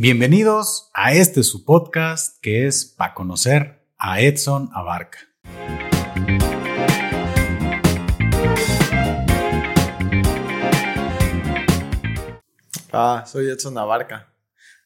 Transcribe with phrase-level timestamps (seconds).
[0.00, 5.18] Bienvenidos a este su podcast que es para conocer a Edson Abarca.
[12.92, 14.32] Ah, soy Edson Abarca.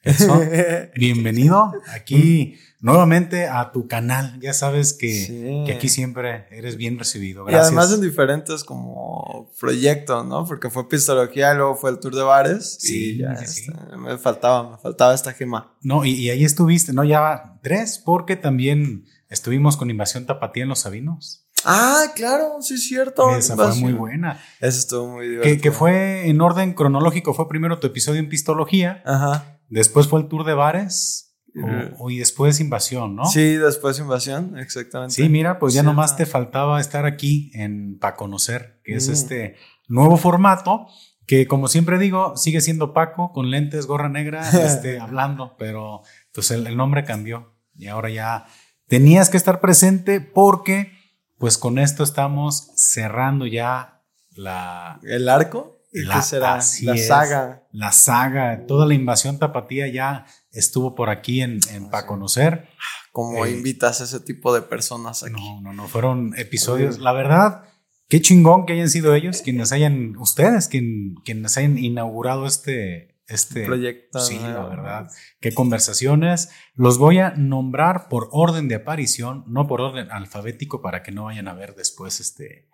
[0.02, 0.48] Edson,
[0.96, 4.38] bienvenido aquí nuevamente a tu canal.
[4.40, 5.62] Ya sabes que, Sí.
[5.66, 7.44] que aquí siempre eres bien recibido.
[7.48, 7.68] Y Gracias.
[7.68, 10.44] además en diferentes como proyectos, ¿no?
[10.44, 12.78] Porque fue Pistología, luego fue el Tour de Bares.
[12.80, 15.72] Sí, y ya, sí, este, me faltaba, me faltaba esta gema.
[15.82, 17.04] No, y, y ahí estuviste, ¿no?
[17.04, 21.46] Ya tres, porque también estuvimos con Invasión Tapatía en Los Sabinos.
[21.64, 23.36] Ah, claro, sí es cierto.
[23.36, 23.84] Esa fue Invasión.
[23.84, 24.40] muy buena.
[24.60, 25.54] Eso estuvo muy divertido.
[25.54, 29.60] Que, que fue en orden cronológico, fue primero tu episodio en Pistología, Ajá.
[29.74, 33.26] Después fue el Tour de Bares, o- o- y después Invasión, ¿no?
[33.26, 35.14] Sí, después Invasión, exactamente.
[35.14, 39.08] Sí, mira, pues ya Sí, nomás te faltaba estar aquí en para conocer, que es
[39.08, 39.56] este
[39.88, 40.86] nuevo formato
[41.26, 46.02] que como siempre digo, sigue siendo Paco con lentes, gorra negra, este, hablando, pero
[46.32, 48.46] pues el, el nombre cambió y ahora ya
[48.88, 50.92] tenías que estar presente porque
[51.38, 54.02] pues con esto estamos cerrando ya
[54.34, 55.81] la, ¿El arco?
[55.92, 56.54] ¿Y La- ¿Qué será?
[56.54, 57.06] así La es.
[57.06, 57.66] saga.
[57.70, 62.68] la saga, toda la invasión tapatía ya estuvo por aquí en, en para conocer.
[63.12, 65.32] Como Eh, invitas a ese tipo de personas aquí.
[65.32, 66.98] No, no, no, fueron episodios.
[66.98, 67.64] La verdad,
[68.08, 73.64] qué chingón que hayan sido ellos quienes hayan, ustedes, quien, quienes hayan inaugurado este, este
[73.66, 74.18] proyecto.
[74.20, 75.10] Sí, la verdad.
[75.40, 76.48] Qué conversaciones.
[76.74, 81.24] Los voy a nombrar por orden de aparición, no por orden alfabético, para que no
[81.24, 82.68] vayan a ver después este.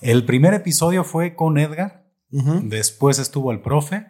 [0.00, 2.03] El primer episodio fue con Edgar,
[2.64, 4.06] Después estuvo el profe,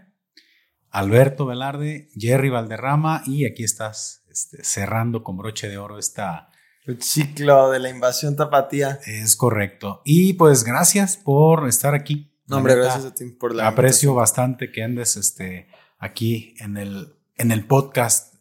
[0.91, 6.49] Alberto Velarde, Jerry Valderrama, y aquí estás este, cerrando con broche de oro esta,
[6.87, 8.99] El ciclo de la invasión tapatía.
[9.07, 10.01] Es correcto.
[10.05, 12.35] Y pues gracias por estar aquí.
[12.47, 14.17] No, hombre, neta, gracias a ti por la Aprecio invitación.
[14.17, 18.35] bastante que andes este, aquí en el, en el podcast.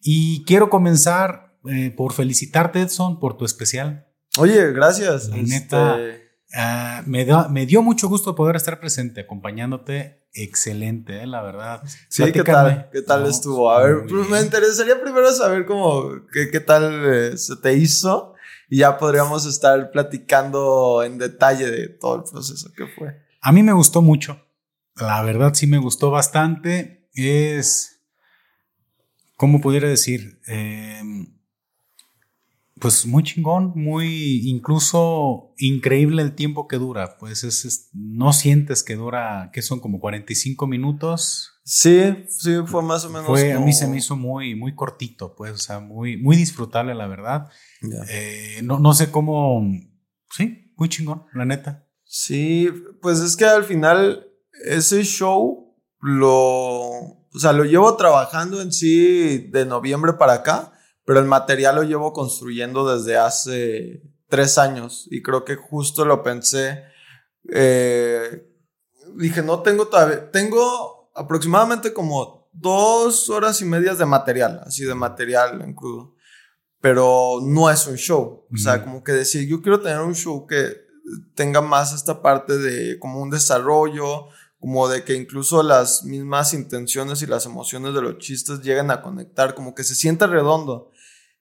[0.00, 4.06] Y quiero comenzar eh, por felicitarte, Edson, por tu especial.
[4.38, 5.28] Oye, gracias.
[5.28, 10.26] La Este, Ah, me, da- me dio mucho gusto poder estar presente, acompañándote.
[10.32, 11.82] Excelente, eh, la verdad.
[12.08, 12.88] Sí, ¿qué tal?
[12.92, 13.70] ¿Qué tal No, estuvo?
[13.70, 18.34] A ver, pues, me interesaría primero saber cómo, qué, qué tal eh, se te hizo
[18.70, 23.16] y ya podríamos estar platicando en detalle de todo el proceso que fue.
[23.40, 24.40] A mí me gustó mucho.
[24.96, 27.08] La verdad sí me gustó bastante.
[27.14, 28.00] Es,
[29.36, 30.40] ¿cómo pudiera decir?
[30.46, 31.00] Eh,
[32.80, 37.16] pues muy chingón, muy incluso increíble el tiempo que dura.
[37.18, 41.50] Pues es, es- no sientes que dura, que son como 45 minutos.
[41.64, 43.26] Sí, sí, fue más o menos.
[43.26, 46.94] Fue, a mí se me hizo muy, muy cortito, pues, o sea, muy, muy disfrutable,
[46.94, 47.48] la verdad.
[48.08, 49.62] Eh, no, no sé cómo,
[50.30, 51.86] sí, muy chingón, la neta.
[52.04, 52.68] Sí,
[53.02, 54.26] pues es que al final
[54.64, 56.30] ese show lo,
[56.88, 60.72] o sea, lo llevo trabajando en sí de noviembre para acá,
[61.08, 66.22] pero el material lo llevo construyendo desde hace tres años y creo que justo lo
[66.22, 66.84] pensé.
[67.50, 68.46] eh,
[69.16, 74.94] dije, no tengo todavía, tengo aproximadamente como dos horas y medias de material, así de
[74.94, 76.14] material en crudo,
[76.82, 78.46] pero no es un show.
[78.52, 80.76] O sea, como que decir, yo quiero tener un show que
[81.34, 84.26] tenga más esta parte de como un desarrollo,
[84.60, 89.00] como de que incluso las mismas intenciones y las emociones de los chistes lleguen a
[89.00, 90.90] conectar, como que se sienta redondo.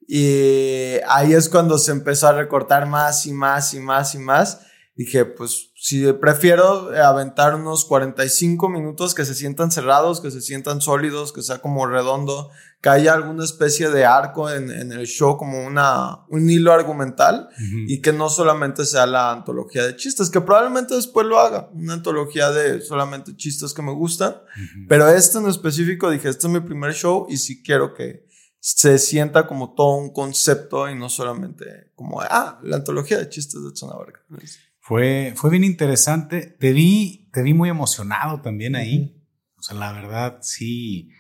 [0.08, 4.62] Y ahí es cuando se empezó a recortar más y más y más y más.
[4.96, 10.82] Dije, pues si prefiero aventar unos 45 minutos que se sientan cerrados, que se sientan
[10.82, 12.50] sólidos, que sea como redondo,
[12.82, 17.48] que haya alguna especie de arco en, en el show, como una, un hilo argumental
[17.54, 17.78] Ujú.
[17.88, 21.94] y que no solamente sea la antología de chistes, que probablemente después lo haga, una
[21.94, 24.86] antología de solamente chistes que me gustan, Ujú.
[24.90, 28.26] pero este en específico dije, este es mi primer show y sí quiero que
[28.76, 33.64] se sienta como todo un concepto y no solamente como, ah, la antología de chistes
[33.64, 34.20] de Edson Abarca.
[34.82, 36.42] Fue, fue bien interesante.
[36.42, 39.26] Te vi, te vi muy emocionado también ahí.
[39.56, 41.12] O sea, la verdad, sí,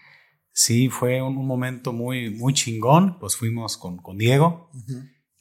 [0.51, 3.18] sí, fue un, un momento muy, muy chingón.
[3.18, 4.69] Pues fuimos con, con Diego.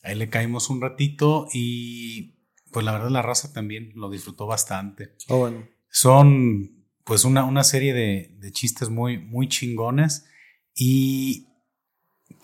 [0.05, 2.37] Ahí le caímos un ratito y
[2.71, 5.17] pues la verdad la raza también lo disfrutó bastante.
[5.27, 5.67] Oh, bueno.
[5.91, 10.27] Son pues una, una serie de, de chistes muy, muy chingones.
[10.73, 11.49] ¿Y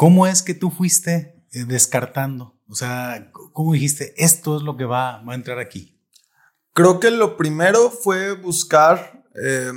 [0.02, 2.58] cómo es que tú fuiste eh, descartando?
[2.68, 5.96] O sea, ¿cómo dijiste, esto es lo que va, va a entrar aquí?
[6.72, 9.70] Creo que lo primero fue buscar eh,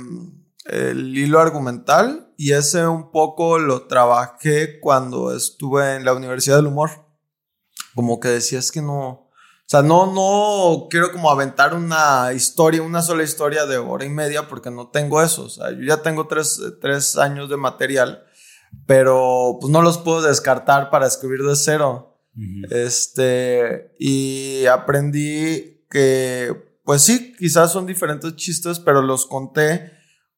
[0.64, 6.66] el hilo argumental y ese un poco lo trabajé cuando estuve en la Universidad del
[6.66, 7.06] Humor.
[7.94, 9.26] Como que decías que no,
[9.66, 14.10] o sea, no, no quiero como aventar una historia, una sola historia de hora y
[14.10, 15.44] media porque no tengo eso.
[15.44, 18.26] O sea, yo ya tengo tres, tres años de material,
[18.86, 22.12] pero pues no los puedo descartar para escribir de cero.
[22.70, 29.92] Este, y aprendí que, pues sí, quizás son diferentes chistes, pero los conté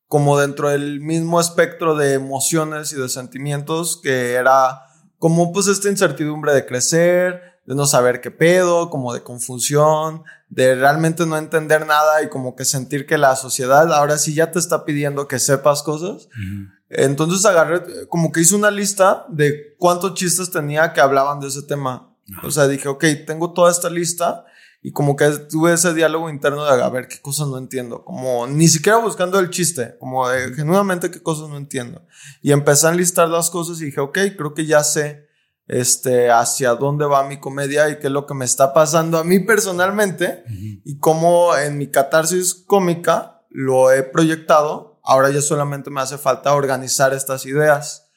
[0.06, 4.82] como dentro del mismo espectro de emociones y de sentimientos que era
[5.18, 10.74] como pues esta incertidumbre de crecer, de no saber qué pedo, como de confusión, de
[10.74, 14.58] realmente no entender nada y como que sentir que la sociedad ahora sí ya te
[14.58, 16.28] está pidiendo que sepas cosas.
[16.90, 21.62] Entonces agarré, como que hice una lista de cuántos chistes tenía que hablaban de ese
[21.62, 22.14] tema.
[22.42, 24.44] O sea, dije, ok, tengo toda esta lista
[24.82, 28.46] y como que tuve ese diálogo interno de a ver qué cosas no entiendo, como
[28.46, 32.06] ni siquiera buscando el chiste, como de genuinamente qué cosas no entiendo.
[32.42, 35.28] Y empecé a enlistar las cosas y dije, ok, creo que ya sé
[35.66, 39.24] este, hacia dónde va mi comedia y qué es lo que me está pasando a
[39.24, 40.44] mí personalmente
[40.84, 44.87] y cómo en mi catarsis cómica lo he proyectado.
[45.08, 48.10] Ahora ya solamente me hace falta organizar estas ideas.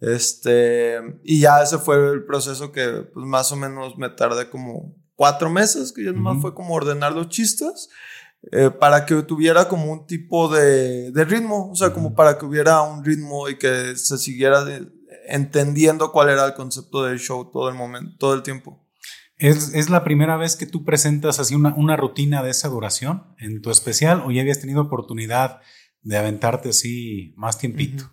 [0.00, 4.92] Este, y ya ese fue el proceso que pues, más o menos me tardé como
[5.14, 7.90] cuatro meses, que ya nomás fue como ordenar los chistes,
[8.50, 12.44] eh, para que tuviera como un tipo de, de ritmo, o sea, como para que
[12.44, 14.64] hubiera un ritmo y que se siguiera
[15.28, 18.84] entendiendo cuál era el concepto del show todo el momento, todo el tiempo.
[19.36, 23.28] ¿Es, es la primera vez que tú presentas así una, una, rutina de esa duración
[23.38, 25.60] en tu especial o ya habías tenido oportunidad
[26.02, 28.04] de aventarte así más tiempito?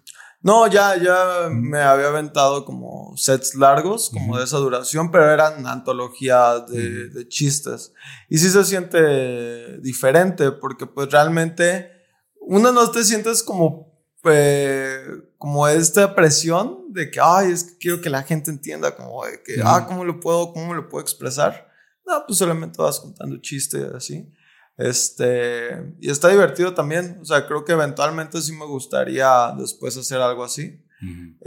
[0.42, 5.68] No, ya, ya me había aventado como sets largos, como de esa duración, pero eran
[5.68, 7.92] antologías de, chistes.
[8.30, 11.92] Y sí se siente diferente, porque pues realmente
[12.40, 15.04] uno no te sientes como, eh,
[15.38, 19.44] como esta presión de que, ay, es que quiero que la gente entienda, como de
[19.44, 21.70] que, ah, ¿cómo lo puedo, cómo lo puedo expresar?
[22.06, 24.32] No, pues solamente vas contando chistes así.
[24.80, 27.20] Este, y está divertido también.
[27.22, 30.82] O sea, creo que eventualmente sí me gustaría después hacer algo así.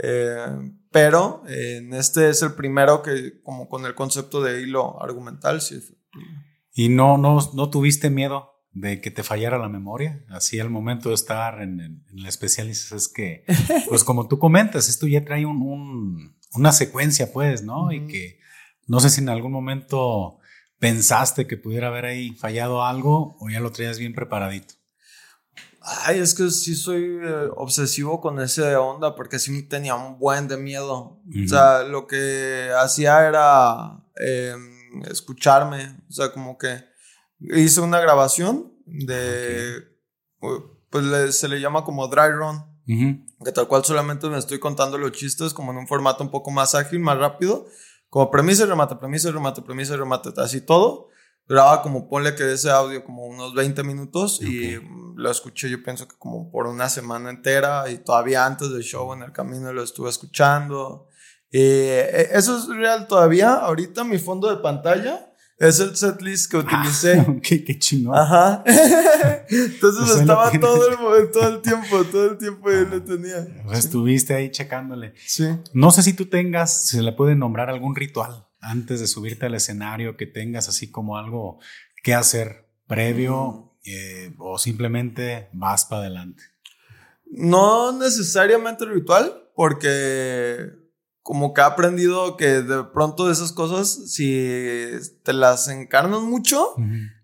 [0.01, 0.45] Eh,
[0.91, 5.79] pero en este es el primero que, como con el concepto de hilo argumental, sí.
[6.73, 10.23] ¿Y no, no, no tuviste miedo de que te fallara la memoria?
[10.29, 13.45] Así al momento de estar en, en, el especial es que,
[13.89, 17.91] pues como tú comentas, esto ya trae un, una secuencia, pues, ¿no?
[17.91, 18.39] Y que
[18.85, 20.39] no sé si en algún momento
[20.83, 24.73] pensaste que pudiera haber ahí fallado algo o ya lo traías bien preparadito?
[25.79, 30.49] Ay, es que sí soy eh, obsesivo con ese onda porque sí tenía un buen
[30.49, 31.21] de miedo.
[31.25, 35.95] O sea, lo que hacía era em, escucharme.
[36.09, 36.83] O sea, como que
[37.39, 39.83] hice una grabación de,
[40.89, 42.61] pues se le llama como dry run.
[43.45, 46.51] Que tal cual solamente me estoy contando los chistes como en un formato un poco
[46.51, 47.67] más ágil, más rápido.
[48.13, 51.09] Como premisa y remate, premisa y remate, premisa y remate, así todo.
[51.47, 54.79] Grababa como ponle que ese audio como unos 20 minutos y
[55.15, 59.11] lo escuché yo pienso que como por una semana entera y todavía antes del show
[59.13, 61.07] en el camino lo estuve escuchando.
[61.49, 63.55] Y eh, eso es real todavía.
[63.55, 67.19] Ahorita mi fondo de pantalla es el setlist que utilicé.
[67.19, 68.17] Ah, qué, qué chingón.
[68.17, 68.63] Ajá.
[69.49, 73.47] Entonces estaba todo el, todo el tiempo, todo el tiempo y lo tenía.
[73.71, 75.13] Estuviste ahí checándole.
[75.25, 75.47] Sí.
[75.73, 79.45] No sé si tú tengas, si se le puede nombrar algún ritual antes de subirte
[79.45, 81.59] al escenario que tengas así como algo
[82.01, 83.89] que hacer previo mm.
[83.89, 86.43] eh, o simplemente vas para adelante.
[87.25, 90.82] No necesariamente ritual, porque
[91.23, 94.91] como que ha aprendido que de pronto de esas cosas, si
[95.23, 96.75] te las encarnas mucho,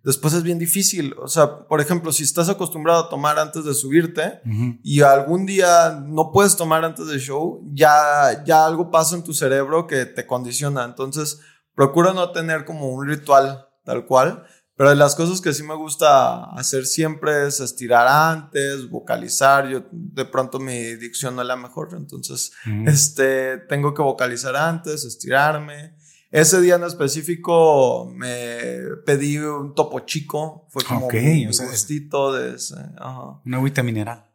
[0.05, 1.13] después es bien difícil.
[1.21, 4.39] O sea, por ejemplo, si estás acostumbrado a tomar antes de subirte
[4.83, 9.33] y algún día no puedes tomar antes del show, ya, ya algo pasa en tu
[9.33, 10.85] cerebro que te condiciona.
[10.85, 11.41] Entonces,
[11.75, 14.45] procura no tener como un ritual tal cual,
[14.79, 19.67] pero de las cosas que sí me gusta hacer siempre es estirar antes, vocalizar.
[19.67, 22.53] Yo de pronto mi dicción no es la mejor, entonces
[22.85, 25.95] este, tengo que vocalizar antes, estirarme.
[26.31, 30.67] Ese día en específico me pedí un topo chico.
[30.69, 32.75] Fue como un gustito de ese.
[33.45, 34.25] Una agüita mineral.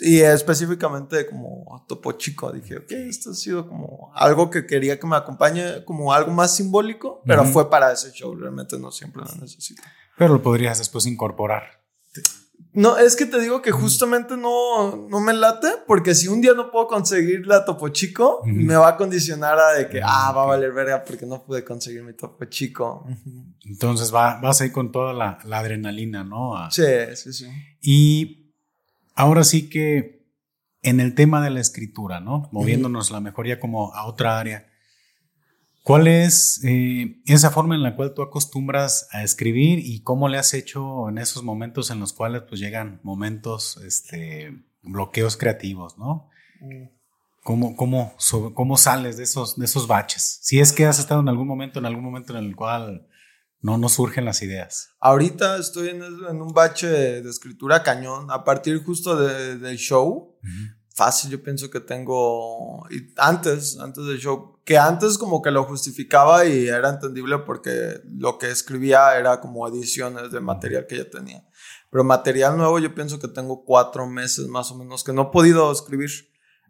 [0.00, 2.50] y específicamente como topo chico.
[2.50, 6.56] Dije, ok, esto ha sido como algo que quería que me acompañe, como algo más
[6.56, 8.34] simbólico, pero fue para ese show.
[8.34, 9.82] Realmente no siempre lo necesito.
[10.16, 11.77] Pero lo podrías después incorporar.
[12.72, 16.52] No, es que te digo que justamente no, no me late, porque si un día
[16.54, 20.42] no puedo conseguir la Topo Chico, me va a condicionar a de que, ah, va
[20.42, 23.06] a valer verga porque no pude conseguir mi Topo Chico.
[23.64, 26.70] Entonces va, vas ahí con toda la, adrenalina, ¿no?
[26.70, 26.84] sí,
[27.14, 27.46] sí, sí.
[27.80, 28.52] Y
[29.14, 30.18] ahora sí que
[30.82, 32.48] en el tema de la escritura, ¿no?
[32.52, 34.68] Moviéndonos la mejoría como a otra área.
[35.82, 40.36] ¿Cuál es eh, esa forma en la cual tú acostumbras a escribir y cómo le
[40.38, 46.28] has hecho en esos momentos en los cuales pues llegan momentos, este, bloqueos creativos, ¿no?
[46.60, 46.88] Mm.
[47.42, 50.40] ¿Cómo, cómo, sobre- cómo sales de esos, de esos baches?
[50.42, 53.06] Si es que has estado en algún momento, en algún momento en el cual
[53.62, 54.90] no, no surgen las ideas.
[55.00, 58.30] Ahorita estoy en, un bache de, de escritura cañón.
[58.30, 60.36] A partir justo de- del show,
[60.98, 62.84] fácil, yo pienso que tengo.
[62.90, 68.00] Y antes, antes del show, que antes como que lo justificaba y era entendible porque
[68.16, 71.42] lo que escribía era como ediciones de material que ya tenía.
[71.90, 75.32] Pero material nuevo, yo pienso que tengo cuatro meses más o menos que no he
[75.32, 76.10] podido escribir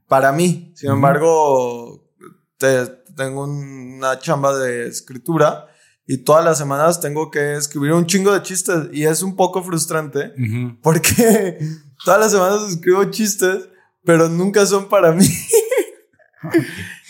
[0.07, 0.73] para mí.
[0.77, 2.09] Sin embargo,
[2.57, 5.67] te- tengo una chamba de escritura
[6.07, 9.63] y todas las semanas tengo que escribir un chingo de chistes y es un poco
[9.63, 10.79] frustrante Ujú.
[10.83, 11.59] porque
[12.05, 13.69] todas las semanas escribo chistes,
[14.09, 15.27] pero nunca son para mí.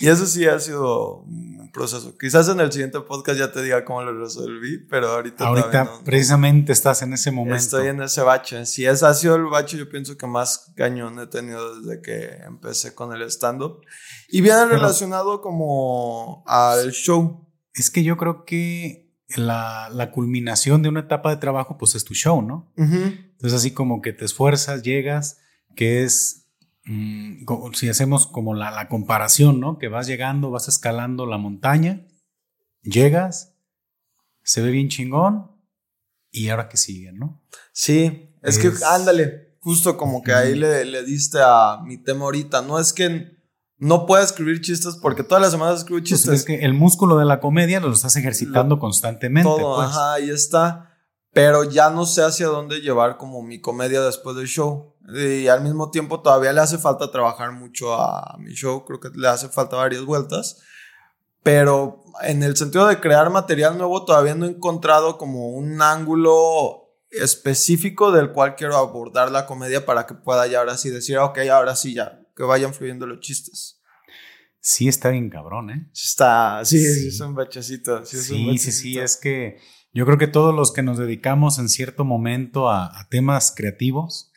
[0.00, 2.16] y eso sí ha sido un proceso.
[2.18, 6.02] Quizás en el siguiente podcast ya te diga cómo lo resolví, pero ahorita, Ahorita no.
[6.04, 7.56] precisamente estás en ese momento.
[7.56, 8.66] Estoy en ese bache.
[8.66, 12.30] Si ese ha sido el bache, yo pienso que más cañón he tenido desde que
[12.44, 13.80] empecé con el stand-up.
[14.28, 17.46] Y viene Pero- relacionado como al show.
[17.74, 22.02] Es que yo creo que la, la culminación de una etapa de trabajo, pues es
[22.02, 22.72] tu show, ¿no?
[22.76, 22.96] Ujú.
[22.96, 25.38] Entonces así como que te esfuerzas, llegas,
[25.76, 26.46] que es,
[26.88, 29.78] mm, si hacemos como la, la comparación, ¿no?
[29.78, 32.06] Que vas llegando, vas escalando la montaña,
[32.82, 33.54] llegas,
[34.42, 35.50] se ve bien chingón,
[36.30, 37.42] y ahora que sigue, ¿no?
[37.72, 42.24] Sí, es, Es- que ándale, justo como que ahí le, le diste a mi tema
[42.26, 42.62] ahorita.
[42.62, 43.36] No es que
[43.78, 46.32] no pueda escribir chistes porque todas las semanas escribo Pues chistes.
[46.40, 49.48] es que el músculo de la comedia lo estás ejercitando constantemente.
[49.48, 49.88] todo, pues.
[49.88, 50.84] ajá, ahí está.
[51.32, 54.96] Pero ya no sé hacia dónde llevar como mi comedia después del show.
[55.14, 58.84] Y al mismo tiempo todavía le hace falta trabajar mucho a mi show.
[58.84, 60.60] Creo que le hace falta varias vueltas.
[61.42, 66.90] Pero en el sentido de crear material nuevo, todavía no he encontrado como un ángulo
[67.10, 71.38] específico del cual quiero abordar la comedia para que pueda ya ahora sí decir, ok,
[71.50, 73.80] ahora sí ya, que vayan fluyendo los chistes.
[74.60, 75.88] Sí está bien cabrón, ¿eh?
[75.92, 77.08] Sí Está, sí, sí, Sí.
[77.08, 78.04] es un bachecito.
[78.04, 79.58] Sí, es un Sí, sí, sí, es que
[79.94, 84.27] yo creo que todos los que nos dedicamos en cierto momento a, a temas creativos,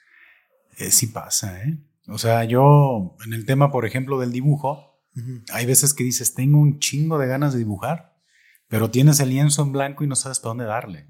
[0.77, 1.77] eh, sí pasa, ¿eh?
[2.07, 5.01] O sea, yo en el tema, por ejemplo, del dibujo,
[5.51, 8.17] hay veces que dices, tengo un chingo de ganas de dibujar,
[8.67, 11.07] pero tienes el lienzo en blanco y no sabes para dónde darle.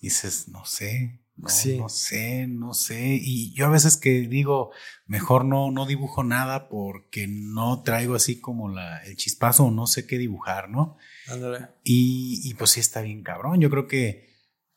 [0.00, 1.76] Dices, no sé, no, Sí.
[1.78, 3.18] no sé, no sé.
[3.20, 4.70] Y yo a veces que digo,
[5.06, 9.86] mejor no, no dibujo nada porque no traigo así como la, el chispazo o no
[9.86, 10.96] sé qué dibujar, ¿no?
[11.28, 11.66] Ándale.
[11.84, 13.60] Y, y pues sí está bien cabrón.
[13.60, 14.28] Yo creo que,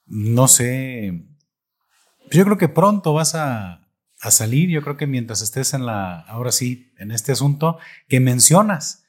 [0.05, 1.25] no sé,
[2.31, 3.82] yo creo que pronto vas a,
[4.23, 4.69] a salir.
[4.69, 7.77] Yo creo que mientras estés en la, ahora sí, en este asunto,
[8.07, 9.05] que mencionas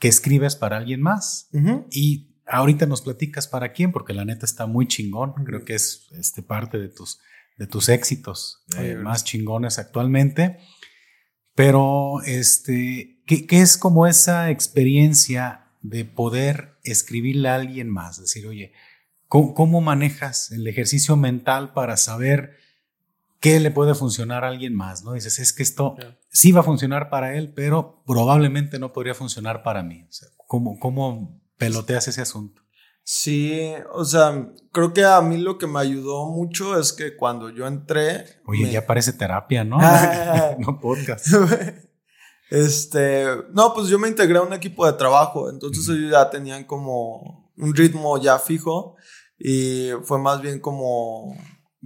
[0.00, 1.50] que escribes para alguien más.
[1.90, 5.34] Y ahorita nos platicas para quién, porque la neta está muy chingón.
[5.44, 7.20] Creo que es este, parte de tus,
[7.58, 10.58] de tus éxitos eh, más chingones actualmente.
[11.54, 18.18] Pero, este, ¿qué, qué es como esa experiencia de poder escribirle a alguien más?
[18.18, 18.72] Decir, oye,
[19.28, 22.63] ¿cómo, cómo manejas el ejercicio mental para saber
[23.44, 25.04] qué le puede funcionar a alguien más?
[25.04, 25.12] ¿no?
[25.12, 25.96] Dices, es que esto
[26.30, 30.06] sí va a funcionar para él, pero probablemente no podría funcionar para mí.
[30.08, 32.62] O sea, ¿cómo, cómo peloteas ese asunto?
[33.02, 37.50] Sí, o sea, creo que a mí lo que me ayudó mucho es que cuando
[37.50, 38.24] yo entré.
[38.46, 39.76] Oye, me- ya parece terapia, ¿no?
[39.78, 40.56] Ah.
[40.58, 41.26] no podcast.
[42.50, 46.64] este, no, pues yo me integré a un equipo de trabajo, entonces ellos ya tenían
[46.64, 48.96] como un ritmo ya fijo
[49.38, 51.36] y fue más bien como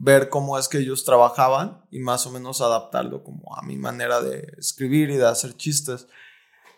[0.01, 4.21] ver cómo es que ellos trabajaban y más o menos adaptarlo como a mi manera
[4.21, 6.07] de escribir y de hacer chistes.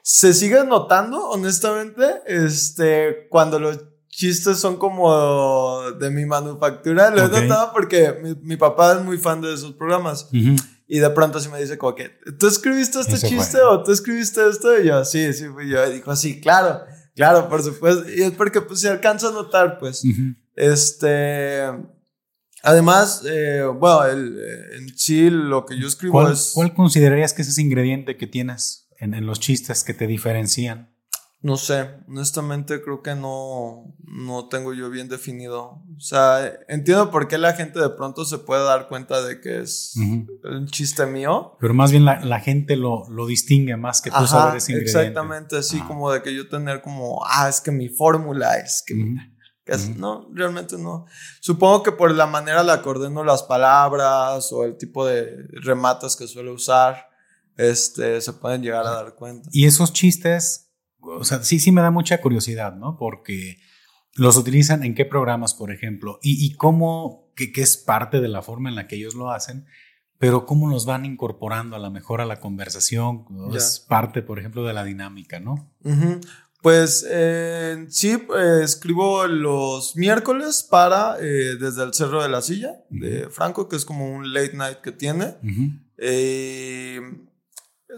[0.03, 7.33] Se sigue notando, honestamente, este, cuando los chistes son como de mi manufactura, lo Ok.
[7.35, 10.29] he notado porque mi, mi papá es muy fan de esos programas.
[10.93, 12.09] Y de pronto así me dice como que,
[12.39, 13.37] ¿tú escribiste este Ese fue.
[13.37, 14.81] chiste o tú escribiste esto?
[14.81, 15.87] Y yo, sí, sí, fui yo.
[15.87, 16.81] Y dijo, sí, claro,
[17.15, 18.11] claro, por supuesto.
[18.11, 20.03] Y es porque pues se alcanza a notar, pues.
[20.57, 21.62] Este,
[22.62, 27.33] además, eh, bueno, el, eh, en sí lo que yo escribo ¿Cuál, es, cuál considerarías
[27.33, 30.90] que es ese ingrediente que tienes en, en los chistes que te diferencian?
[31.43, 35.83] no sé, honestamente creo que no, no tengo yo bien definido.
[35.97, 39.61] O sea, entiendo por qué la gente de pronto se puede dar cuenta de que
[39.61, 41.57] es un chiste mío.
[41.59, 44.73] Pero más bien la, la gente lo, lo distingue más que tú Ajá, saber ese
[44.73, 45.00] ingrediente.
[45.00, 45.88] exactamente, así Ajá.
[45.88, 49.30] como de que yo tener como, ah, es que mi fórmula es que, que
[49.71, 51.07] es- no, realmente no.
[51.41, 56.17] Supongo que por la manera la que ordeno las palabras o el tipo de rematas
[56.17, 57.09] que suelo usar,
[57.57, 59.49] este, se pueden llegar a dar cuenta.
[59.53, 62.97] Y esos chistes, o sea, sí, sí me da mucha curiosidad, ¿no?
[62.99, 63.59] Porque
[64.15, 68.29] los utilizan en qué programas, por ejemplo, y, y cómo, que, que es parte de
[68.29, 69.67] la forma en la que ellos lo hacen,
[70.19, 73.25] pero cómo los van incorporando a la mejor a la conversación,
[73.57, 75.73] es parte, por ejemplo, de la dinámica, ¿no?
[76.62, 82.85] Pues eh, sí, eh, escribo los miércoles para eh, Desde el Cerro de la Silla
[82.90, 85.37] de Franco, que es como un late night que tiene.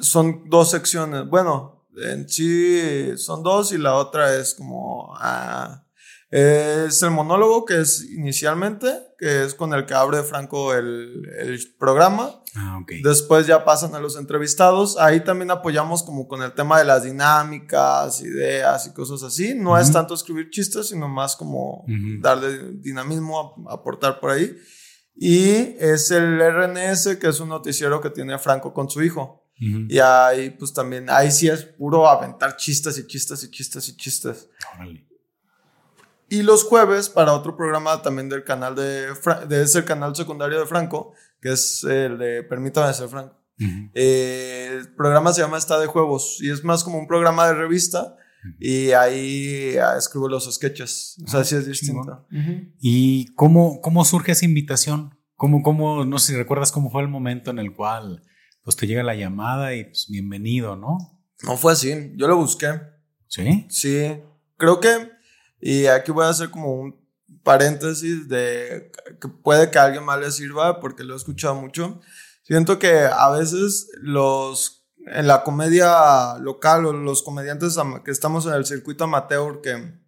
[0.00, 1.26] son dos secciones.
[1.28, 5.12] Bueno, en sí son dos y la otra es como...
[5.18, 5.84] Ah,
[6.32, 11.60] es el monólogo que es inicialmente, que es con el que abre Franco el, el
[11.78, 12.42] programa.
[12.56, 13.02] Ah, okay.
[13.02, 14.96] Después ya pasan a los entrevistados.
[14.96, 19.54] Ahí también apoyamos como con el tema de las dinámicas, ideas y cosas así.
[19.54, 21.84] No es tanto escribir chistes, sino más como
[22.20, 24.56] darle dinamismo, aportar por ahí.
[25.14, 29.44] Y es el RNS, que es un noticiero que tiene Franco con su hijo.
[29.58, 33.96] Y ahí pues también, ahí sí es puro aventar chistes y chistes y chistes y
[33.96, 34.48] chistes.
[36.32, 39.08] Y los jueves para otro programa también del canal de,
[39.48, 41.12] de ese canal secundario de Franco,
[41.42, 43.36] que es el de Permítame ser Franco.
[43.92, 47.52] Eh, el programa se llama Está de Juegos y es más como un programa de
[47.52, 48.16] revista
[48.58, 51.18] y ahí ah, escribo los sketches.
[51.22, 52.26] O sea, ah, sí es distinto.
[52.80, 55.14] ¿Y cómo, cómo surge esa invitación?
[55.34, 58.22] ¿Cómo, cómo, no sé si recuerdas cómo fue el momento en el cual
[58.62, 60.96] pues te llega la llamada y pues bienvenido, ¿no?
[61.42, 62.80] No fue así, yo lo busqué.
[63.28, 63.66] ¿Sí?
[63.68, 64.16] Sí,
[64.56, 65.12] creo que
[65.62, 67.00] y aquí voy a hacer como un
[67.44, 68.90] paréntesis de
[69.20, 72.00] que puede que a alguien más le sirva porque lo he escuchado mucho.
[72.42, 78.54] Siento que a veces los en la comedia local o los comediantes que estamos en
[78.54, 80.00] el circuito amateur que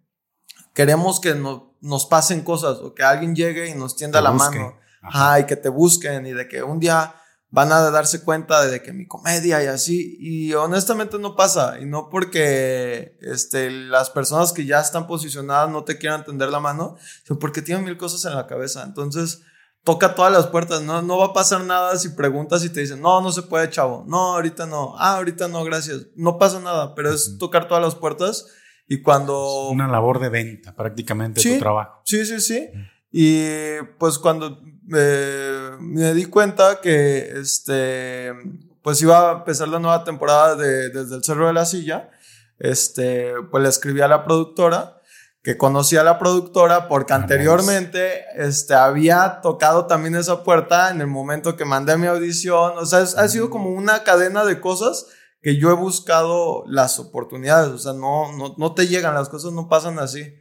[0.73, 4.77] queremos que nos pasen cosas o que alguien llegue y nos tienda la mano.
[5.01, 7.15] Ajá, y que te busquen y de que un día
[7.55, 10.17] van a darse cuenta de que mi comedia y así.
[10.19, 11.79] Y honestamente no pasa.
[11.79, 16.59] Y no porque este, las personas que ya están posicionadas no te quieran tender la
[16.59, 18.83] mano, sino porque tienen mil cosas en la cabeza.
[18.83, 19.41] Entonces,
[19.85, 20.81] toca todas las puertas.
[20.81, 23.69] No, no va a pasar nada si preguntas y te dicen, no, no se puede,
[23.69, 24.03] chavo.
[24.05, 24.93] No, ahorita no.
[24.97, 26.07] Ah, ahorita no, gracias.
[26.17, 28.47] No pasa nada, pero es tocar todas las puertas.
[28.85, 29.69] Y cuando...
[29.69, 32.01] una labor de venta prácticamente tu trabajo.
[32.03, 32.69] Sí, sí, sí.
[33.13, 38.33] Y pues cuando me di cuenta que este,
[38.81, 42.11] pues iba a empezar la nueva temporada de Desde el Cerro de la Silla,
[42.59, 45.01] este, pues le escribí a la productora,
[45.45, 51.01] que conocía a la productora porque ah, anteriormente este, había tocado también esa puerta en
[51.01, 52.73] el momento que mandé mi audición.
[52.79, 55.05] O sea, ha sido como una cadena de cosas
[55.43, 57.69] que yo he buscado las oportunidades.
[57.69, 60.33] O sea, no, no, no te llegan, las cosas no pasan así.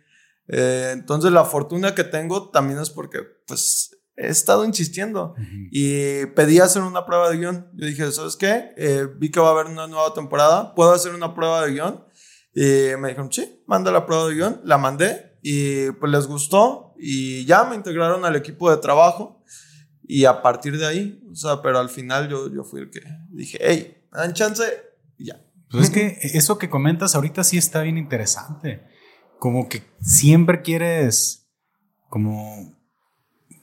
[0.49, 5.35] Eh, entonces la fortuna que tengo también es porque pues he estado insistiendo
[5.71, 7.71] y pedí hacer una prueba de guion.
[7.75, 8.73] Yo dije, ¿sabes qué?
[8.77, 12.05] Eh, vi que va a haber una nueva temporada, ¿puedo hacer una prueba de guion?
[12.55, 16.95] Y me dijeron, sí, manda la prueba de guion, la mandé y pues les gustó
[16.99, 19.43] y ya me integraron al equipo de trabajo
[20.07, 23.01] y a partir de ahí, o sea, pero al final yo, yo fui el que
[23.31, 24.65] dije, hey, dan chance
[25.19, 25.41] y ya.
[25.71, 28.85] Pues es que eso que comentas ahorita sí está bien interesante.
[29.41, 31.49] Como que siempre quieres
[32.09, 32.79] como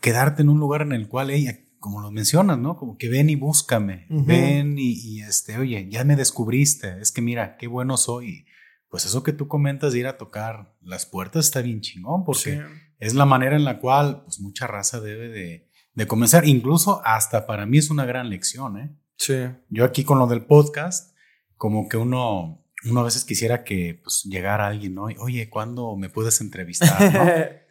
[0.02, 2.76] quedarte en un lugar en el cual ella, como lo mencionas, ¿no?
[2.76, 7.56] Como que ven y búscame, ven y, este, oye, ya me descubriste, es que mira,
[7.58, 8.46] qué bueno soy.
[8.90, 12.62] Pues eso que tú comentas de ir a tocar las puertas está bien chingón, porque
[13.00, 16.46] es la manera en la cual pues mucha raza debe de, de comenzar.
[16.46, 18.96] Incluso hasta para mí es una gran lección, ¿eh?
[19.16, 19.36] Sí.
[19.70, 21.16] Yo aquí con lo del podcast,
[21.56, 25.04] como que uno, uno a veces quisiera que pues, llegara alguien, ¿no?
[25.20, 27.14] Oye, ¿cuándo me puedes entrevistar?
[27.14, 27.26] ¿no?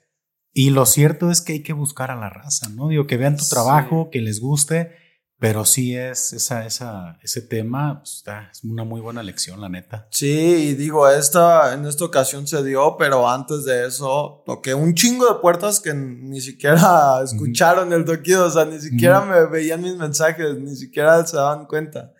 [0.52, 2.88] Y lo cierto es que hay que buscar a la raza, ¿no?
[2.88, 4.92] Digo, que vean tu trabajo, que les guste,
[5.40, 9.70] pero sí es esa, esa, ese tema, pues, está, es una muy buena lección, la
[9.70, 10.06] neta.
[10.10, 14.94] Sí, y digo, esta, en esta ocasión se dio, pero antes de eso toqué un
[14.94, 19.80] chingo de puertas que ni siquiera escucharon el toquido, o sea, ni siquiera me veían
[19.80, 22.12] mis mensajes, ni siquiera se daban cuenta.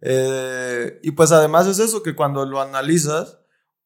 [0.00, 3.40] Eh, y pues además es eso, que cuando lo analizas,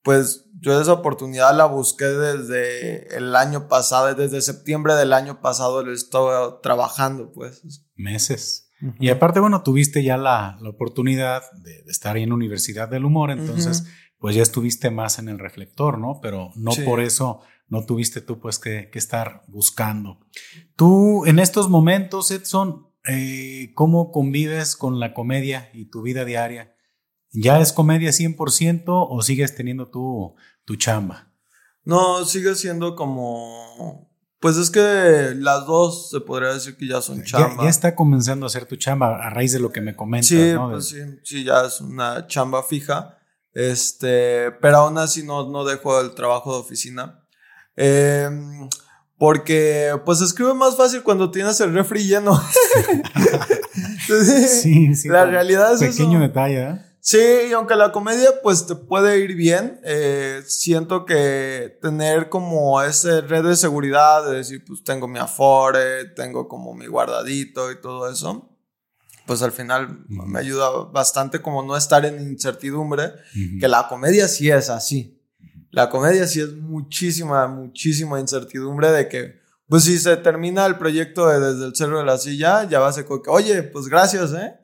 [0.04, 5.84] pues yo esa oportunidad la busqué desde el año pasado, desde septiembre del año pasado
[5.84, 7.62] lo estaba trabajando, pues.
[7.94, 8.70] Meses.
[9.00, 13.30] Y aparte, bueno, tuviste ya la, la oportunidad de, estar ahí en Universidad del Humor,
[13.30, 13.86] entonces,
[14.18, 16.20] pues ya estuviste más en el reflector, ¿no?
[16.22, 20.20] Pero no por eso no tuviste tú, pues, que, que, estar buscando.
[20.76, 26.74] Tú, en estos momentos, Edson, eh, ¿cómo convives con la comedia y tu vida diaria?
[27.40, 31.30] ¿Ya es comedia 100% o sigues teniendo tu, tu chamba?
[31.84, 34.08] No, sigue siendo como...
[34.40, 37.64] Pues es que las dos se podría decir que ya son chamba.
[37.64, 40.54] Ya, está comenzando a ser tu chamba a raíz de lo que me comentas, sí,
[40.70, 43.18] Pues sí, sí, ya es una chamba fija.
[43.52, 47.24] Este, pero aún así no, no dejo el trabajo de oficina.
[47.74, 48.68] Em,
[49.16, 52.40] porque pues escribe más fácil cuando tienes el refri lleno.
[54.06, 55.08] sí, sí.
[55.08, 56.87] La realidad es Pequeño detalle, ¿eh?
[57.00, 62.82] Sí, y aunque la comedia pues te puede ir bien, eh, siento que tener como
[62.82, 67.80] esa red de seguridad, de decir pues tengo mi afore, tengo como mi guardadito y
[67.80, 68.50] todo eso,
[69.26, 73.12] pues al final me ayuda bastante como no estar en incertidumbre,
[73.60, 75.22] que la comedia sí es así.
[75.70, 81.28] La comedia sí es muchísima, muchísima incertidumbre de que, pues si se termina el proyecto
[81.28, 83.86] de Desde el Cerro de la Silla, ya va a ser como que, oye, pues
[83.86, 84.54] gracias, ¿eh?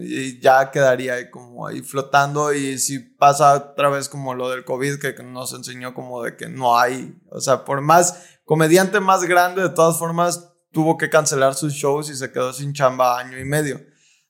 [0.00, 4.64] Y ya quedaría ahí como ahí flotando y si pasa otra vez como lo del
[4.64, 9.24] COVID que nos enseñó como de que no hay, o sea, por más comediante más
[9.24, 13.38] grande de todas formas tuvo que cancelar sus shows y se quedó sin chamba año
[13.38, 13.80] y medio.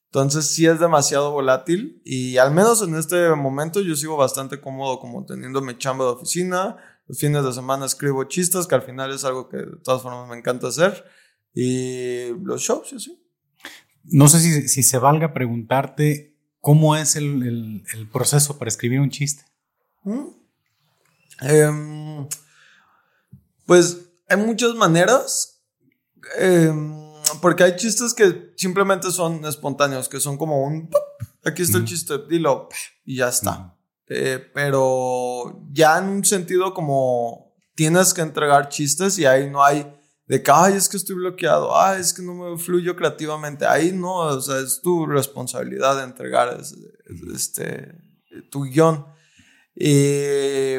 [0.07, 4.99] Entonces sí es demasiado volátil y al menos en este momento yo sigo bastante cómodo
[4.99, 9.13] como teniendo mi chamba de oficina, los fines de semana escribo chistes que al final
[9.13, 11.05] es algo que de todas formas me encanta hacer
[11.53, 13.26] y los shows y así.
[14.09, 19.45] No sé si, se valga preguntarte cómo es el, proceso para escribir un chiste.
[20.05, 20.27] Mm.
[21.43, 22.29] Em,
[23.67, 25.63] pues hay muchas maneras.
[26.39, 26.95] Em,
[27.41, 30.91] porque hay chistes que simplemente son espontáneos, que son como un...
[31.45, 32.69] Aquí está el chiste, dilo,
[33.05, 33.77] y ya está.
[34.09, 39.96] Eh, pero ya en un sentido como tienes que entregar chistes y ahí no hay
[40.27, 43.65] de que, ay, es que estoy bloqueado, ay, es que no me fluyo creativamente.
[43.65, 46.61] Ahí no, o sea, es tu responsabilidad de entregar
[47.33, 47.95] este,
[48.51, 49.07] tu guion.
[49.75, 50.79] Y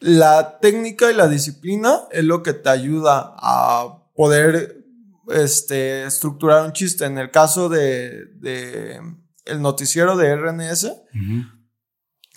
[0.00, 4.84] la técnica y la disciplina es lo que te ayuda a poder
[5.28, 7.06] este, estructurar un chiste.
[7.06, 9.00] En el caso de, de
[9.44, 10.92] el noticiero de RNS,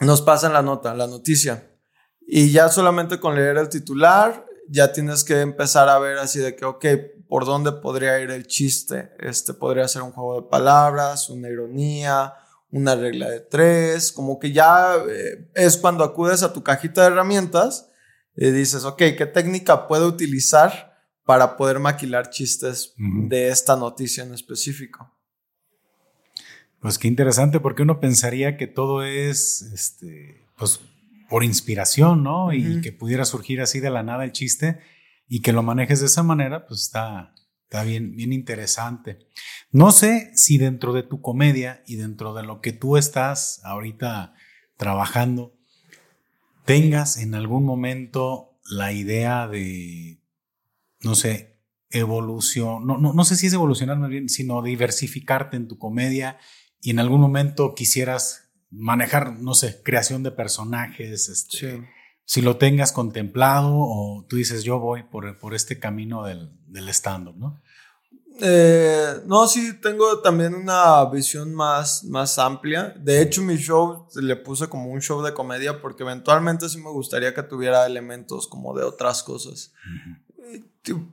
[0.02, 1.72] nos pasan la nota, la noticia.
[2.28, 6.56] Y ya solamente con leer el titular, ya tienes que empezar a ver así de
[6.56, 6.86] que, ok,
[7.28, 9.12] ¿por dónde podría ir el chiste?
[9.20, 12.34] Este podría ser un juego de palabras, una ironía,
[12.72, 17.08] una regla de tres, como que ya eh, es cuando acudes a tu cajita de
[17.08, 17.90] herramientas
[18.36, 24.34] y dices, ok, ¿qué técnica puedo utilizar para poder maquilar chistes de esta noticia en
[24.34, 25.12] específico?
[26.80, 30.82] Pues qué interesante, porque uno pensaría que todo es, este, pues
[31.30, 32.54] por inspiración, ¿no?
[32.54, 34.80] Y que pudiera surgir así de la nada el chiste
[35.28, 37.34] y que lo manejes de esa manera, pues está,
[37.64, 39.28] está bien, bien interesante.
[39.72, 44.34] No sé si dentro de tu comedia y dentro de lo que tú estás ahorita
[44.78, 45.56] trabajando,
[46.66, 50.20] tengas en algún momento la idea de,
[51.02, 51.60] no sé,
[51.90, 56.38] evolución, no, no, no sé si es evolucionar más bien, sino diversificarte en tu comedia
[56.82, 58.45] y en algún momento quisieras
[58.76, 61.88] manejar, no sé, creación de personajes, este,
[62.26, 66.90] si lo tengas contemplado o tú dices yo voy por, por este camino del, del
[66.90, 67.62] stand-up, ¿no?
[68.42, 72.94] Eh, no, sí, tengo también una visión más, más amplia.
[73.00, 76.90] De hecho, mi show le puse como un show de comedia porque eventualmente sí me
[76.90, 79.72] gustaría que tuviera elementos como de otras cosas.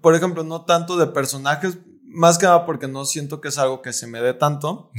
[0.01, 3.83] Por ejemplo, no tanto de personajes, más que nada porque no siento que es algo
[3.83, 4.90] que se me dé tanto,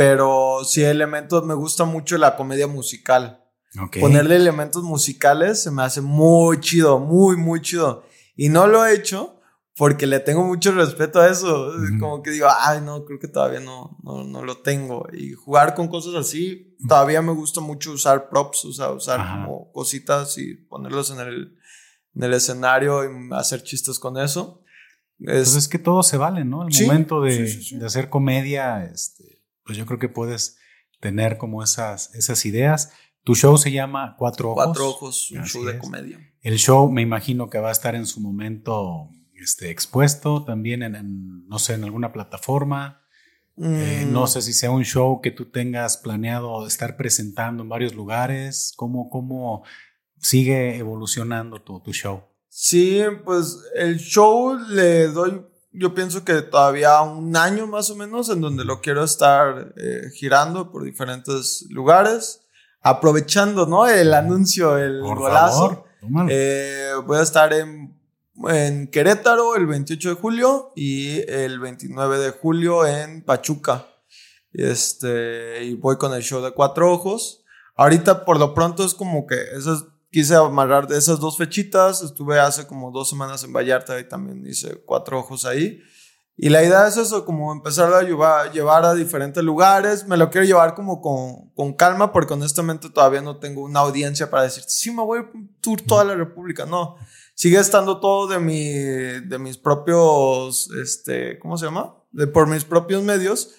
[0.00, 3.44] pero sí elementos, me gusta mucho la comedia musical.
[4.00, 8.04] Ponerle elementos musicales se me hace muy chido, muy, muy chido.
[8.34, 9.42] Y no lo he hecho
[9.76, 11.74] porque le tengo mucho respeto a eso.
[12.00, 15.06] Como que digo, ay, no, creo que todavía no, no, no, lo tengo.
[15.12, 19.70] Y jugar con cosas así, todavía me gusta mucho usar props, o sea, usar como
[19.70, 21.58] cositas y ponerlos en el,
[22.14, 24.64] en el escenario y hacer chistes con eso.
[25.18, 26.66] Es, pues es que todo se vale, ¿no?
[26.66, 29.39] El momento de, de, hacer comedia, este,
[29.70, 30.58] pues yo creo que puedes
[30.98, 32.90] tener como esas, esas ideas.
[33.22, 34.64] Tu show se llama Cuatro Ojos.
[34.64, 36.18] Cuatro Ojos, un show de comedia.
[36.40, 41.46] El show me imagino que va a estar en su momento este, expuesto también en,
[41.46, 43.00] no sé, en alguna plataforma.
[43.58, 44.26] Eh, no mm.
[44.26, 48.72] sé si sea un show que tú tengas planeado estar presentando en varios lugares.
[48.74, 49.62] ¿Cómo, cómo
[50.18, 52.24] sigue evolucionando tu, tu show?
[52.48, 55.40] Sí, pues el show le doy
[55.72, 60.10] yo pienso que todavía un año más o menos en donde lo quiero estar eh,
[60.14, 62.42] girando por diferentes lugares,
[62.82, 63.86] aprovechando, ¿no?
[63.86, 65.84] El anuncio, el golazo.
[66.28, 67.94] Eh, voy a estar en,
[68.48, 73.86] en Querétaro el 28 de julio y el 29 de julio en Pachuca.
[74.52, 77.44] Este, y voy con el show de Cuatro Ojos.
[77.76, 82.02] Ahorita por lo pronto es como que esas quise amarrar de esas dos fechitas.
[82.02, 85.80] Estuve hace como dos semanas en Vallarta y también hice cuatro ojos ahí.
[86.42, 90.06] Y la idea es eso, como empezar a llevar, llevar a diferentes lugares.
[90.06, 94.30] Me lo quiero llevar como con, con, calma porque honestamente todavía no tengo una audiencia
[94.30, 96.64] para decir, sí, me voy a tour toda la República.
[96.64, 96.96] No,
[97.34, 101.94] sigue estando todo de mi, de mis propios, este, ¿cómo se llama?
[102.10, 103.50] De por mis propios medios,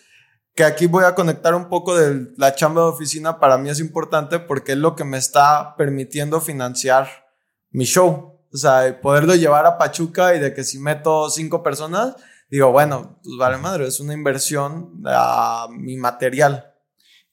[0.61, 3.79] que aquí voy a conectar un poco de la chamba de oficina, para mí es
[3.79, 7.07] importante porque es lo que me está permitiendo financiar
[7.71, 8.39] mi show.
[8.53, 12.15] O sea, poderlo llevar a Pachuca y de que si meto cinco personas,
[12.51, 16.75] digo, bueno, pues vale madre, es una inversión a mi material.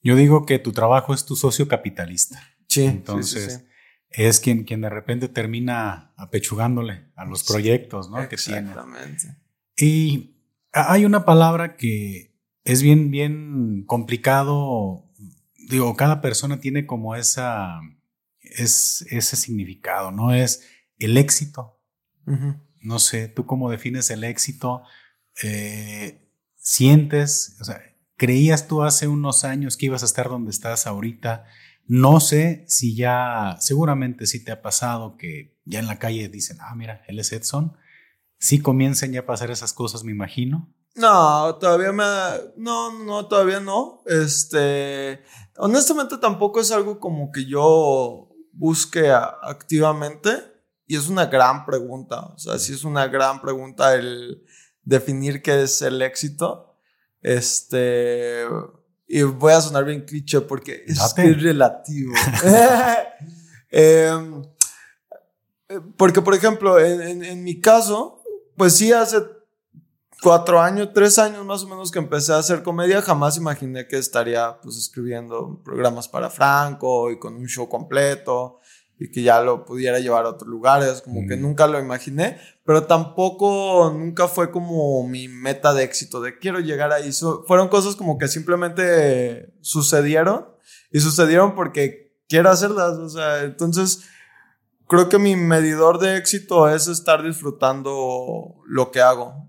[0.02, 2.40] Yo digo que tu trabajo es tu socio capitalista.
[2.66, 2.84] Sí.
[2.84, 3.66] Entonces,
[4.08, 8.26] es quien, quien de repente termina apechugándole a los proyectos, ¿no?
[8.26, 8.70] Que tiene.
[8.70, 9.36] Exactamente.
[9.76, 10.34] Y
[10.72, 12.27] hay una palabra que
[12.68, 15.06] es bien, bien complicado.
[15.70, 17.80] Digo, cada persona tiene como esa,
[18.40, 20.34] es, ese significado, ¿no?
[20.34, 21.80] Es el éxito.
[22.82, 24.82] No sé, ¿tú cómo defines el éxito?
[25.42, 27.80] Eh, ¿Sientes, o sea,
[28.16, 31.46] creías tú hace unos años que ibas a estar donde estás ahorita?
[31.86, 36.58] No sé si ya, seguramente sí te ha pasado que ya en la calle dicen,
[36.60, 37.78] ah, mira, él es Edson.
[38.38, 40.70] Sí comienzan ya a pasar esas cosas, me imagino.
[40.94, 42.04] No, todavía me...
[42.56, 44.02] No, no, todavía no.
[44.06, 45.22] Este...
[45.56, 50.30] Honestamente tampoco es algo como que yo busque activamente.
[50.86, 52.20] Y es una gran pregunta.
[52.34, 54.42] O sea, sí es una gran pregunta el
[54.82, 56.76] definir qué es el éxito.
[57.22, 58.44] Este...
[59.10, 62.12] Y voy a sonar bien cliché porque es, relativo.
[63.70, 64.42] Em,
[65.96, 68.22] porque, por ejemplo, en, en, mi caso,
[68.56, 69.18] pues sí, hace
[70.22, 73.98] cuatro años, tres años más o menos que empecé a hacer comedia, jamás imaginé que
[73.98, 78.60] estaría pues escribiendo programas para Franco y con un show completo
[78.98, 82.84] y que ya lo pudiera llevar a otros lugares, como que nunca lo imaginé, pero
[82.84, 87.10] tampoco nunca fue como mi meta de éxito, de quiero llegar ahí.
[87.46, 90.48] fueron cosas como que simplemente sucedieron
[90.90, 94.02] y sucedieron porque quiero hacerlas, o sea, entonces
[94.88, 99.47] creo que mi medidor de éxito es estar disfrutando lo que hago.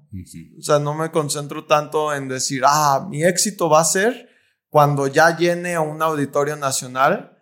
[0.58, 4.30] O sea, no me concentro tanto en decir, ah, mi éxito va a ser
[4.70, 7.38] cuando ya llene un auditorio nacional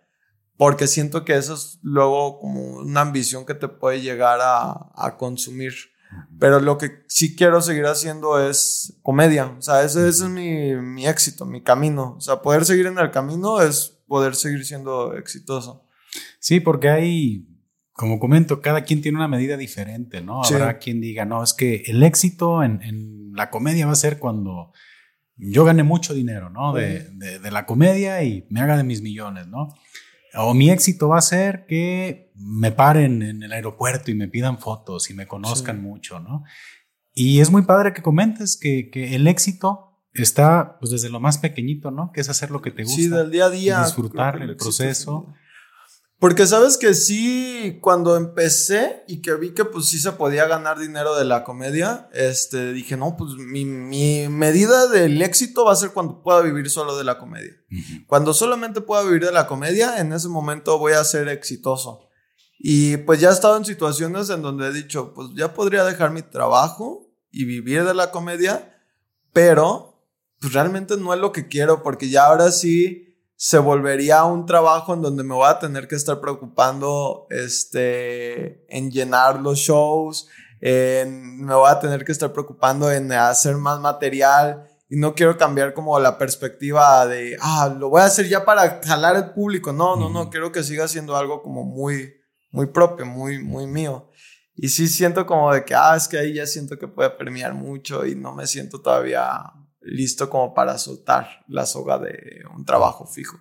[0.56, 5.16] porque siento que eso es luego como una ambición que te puede llegar a, a
[5.16, 5.72] consumir.
[6.38, 9.46] Pero lo que sí quiero seguir haciendo es comedia.
[9.58, 12.14] O sea, ese, ese es mi, mi, éxito, mi camino.
[12.16, 15.84] O sea, poder seguir en el camino es poder seguir siendo exitoso.
[16.40, 17.46] Sí, porque hay,
[17.98, 20.44] como comento, cada quien tiene una medida diferente, ¿no?
[20.44, 24.20] Habrá quien diga, no, es que el éxito en, en, la comedia va a ser
[24.20, 24.72] cuando
[25.34, 26.72] yo gane mucho dinero, ¿no?
[26.72, 29.74] De, de, de la comedia y me haga de mis millones, ¿no?
[30.36, 34.58] O mi éxito va a ser que me paren en el aeropuerto y me pidan
[34.58, 36.44] fotos y me conozcan mucho, ¿no?
[37.14, 41.38] Y es muy padre que comentes que, que, el éxito está pues desde lo más
[41.38, 42.12] pequeñito, ¿no?
[42.12, 42.96] Que es hacer lo que te gusta.
[42.96, 43.82] Sí, del día a día.
[43.82, 45.34] Disfrutar el proceso.
[46.18, 50.76] Porque sabes que sí, cuando empecé y que vi que pues sí se podía ganar
[50.76, 55.76] dinero de la comedia, este, dije, no, pues mi, mi medida del éxito va a
[55.76, 57.52] ser cuando pueda vivir solo de la comedia.
[58.08, 62.08] Cuando solamente pueda vivir de la comedia, en ese momento voy a ser exitoso.
[62.58, 66.10] Y pues ya he estado en situaciones en donde he dicho, pues ya podría dejar
[66.10, 68.82] mi trabajo y vivir de la comedia,
[69.32, 70.04] pero
[70.40, 73.07] pues realmente no es lo que quiero porque ya ahora sí
[73.40, 78.90] se volvería un trabajo en donde me voy a tener que estar preocupando este, en
[78.90, 80.26] llenar los shows,
[80.60, 85.38] en, me voy a tener que estar preocupando en hacer más material y no quiero
[85.38, 89.72] cambiar como la perspectiva de, ah, lo voy a hacer ya para jalar el público.
[89.72, 92.14] No, no, no, quiero que siga siendo algo como muy,
[92.50, 94.10] muy propio, muy, muy mío.
[94.56, 97.54] Y sí siento como de que, ah, es que ahí ya siento que puede premiar
[97.54, 99.44] mucho y no me siento todavía
[99.80, 103.38] listo como para soltar la soga de un trabajo fijo.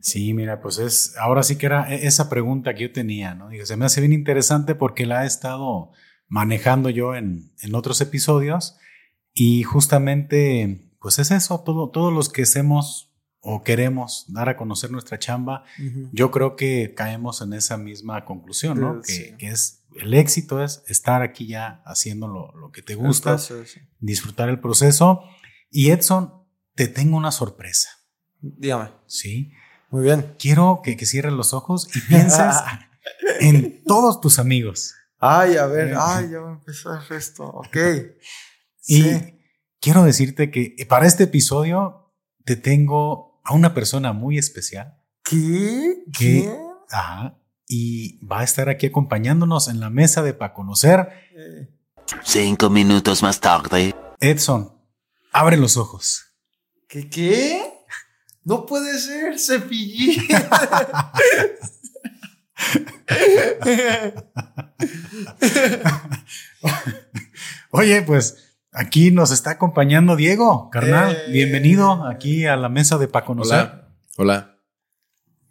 [0.00, 3.48] Sí, mira, pues es, ahora sí que era e, esa pregunta que yo tenía, ¿no?
[3.48, 5.90] Digo, se me hace bien interesante porque la he estado
[6.26, 8.78] manejando yo en, en otros episodios
[9.34, 13.10] y justamente, pues es eso, todo, todos los que hacemos
[13.42, 15.64] o queremos dar a conocer nuestra chamba,
[16.12, 19.00] yo creo que caemos en esa misma conclusión, ¿no?
[19.00, 23.36] Que, que, es el éxito es estar aquí ya haciendo lo, lo que te gusta,
[23.98, 25.22] disfrutar el proceso.
[25.70, 26.32] Y Edson,
[26.74, 27.90] te tengo una sorpresa.
[28.40, 28.90] Dígame.
[29.06, 29.52] Sí.
[29.90, 30.34] Muy bien.
[30.38, 32.56] Quiero que, que cierres los ojos y pienses
[33.40, 34.94] en todos tus amigos.
[35.18, 37.44] Ay, a ver, ay, ya va a empezar esto.
[37.44, 37.76] Ok.
[38.86, 39.04] Y
[39.80, 44.98] quiero decirte que para este episodio te tengo a una persona muy especial.
[45.22, 46.04] ¿Qué?
[46.16, 46.50] Que,
[46.88, 47.39] Ajá,
[47.72, 51.08] y va a estar aquí acompañándonos en la mesa de para conocer.
[52.24, 53.94] Cinco minutos más tarde.
[54.18, 54.74] Edson,
[55.30, 56.24] abre los ojos.
[56.88, 57.62] ¿Qué qué?
[58.42, 60.20] No puede ser, cepillín.
[67.70, 71.12] Oye, pues aquí nos está acompañando Diego, carnal.
[71.14, 71.30] Eh.
[71.30, 73.60] Bienvenido aquí a la mesa de Pa' Conocer.
[73.60, 73.86] Hola.
[74.16, 74.49] Hola.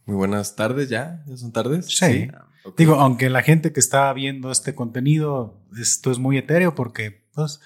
[0.09, 1.23] Muy buenas tardes ya.
[1.27, 1.85] ¿Ya son tardes?
[1.85, 2.31] Sí.
[2.75, 7.59] Digo, aunque la gente que está viendo este contenido, esto es muy etéreo porque pues,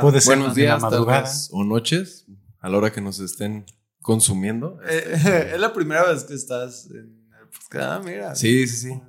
[0.00, 1.22] puede ser Buenos días, madrugada.
[1.22, 2.26] tardes o noches,
[2.58, 3.66] a la hora que nos estén
[4.02, 4.80] consumiendo.
[4.88, 7.74] Eh, es la primera vez que estás en el podcast.
[7.76, 8.34] Ah, mira.
[8.34, 9.00] Sí, sí, sí.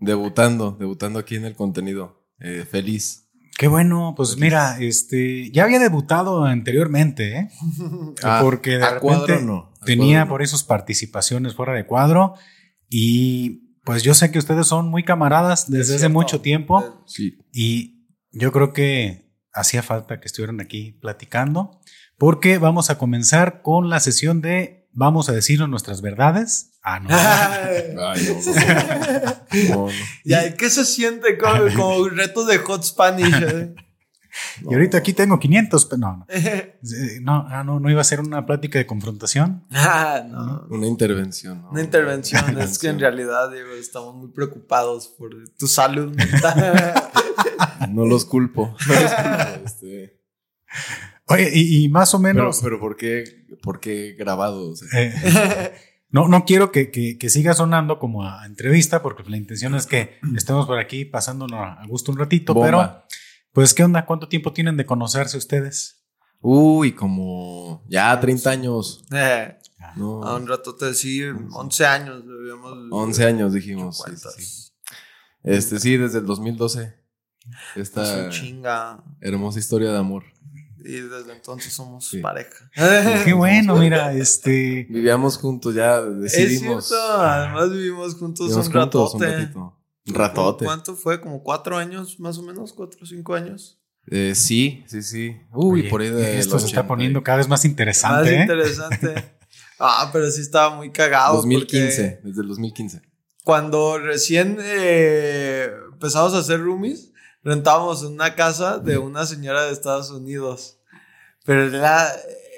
[0.00, 2.26] Debutando, debutando aquí en el contenido.
[2.40, 3.25] Eh, feliz.
[3.58, 7.48] Qué bueno, pues mira, este, ya había debutado anteriormente, ¿eh?
[8.22, 11.86] Ah, porque de a cuadro repente no, a tenía cuadro por sus participaciones fuera de
[11.86, 12.34] cuadro
[12.88, 17.38] y pues yo sé que ustedes son muy camaradas desde Es hace mucho tiempo Sí.
[17.52, 21.80] y yo creo que hacía falta que estuvieran aquí platicando
[22.18, 26.75] porque vamos a comenzar con la sesión de vamos a decirnos nuestras verdades.
[26.88, 27.08] Ah, no.
[27.10, 28.28] Ay,
[29.68, 29.88] no, no.
[30.24, 33.34] Ya, ¿qué se siente como, como retos de Hot Spanish?
[33.42, 33.74] eh?
[34.70, 36.26] y ahorita aquí tengo 500, pero no, no.
[36.32, 36.76] Eh,
[37.22, 39.64] No, ah, no, no iba a ser una plática de confrontación.
[39.72, 40.64] ah, no.
[40.70, 41.62] Una intervención.
[41.62, 41.70] ¿no?
[41.70, 42.56] Una intervención.
[42.60, 46.94] es que en realidad, Diego, estamos muy preocupados por tu salud mental.
[47.90, 48.76] No los culpo.
[48.86, 50.20] No los culpo, este.
[51.28, 52.60] Oye, y, y más o menos...
[52.62, 53.24] pero ¿por qué,
[53.60, 54.70] por qué grabado?
[54.70, 55.72] O sea, Eh,
[56.16, 59.86] no, no quiero que, que- que siga sonando como a entrevista, porque la intención es
[59.86, 62.66] que estemos por aquí pasándonos a gusto un ratito, bomba.
[62.66, 63.04] pero
[63.52, 64.04] pues, ¿qué onda?
[64.06, 66.04] ¿Cuánto tiempo tienen de conocerse ustedes?
[66.40, 69.04] Uy, como ya 30 años.
[69.12, 69.56] Eh,
[69.96, 72.22] No, a un rato te sí, 11 años.
[72.26, 74.02] Debíamos, 11 años dijimos.
[74.36, 74.72] sí.
[75.42, 76.94] Este sí, desde el 2012.
[77.76, 79.02] Es Esta chinga.
[79.20, 80.24] hermosa historia de amor.
[80.86, 82.18] Y desde entonces somos Sí.
[82.18, 82.70] pareja.
[83.24, 84.86] Qué bueno, mira, este...
[84.88, 86.86] Vivíamos juntos, ya Es decidimos.
[86.88, 89.36] cierto, además vivimos juntos vivimos un juntos un ratote.
[89.36, 89.78] ratito.
[90.08, 90.64] Un ratote.
[90.64, 91.20] ¿Cuánto fue?
[91.20, 92.72] ¿Como cuatro años más o menos?
[92.72, 93.80] ¿Cuatro o cinco años?
[94.08, 95.36] Eh, sí, sí, sí.
[95.52, 96.38] Uy, oye, por ahí de.
[96.38, 98.40] Esto se está poniendo cada vez más Más interesante, ¿eh?
[98.42, 99.36] interesante.
[99.80, 101.34] ah, pero sí estaba muy cagado.
[101.38, 103.02] 2015, porque desde el 2015.
[103.42, 107.10] Cuando recién eh, empezamos a hacer roomies,
[107.42, 110.75] rentábamos una casa de una señora de Estados Unidos.
[111.46, 112.12] Pero la,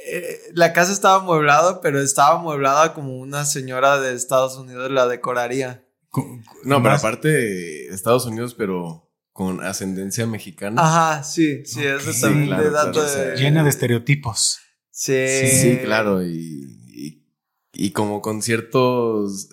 [0.06, 5.06] eh, la casa estaba amueblada, pero estaba amueblada como una señora de Estados Unidos la
[5.06, 5.84] decoraría.
[6.10, 10.82] Co- No, pero aparte de Estados Unidos, pero con ascendencia mexicana.
[10.82, 13.36] Ajá, sí, sí, eso Ok, también claro, le dato claro, de...
[13.36, 14.58] Llena de estereotipos.
[14.90, 16.24] Sí, Sí, sí, claro.
[16.24, 17.24] Y, y,
[17.72, 19.48] y como con ciertos,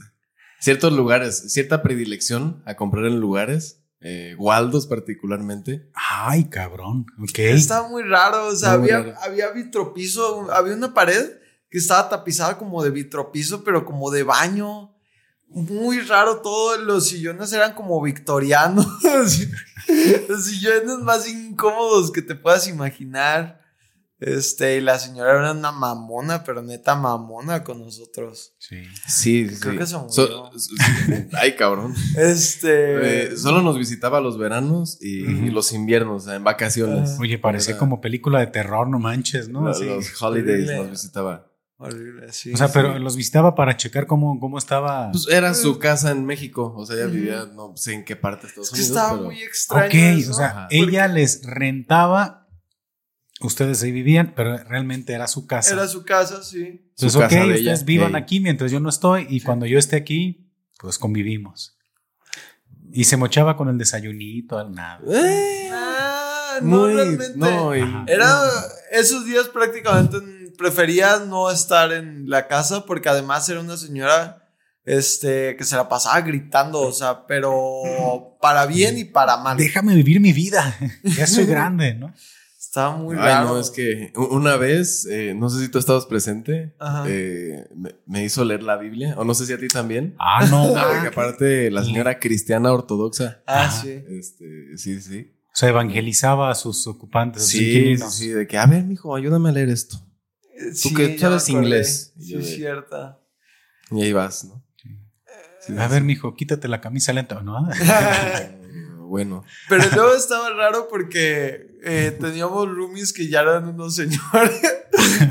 [0.60, 5.90] ciertos lugares, cierta predilección a comprar en lugares, eh, Waldos particularmente.
[5.96, 7.08] Ay, cabrón.
[7.20, 7.40] Ok.
[7.40, 9.20] Estaba muy raro, o sea, Muy había, raro.
[9.24, 11.32] había vitropiso, había una pared
[11.72, 14.96] que estaba tapizada como de vitropiso, pero como de baño.
[15.48, 18.86] Muy raro todo, los sillones eran como victorianos.
[20.30, 23.60] los sillones más incómodos que te puedas imaginar.
[24.18, 28.54] Este, y la señora era una mamona, pero neta mamona con nosotros.
[28.60, 28.78] Sí.
[29.08, 29.60] Sí, sí.
[29.60, 29.78] Creo sí.
[29.80, 30.10] que se murió.
[30.12, 30.52] So-
[31.38, 31.94] ay, cabrón.
[32.18, 33.26] Este.
[33.34, 35.46] Eh, solo nos visitaba los veranos y, Ujú.
[35.48, 37.18] y los inviernos, o sea, en vacaciones.
[37.20, 39.62] Oye, parecía Era- como película de terror, no manches, ¿no?
[39.62, 39.80] Los,
[40.22, 40.76] holidays Horrible.
[40.78, 41.52] nos visitaba.
[41.78, 42.74] horrible, sí, o sea, sí.
[42.74, 45.12] pero los visitaba para checar cómo, cómo estaba.
[45.12, 48.44] Pues era su casa en México, o sea, ella vivía, no sé en qué parte
[48.44, 48.96] de Estados Es que Unidos.
[48.98, 49.88] estaba pero- muy extraño.
[49.88, 50.68] ok, eso, o sea, Ajá.
[50.72, 52.45] ella les rentaba,
[53.42, 55.74] ustedes ahí vivían, pero realmente era su casa.
[55.74, 56.82] Era su casa, sí.
[56.96, 57.86] su Entonces, ok, casa de ustedes ella.
[57.86, 60.48] vivan aquí mientras yo no estoy y cuando yo esté aquí,
[60.80, 61.78] pues convivimos.
[62.92, 65.00] Y se mochaba con el desayunito, nada.
[65.12, 67.34] Eh, Ah, no, muy, realmente.
[67.36, 68.06] no, y- Ajá.
[68.08, 68.42] Era
[68.92, 70.18] esos días prácticamente
[70.58, 74.48] prefería no estar en la casa porque además era una señora
[74.86, 79.58] este que se la pasaba gritando, o sea, pero para bien y para mal.
[79.58, 80.78] Déjame vivir mi vida.
[81.04, 82.14] ya soy grande, ¿no?
[82.76, 83.48] Estaba muy Ay, raro.
[83.54, 87.06] no, es que una vez, eh, no sé si tú estabas presente, Ajá.
[87.08, 90.14] eh, me, me hizo leer la Biblia, o no sé si a ti también.
[90.20, 90.74] Ah, no.
[90.74, 93.42] Porque aparte, la señora cristiana ortodoxa.
[93.48, 93.82] Ah, Ajá.
[93.82, 94.04] sí.
[94.10, 95.32] Este, sí, sí.
[95.46, 99.48] O sea, evangelizaba a sus ocupantes, sus Sí, sí, de que, a ver, mijo, ayúdame
[99.48, 99.96] a leer esto.
[100.74, 102.12] Sí, que sabes inglés.
[102.20, 103.22] Y Sí, es cierta.
[103.90, 104.62] Y ahí vas, ¿no?
[105.62, 107.70] Sí, A sí, ver, mijo, quítate la camisa lenta, ¿no?
[109.08, 114.22] Bueno, Pero luego estaba raro porque eh, teníamos roomies que ya eran unos señores.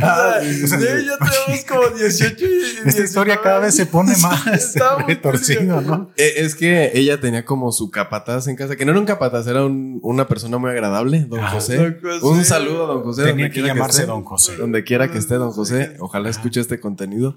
[0.01, 4.17] Ah, sí, sí, ya tenemos como 18 y Esta historia 19 cada vez se pone
[4.19, 4.45] más
[5.07, 6.11] retorcido, ¿no?
[6.17, 9.47] Eh, es que ella tenía como su capataz en casa, que no era un capataz,
[9.47, 11.77] era un- una persona muy agradable, don Ah, José.
[11.77, 12.25] Don José.
[12.27, 13.23] Un saludo a don José.
[13.23, 14.11] Tenía donde que quiera llamarse esté.
[14.13, 14.57] Don José.
[14.57, 17.37] Donde quiera que esté don José, ojalá escuche este contenido.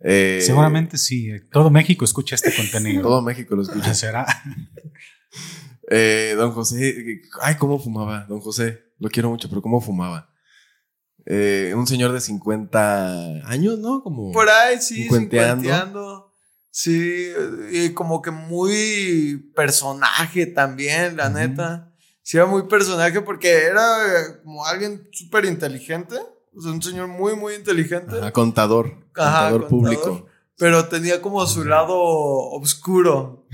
[0.00, 1.30] Eh, Seguramente sí.
[1.50, 3.02] Todo México escucha este contenido.
[3.02, 3.92] Todo México lo escucha.
[3.94, 4.24] ¿Será?
[5.90, 10.30] Eh, don José, eh, ay, cómo fumaba, don José, lo quiero mucho, pero cómo fumaba.
[11.24, 14.02] Eh, un señor de 50 años, ¿no?
[14.02, 15.62] Como Por ahí, sí, Cincuenteando.
[15.62, 16.32] cincuenteando.
[16.70, 17.32] Sí,
[17.72, 21.92] y como que muy personaje también, la neta.
[22.22, 26.16] Sí, era muy personaje porque era eh, como alguien súper inteligente.
[26.54, 28.18] O sea, un señor muy, muy inteligente.
[28.18, 29.68] Ajá, contador, Ajá, contador contador.
[29.68, 30.26] público.
[30.58, 33.46] Pero tenía como su lado oscuro.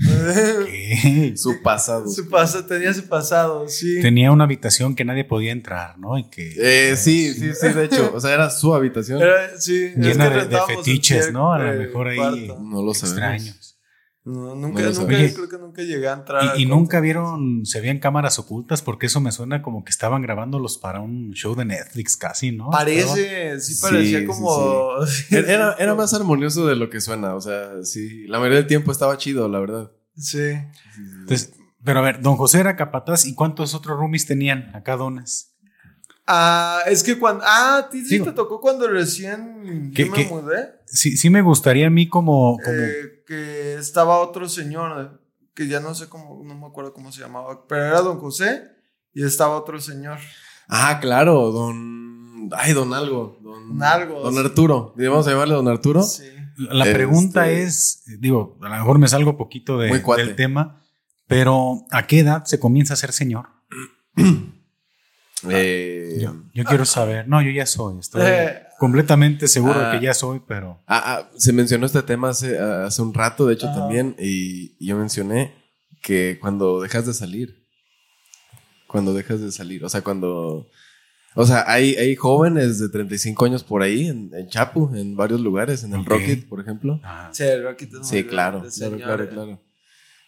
[0.65, 1.33] ¿Qué?
[1.35, 2.07] Su pasado.
[2.09, 3.99] su pasa, tenía su pasado, sí.
[4.01, 6.17] Tenía una habitación que nadie podía entrar, ¿no?
[6.17, 9.21] Y que Eh, sí, sí, sí, de hecho, o sea, era su habitación.
[9.21, 11.51] Era- sí, es llena que de, de fetiches, el ¿no?
[11.53, 12.47] A lo mejor ahí.
[12.61, 13.01] No lo sabemos.
[13.03, 13.62] extraños.
[14.25, 16.57] No, nunca, nunca, creo que nunca llegué a entrar.
[16.57, 20.77] Y, nunca vieron, se veían cámaras ocultas porque eso me suena como que estaban grabándolos
[20.77, 22.69] para un show de Netflix casi, ¿no?
[22.69, 24.91] Parece, sí Sí, parecía sí, como.
[25.29, 28.93] Era, era más armonioso de lo que suena, o sea, sí, la mayoría del tiempo
[28.93, 29.91] estaba chido, la verdad.
[30.15, 30.53] Sí.
[31.21, 31.53] Entonces,
[31.83, 35.52] pero a ver, don José era capataz y cuántos otros roomies tenían acá dones.
[36.25, 37.43] Ah, es que cuando.
[37.45, 40.69] Ah, a ti sí Digo- te tocó cuando recién ¿Qué- yo me mudé.
[40.85, 45.21] Sí, sí me gustaría a mí como, como eh, que estaba otro señor,
[45.53, 48.63] que ya no sé cómo, no me acuerdo cómo se llamaba, pero era don José
[49.13, 50.19] y estaba otro señor.
[50.69, 52.49] Ah, claro, don.
[52.55, 53.37] Ay, don algo.
[53.41, 54.39] Don, Don algo, Don sí.
[54.39, 54.93] Arturo.
[54.97, 56.03] Vamos a llamarle don Arturo.
[56.03, 56.23] Sí.
[56.57, 60.81] La Este- pregunta es, digo, a lo mejor me salgo poquito de- del tema,
[61.27, 63.47] pero ¿a qué edad se comienza a ser señor?
[65.49, 67.27] Eh, Yo, yo quiero saber.
[67.27, 67.99] No, yo ya soy.
[67.99, 68.63] Estoy Eh.
[68.79, 69.91] completamente seguro Ah.
[69.93, 73.13] de que ya soy, pero ah, ah, se mencionó este tema hace, ah, hace un
[73.13, 75.53] rato, de hecho, también, y, y yo mencioné
[76.01, 77.63] que cuando dejas de salir,
[78.87, 80.69] cuando dejas de salir, o sea, cuando...
[81.35, 85.41] O sea, hay, hay jóvenes de 35 años por ahí, en, en Chapu, en varios
[85.41, 86.05] lugares, en el.
[86.05, 86.99] Rocket, por ejemplo.
[87.03, 88.63] ah, Sí, el Rocket es muy Sí, claro,
[88.99, 89.59] claro, claro.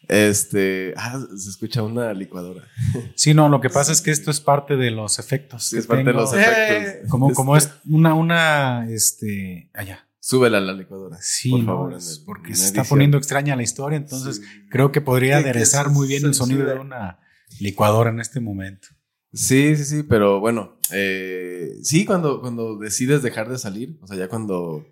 [0.07, 2.63] Este, ah, se escucha una licuadora.
[3.15, 5.65] sí, no, lo que pasa es que esto es parte de los efectos.
[5.65, 7.09] Sí, es parte de los Eh, efectos.
[7.09, 10.07] Como, como Este, es una, una, este, allá.
[10.19, 11.17] Súbela a la licuadora.
[11.21, 11.93] Sí, por no, favor.
[11.93, 14.43] el- porque se está poniendo extraña la historia, entonces Sí.
[14.71, 17.19] creo que podría aderezar muy bien el sonido de una
[17.59, 18.87] licuadora en este momento.
[19.33, 24.17] Sí, sí, sí, pero bueno, eh, sí, cuando, cuando decides dejar de salir, o sea,
[24.17, 24.85] ya cuando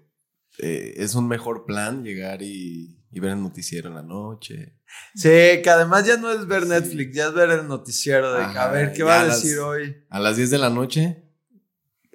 [0.60, 4.76] eh, es un mejor plan llegar y, y ver el noticiero en la noche.
[5.16, 5.30] Sí,
[5.64, 8.72] que además ya no es ver Netflix, ya es ver el noticiero de Ajá, a
[8.72, 9.96] ver qué va a las- decir hoy.
[10.10, 11.24] A las 10 de la noche,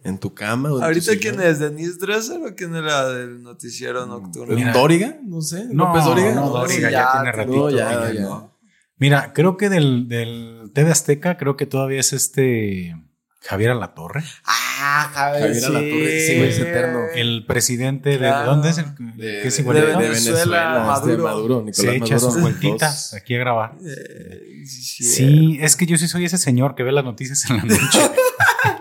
[0.04, 0.72] en tu cama.
[0.72, 4.54] o en Ahorita quién es, Denise Dresser o quién era del noticiero nocturno.
[4.54, 4.72] Mira.
[4.72, 5.18] ¿Dóriga?
[5.24, 5.66] No sé.
[5.70, 6.34] No, ¿López Dóriga?
[6.34, 8.54] no, Dóriga ya, ya, tiene no, ratito.
[8.96, 12.96] Mira, creo que del, del TV Azteca, creo que todavía es este
[13.40, 15.64] Javier Alatorre, Ah, Javier, Javier sí.
[15.66, 16.98] Alatorre, sí, güey, es eterno.
[17.14, 18.50] el presidente de Claro.
[18.50, 18.86] ¿dónde es el
[19.16, 21.12] De, que es de- de Venezuela, Venezuela, Maduro.
[21.12, 22.32] este Maduro, Nicolás Se echa Maduro.
[22.32, 23.74] sus vueltitas aquí a grabar.
[23.84, 27.56] Eh, sí, Sí, es que yo sí soy ese señor que ve las noticias en
[27.58, 27.78] la noche.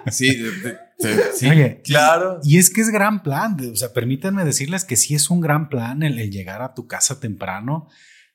[0.09, 1.49] Sí, de- de- de- sí.
[1.49, 2.39] Oye, Claro.
[2.41, 3.57] y es que es gran plan.
[3.71, 6.87] O sea, permítanme decirles que sí es un gran plan el, el llegar a tu
[6.87, 7.89] casa temprano.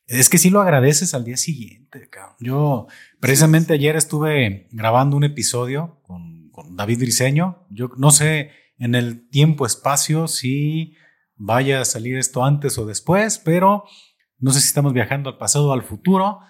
[0.07, 2.09] Es que sí lo agradeces al día siguiente.
[2.11, 2.37] cabrón.
[2.41, 2.87] Yo
[3.21, 7.67] precisamente ayer estuve grabando un episodio con, con David Briseño.
[7.71, 10.95] Yo no sé en el tiempo, espacio, si
[11.37, 13.85] vaya a salir esto antes o después, pero
[14.39, 16.41] no sé si estamos viajando al pasado o al futuro.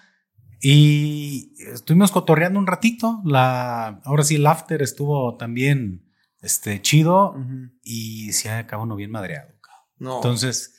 [0.59, 3.21] Y estuvimos cotorreando un ratito.
[3.25, 6.09] La, ahora sí, el after estuvo también
[6.41, 7.69] este, chido Ujú.
[7.83, 9.53] y se acaba uno bien madreado.
[9.99, 10.17] No.
[10.17, 10.72] Entonces,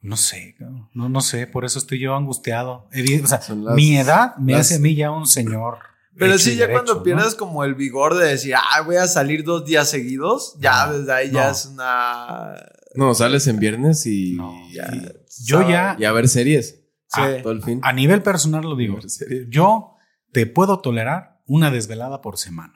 [0.00, 0.88] no sé, cabrón.
[0.94, 2.88] no, no sé, por eso estoy yo angustiado.
[2.92, 5.78] Evi- O sea, Son las- mi edad me las- hace a mí ya un señor.
[6.16, 7.02] Pero sí, ya derecho, cuando ¿no?
[7.04, 10.98] pierdes como el vigor de decir, ah, voy a salir dos días seguidos, ya No,
[10.98, 12.54] desde ahí ya es una.
[12.94, 15.06] No, sales en viernes y, No, Ya, y,
[15.44, 16.80] Yo ya, y a ver series.
[17.10, 17.20] Sí.
[17.22, 17.80] Ah, Todo el fin.
[17.84, 19.00] a nivel personal lo digo, A
[19.48, 19.94] yo
[20.32, 22.74] te puedo tolerar una desvelada por semana.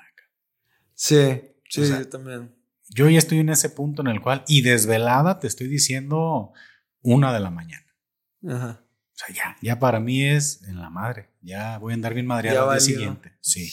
[0.94, 2.54] Sí, sí, O sea, yo también.
[2.94, 6.52] Yo ya estoy en ese punto en el cual, y desvelada te estoy diciendo
[7.02, 7.86] una de la mañana.
[8.48, 8.80] Ajá.
[8.84, 11.28] O sea, ya, ya para mí es en la madre.
[11.42, 13.32] Ya voy a andar bien madreado al día siguiente.
[13.40, 13.70] Sí.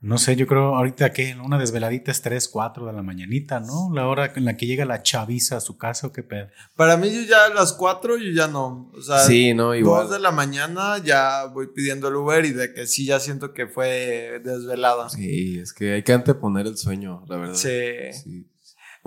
[0.00, 3.90] No sé, yo creo ahorita que una desveladita es 3, 4 de la mañanita, ¿no?
[3.92, 6.46] La hora en la que llega la chaviza a su casa o qué pedo.
[6.76, 8.92] Para mí, yo ya a las cuatro, yo ya no.
[8.94, 10.04] O sea, Sí, no, igual.
[10.04, 13.52] dos de la mañana ya voy pidiendo el Uber y de que sí ya siento
[13.52, 15.08] que fue desvelada.
[15.10, 17.54] Sí, es que hay que anteponer el sueño, la verdad.
[17.54, 18.12] Sí.
[18.22, 18.46] Sí.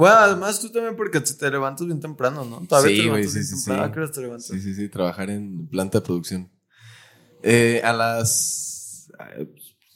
[0.02, 2.66] Bueno, además tú también porque te levantas bien temprano, ¿no?
[2.68, 3.84] Todavía Sí, te levantas sí, bien sí, temprano.
[3.84, 3.90] sí.
[3.90, 4.48] ¿A qué horas te levantas?
[4.48, 6.52] Sí, sí, sí, trabajar en planta de producción.
[7.44, 9.48] Eh, a las eh,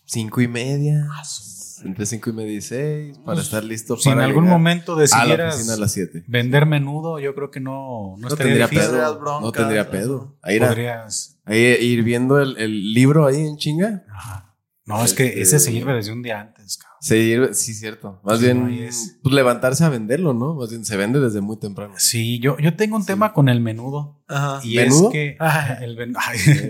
[0.06, 1.06] cinco y media.
[1.18, 4.58] las entre 5 y media y 6 para estar listo Si en para algún llegar
[4.58, 6.24] momento a la decidieras oficina a las 7.
[6.28, 8.91] vender menudo, yo creo que no, no, No estaría tendría difícil.
[8.95, 9.20] Pedo.
[9.20, 10.38] bronca, No tendría pedo.
[10.41, 11.38] Ahí, era- Podrías.
[11.45, 14.03] ahí ir viendo el, el libro ahí en chinga.
[14.10, 14.56] Ajá.
[14.86, 16.95] No, es que ese se sirve desde un día antes, cabrón.
[17.08, 18.20] Sí, sí, cierto.
[18.24, 20.56] Más Sí, bien, es- pues levantarse a venderlo, ¿no?
[20.56, 21.93] Más bien, se vende desde muy temprano.
[21.97, 24.24] Sí, yo, yo tengo un tema con el menudo.
[24.28, 24.60] Ajá.
[24.64, 25.10] Y ¿Menudo?
[25.10, 25.38] es que
[25.86, 26.64] el, ven- ay, El,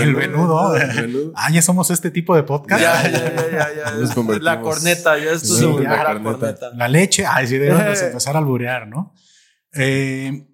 [0.00, 0.76] el menudo.
[0.76, 1.32] el menudo.
[1.34, 2.82] Ah, ya somos este tipo de podcast.
[2.82, 3.90] Ya, ya, ya, ya, ya.
[3.98, 6.22] Nos convertimos- La corneta, ya esto Sí, ya, la corneta.
[6.38, 6.70] corneta.
[6.76, 9.14] La leche, ay, sí, debemos empezar a alburear, ¿no?
[9.72, 10.46] Eh,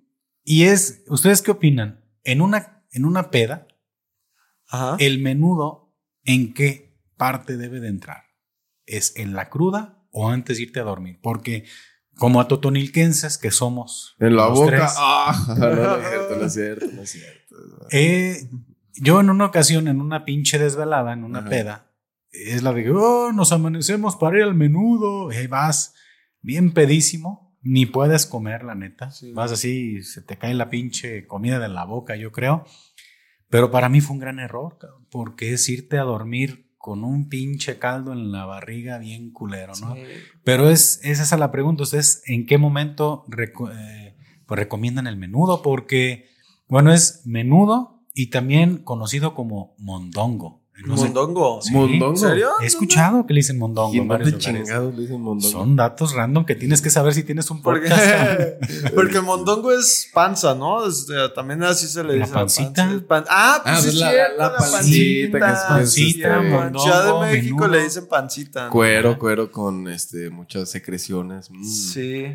[0.45, 2.05] y es, ¿ustedes qué opinan?
[2.23, 3.67] En una, en una peda,
[4.69, 4.95] Ajá.
[5.01, 8.23] el menudo, ¿en qué parte debe de entrar?
[8.87, 11.19] ¿Es en la cruda o antes de irte a dormir?
[11.23, 11.65] Porque
[12.17, 14.89] como atotonilquenses que somos En la boca.
[14.97, 17.57] Ah, no, no es cierto, no es cierto, no es cierto.
[17.91, 18.49] eh,
[18.95, 21.49] yo en una ocasión, en una pinche desvelada, en una Ajá.
[21.51, 21.93] peda,
[22.31, 25.95] es la de, oh, nos amanecemos para ir al menudo, y ahí vas,
[26.41, 29.11] bien pedísimo, ni puedes comer, la neta.
[29.11, 29.33] Sí.
[29.33, 32.65] Vas así, se te cae la pinche comida de la boca, yo creo.
[33.49, 34.79] Pero para mí fue un gran error,
[35.11, 39.97] porque es irte a dormir con un pinche caldo en la barriga bien culero, ¿no?
[39.97, 40.03] Sí.
[40.45, 41.83] Pero es, es esa la pregunta.
[41.83, 44.15] ¿Ustedes en qué momento reco- eh,
[44.47, 45.63] pues recomiendan el menudo?
[45.63, 46.29] Porque,
[46.69, 50.63] bueno, es menudo y también conocido como mondongo.
[50.85, 51.61] No sé- Mondongo.
[51.63, 51.73] Sí.
[51.73, 52.11] ¿Mondongo?
[52.11, 52.51] ¿En serio?
[52.63, 55.51] He escuchado que le dicen mondongo ¿Y en dónde chingados le dicen mondongo?
[55.51, 58.41] Son datos random que tienes que saber si tienes un Porque, podcast.
[58.95, 60.87] porque mondongo es panza, ¿no?
[60.87, 62.29] Es, eh, también así se le ¿La dice.
[62.35, 62.73] la pancita?
[62.75, 62.95] panza.
[62.97, 65.39] Es pan- ah, pues Ah, sí, pues es la- la la, pancita, pancita.
[65.39, 67.69] que es, Pancita, este, Ciudad de mondongo, México menudo.
[67.69, 68.65] le dicen pancita.
[68.67, 68.71] ¿no?
[68.71, 71.51] Cuero, cuero con este muchas secreciones.
[71.51, 71.65] Mm.
[71.65, 72.27] Sí.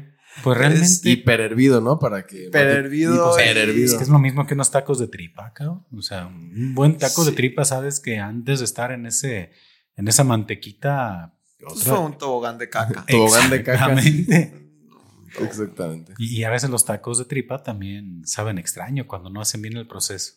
[0.44, 2.00] Pues realmente Hiper hervido, ¿no?
[2.00, 2.46] Para que.
[2.48, 3.86] Hiper hervido Y, pues, y- hiper hervido.
[3.86, 5.86] es que es lo mismo que unos tacos de tripa, cabrón.
[5.96, 9.52] O sea, un buen taco de tripa, sabes que antes de estar en ese,
[9.98, 13.06] en esa mantequita, Pues fue un tobogán de caca.
[13.10, 13.94] Tobogán de caca.
[13.94, 14.58] Exactamente.
[15.40, 16.14] Exactamente.
[16.18, 19.78] Y, y a veces los tacos de tripa también saben extraño cuando no hacen bien
[19.78, 20.34] el proceso.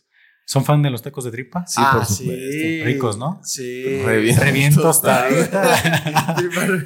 [0.47, 1.67] ¿Son fan de los tacos de tripa?
[1.67, 2.43] Sí, ah, por supuesto.
[2.51, 2.83] sí.
[2.85, 3.41] Ricos, ¿no?
[3.43, 4.03] Sí.
[4.05, 4.37] Re bien.
[4.39, 5.63] Revientos Tostadita.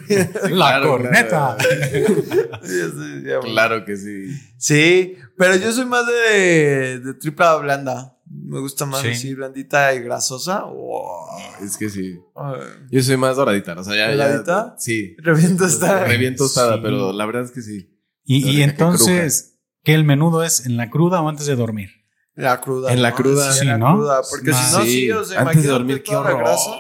[0.09, 1.57] La Claro, corneta.
[1.61, 3.53] Sí, sí, ya, bueno.
[3.53, 4.29] Claro que sí.
[4.57, 8.15] Sí, pero yo soy más de, de tripa blanda.
[8.31, 9.09] Me gusta más Sí.
[9.09, 10.65] así, blandita y grasosa.
[10.65, 11.39] Wow.
[11.65, 12.19] Es que sí.
[12.37, 13.75] Ay, Yo soy más doradita.
[13.79, 14.15] O sea, ya.
[14.15, 14.75] ya- ¿Doradita?
[14.79, 15.17] sí.
[15.19, 16.05] Reviento está.
[16.05, 16.81] Re bien tostada, Sí.
[16.83, 17.91] pero la verdad es que sí.
[18.25, 21.91] Y, y entonces, ¿qué el menudo es en la cruda o antes de dormir?
[22.39, 22.93] La cruda.
[22.93, 23.17] En la ¿no?
[23.17, 23.53] cruda.
[23.53, 23.95] Sí, la ¿no?
[23.97, 24.21] cruda.
[24.31, 25.11] Porque si no, sí, sí.
[25.11, 26.71] o sea, Antes de dormir, qué toda la horror, grasa.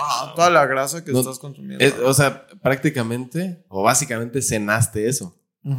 [0.00, 1.84] Ah, toda la grasa que No, estás consumiendo.
[1.84, 5.34] Es- o sea, prácticamente o básicamente cenaste eso.
[5.64, 5.70] O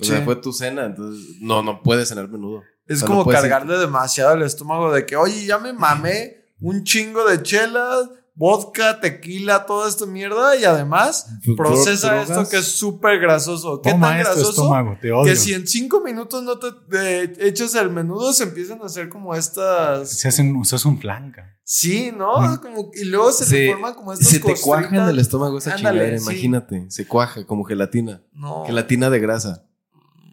[0.00, 0.04] sí.
[0.04, 2.62] sea, fue tu cena, entonces no, no puedes cenar menudo.
[2.86, 6.46] Es O sea, como no cargarle demasiado el estómago de que, oye, ya me mamé
[6.60, 8.08] un chingo de chelas,
[8.38, 12.30] vodka, tequila, toda esta mierda y además Dro- procesa drogas.
[12.30, 13.80] esto que es súper grasoso.
[13.82, 14.50] ¿Qué Toma tan esto, grasoso?
[14.50, 15.24] estómago, te odio.
[15.24, 19.08] Que si en cinco minutos no te eh, echas el menudo, se empiezan a hacer
[19.08, 20.10] como estas.
[20.10, 21.54] Se hacen, se hace un flanca.
[21.64, 22.38] Sí, ¿no?
[22.40, 22.56] Mm.
[22.58, 25.58] Como, y luego se, Se- le forman como estas Se te cuaja en el estómago
[25.58, 26.24] esa Ándale, chingadera, sí.
[26.24, 26.86] imagínate.
[26.90, 28.22] Se cuaja como gelatina.
[28.32, 28.64] No.
[28.66, 29.66] Gelatina de grasa.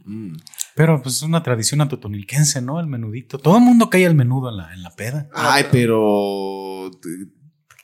[0.05, 0.33] Mm.
[0.75, 2.79] Pero pues es una tradición atotonilquense, ¿no?
[2.79, 3.37] El menudito.
[3.39, 5.29] Todo el mundo cae al menudo en la, en la peda.
[5.33, 6.91] Ay, pero.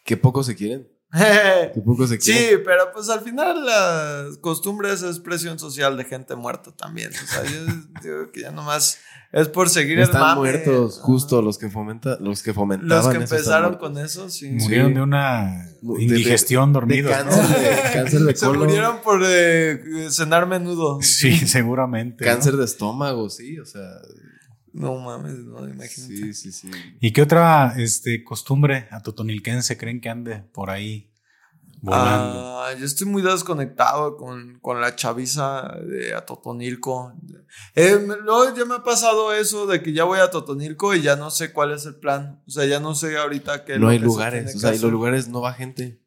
[0.10, 0.88] Qué poco se quieren.
[1.12, 2.62] Qué poco se Sí, quieren.
[2.66, 7.12] pero pues al final las costumbres es presión social de gente muerta también.
[7.12, 8.97] O sea, yo digo que ya nomás
[9.32, 10.39] es por seguir el Están mame.
[10.39, 12.89] muertos, justo los que fomenta, los que fomentaban.
[13.05, 14.49] Los que empezaron con eso, sí.
[14.49, 15.68] Murieron de una
[15.99, 17.12] indigestión De dormidos.
[17.12, 17.30] ¿no?
[17.32, 20.97] cáncer de, cáncer de Se murieron por eh, cenar menudo.
[21.03, 22.26] Sí, seguramente.
[22.26, 22.32] ¿no?
[22.32, 23.84] Cáncer de estómago, sí, o sea.
[24.74, 25.89] No mames, no, imagínate.
[25.89, 26.70] Sí, sí, sí.
[26.99, 31.11] ¿Y qué otra este, costumbre atotonilquense creen que ande por ahí
[31.82, 32.61] volando?
[32.61, 37.13] Ah, yo estoy muy desconectado con, con la chaviza de Atotonilco.
[37.76, 38.07] Eh,
[38.55, 41.51] ya me ha pasado eso de que ya voy a Totonilco y ya no sé
[41.51, 42.43] cuál es el plan.
[42.47, 44.59] O sea, ya no sé ahorita qué No lo hay que se lugares, tiene o
[44.59, 46.01] sea, y los lugares no va gente.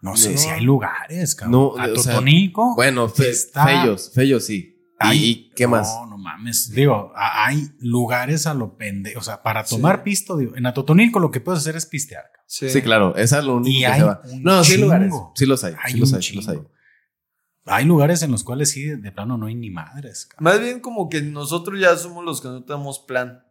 [0.00, 0.38] no sé no.
[0.38, 1.52] si hay lugares, cabrón.
[1.52, 2.74] No, o sea, Atotonilco.
[2.74, 4.68] Bueno, fe, Está- fellos, fellos sí.
[5.12, 5.88] ¿Y, qué más?
[5.88, 6.70] No, no mames.
[6.70, 9.14] Digo, hay lugares a lo pende.
[9.18, 10.02] O sea, para tomar Sí.
[10.04, 12.24] pisto, digo, en Atotonilco lo que puedes hacer es pistear.
[12.46, 12.70] Sí.
[12.70, 14.22] Sí, claro, esa es lo único Y que hay se va.
[14.24, 15.12] un No, sí lugares.
[15.34, 16.60] Sí los hay, Hay sí los hay, sí los hay.
[17.66, 20.26] Hay lugares en los cuales sí, de, de plano no hay ni madres.
[20.26, 20.44] cabrón.
[20.44, 23.44] Más bien como que nosotros ya somos los que no tenemos plan.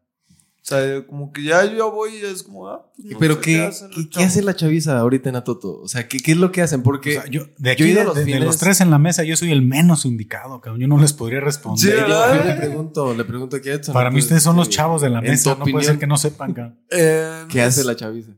[0.64, 3.42] O sea, como que ya yo voy y es como, ah, pues no Pero sé
[3.42, 5.80] ¿qué, hacen qué, los qué hace la chaviza ahorita en Atoto?
[5.82, 6.84] O sea, ¿qué, qué es lo que hacen?
[6.84, 8.46] Porque O sea, yo, de yo aquí, he ido de, a los de- de fines-
[8.46, 10.80] los tres en la mesa, yo soy el menos indicado, cabrón.
[10.82, 11.96] Yo no les podría Sí, responder.
[11.96, 12.36] yo, ¿verdad?
[12.38, 13.94] yo le pregunto, le pregunto aquí a Edson.
[13.94, 15.56] Para mí pues, ustedes son los eh, chavos de la mesa.
[15.56, 16.80] No puede ser que no sepan, cabrón.
[16.92, 18.32] Eh, ¿Qué hace la chaviza?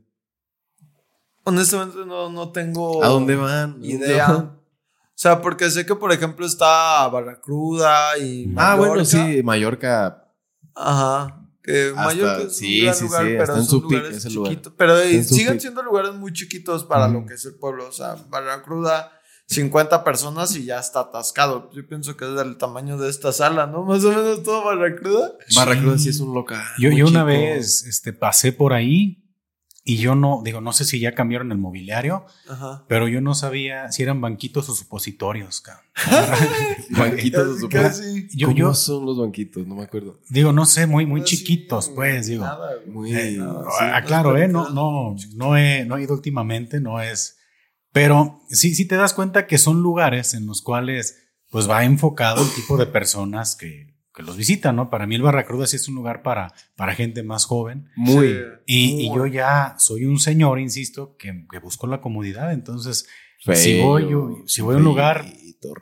[1.44, 3.76] Honestamente no, no tengo ¿A dónde van?
[3.82, 4.30] idea.
[4.32, 9.04] O sea, porque sé que, por ejemplo, está Barracruda y Ah, bueno, Mallorca.
[9.04, 10.24] sí, Mallorca.
[10.74, 11.43] Ajá.
[11.64, 14.50] Que Hasta- Mallorca es sí, un gran sí, lugar, sí, pero son lugares lugar.
[14.52, 14.72] chiquitos.
[14.76, 17.88] Pero eh, siguen siendo lugares muy chiquitos para lo que es el pueblo.
[17.88, 19.10] O sea, Barracruda,
[19.46, 21.70] 50 personas y ya está atascado.
[21.74, 23.82] Yo pienso que es del tamaño de esta sala, ¿no?
[23.84, 25.32] Más o menos todo Barracruda.
[25.56, 26.08] Barracruda sí Sí.
[26.10, 26.62] es un local.
[26.78, 29.23] Yo, una vez este, pasé por ahí
[29.86, 32.86] y yo no, digo, no sé si ya cambiaron el mobiliario, Ajá.
[32.88, 35.84] pero yo no sabía si eran banquitos o supositorios, cabrón.
[36.90, 38.28] Banquitos de Casi, su casi.
[38.34, 39.66] Yo, ¿Cómo yo son los banquitos?
[39.66, 40.18] No me acuerdo.
[40.30, 42.44] digo, no sé, muy, muy chiquitos, pues, digo.
[42.44, 42.70] nada.
[42.86, 43.14] Muy.
[43.14, 43.76] Eh, no, sí.
[43.80, 47.36] ah, no eh, no, no, no he, no he ido últimamente, no es.
[47.92, 51.18] Pero sí, sí te das cuenta que son lugares en los cuales
[51.50, 54.90] pues va enfocado el tipo de personas que, que los visitan, ¿no?
[54.90, 57.88] Para mí el Barracruda sí es un lugar para, para gente más joven.
[57.96, 58.28] Muy.
[58.28, 58.38] Sí.
[58.66, 62.52] Y, y yo ya soy un señor, insisto, que, que busco la comodidad.
[62.52, 63.08] Entonces,
[63.40, 65.26] Feo, si voy, yo- si voy a un lugar,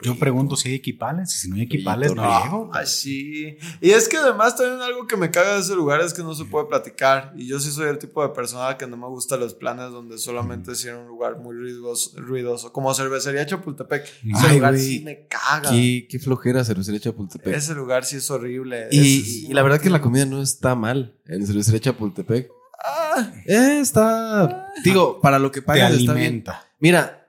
[0.01, 1.33] yo pregunto si hay equipales.
[1.35, 2.43] Y si no hay equipales, no no.
[2.43, 2.69] llego.
[2.73, 3.57] Ay, sí.
[3.81, 6.33] Y es que además también algo que me caga de ese lugar es que no
[6.35, 7.33] se puede platicar.
[7.35, 10.17] Y yo sí soy el tipo de persona que no me gusta los planes donde
[10.17, 14.03] solamente es ir a un lugar muy ruidoso, ruidoso como cervecería Chapultepec.
[14.05, 15.69] Ese Ay, lugar sí me caga.
[15.69, 17.53] Qué, qué flojera cervecería Chapultepec.
[17.53, 18.87] Ese lugar sí es horrible.
[18.91, 22.49] Y, Es- y la verdad que la comida no está mal en cervecería Chapultepec.
[22.85, 24.67] Ah, Eh, está.
[24.83, 26.25] Digo, para lo que Te pagas está bien.
[26.27, 26.65] alimenta.
[26.79, 27.27] Mira,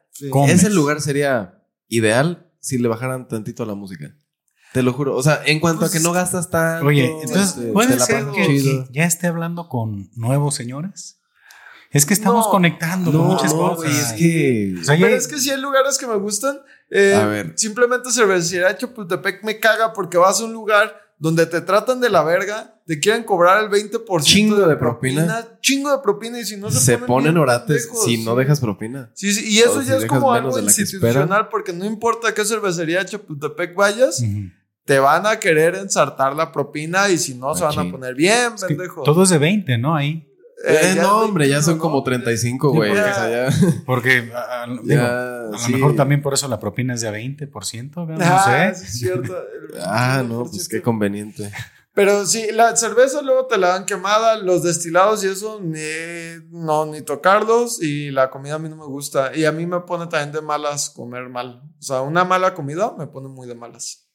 [0.49, 1.61] ese lugar sería
[1.97, 4.15] ideal si le bajaran tantito a la música.
[4.73, 5.15] Te lo juro.
[5.17, 6.87] O sea, en cuanto Pues a que no gastas tanto.
[6.87, 11.21] Oye, entonces, este, ¿puede ser que, ya esté hablando con nuevos señores?
[11.91, 12.51] Es que estamos No.
[12.51, 13.93] conectando con muchas no, cosas.
[14.13, 14.75] es que.
[14.81, 16.59] O sea, ya- Pero es que sí hay lugares que me gustan.
[16.91, 17.53] Eh, A ver.
[17.57, 20.93] Simplemente cervecería Chapultepec me caga porque vas a un lugar
[21.25, 25.49] donde te tratan de la verga, te quieren cobrar el 20% Chingo de, de propina.
[25.63, 29.11] Chingo de propina y si no se, se ponen orates pendejos, si no dejas propina.
[29.15, 32.45] Sí, sí, y eso O si ya es como algo institucional porque no importa qué
[32.45, 34.23] cervecería de Chapultepec vayas,
[34.85, 38.53] te van a querer ensartar la propina y si no se van a poner bien,
[38.57, 39.97] Es todo es de 20, ¿no?
[39.97, 40.31] Ahí.
[40.67, 42.03] Eh, Eh, no, hombre, ya 21, son como ¿no?
[42.05, 42.93] 35, güey.
[42.93, 43.57] Sea, ya.
[43.87, 45.73] Porque a, a- digo, ya, a lo sí.
[45.75, 48.17] mejor también por eso la propina es de 20%, ¿no?
[48.21, 48.81] Ah, sé.
[48.81, 49.37] sí es cierto.
[49.37, 50.29] el Ah, 21%.
[50.29, 51.51] no, pues qué conveniente.
[51.93, 55.79] Pero sí, la cerveza luego te la dan quemada, los destilados y eso, ni,
[56.51, 57.81] no, ni tocarlos.
[57.81, 59.31] Y la comida a mí no me gusta.
[59.37, 61.63] Y a mí me pone también de malas comer mal.
[61.79, 64.09] O sea, una mala comida me pone muy de malas.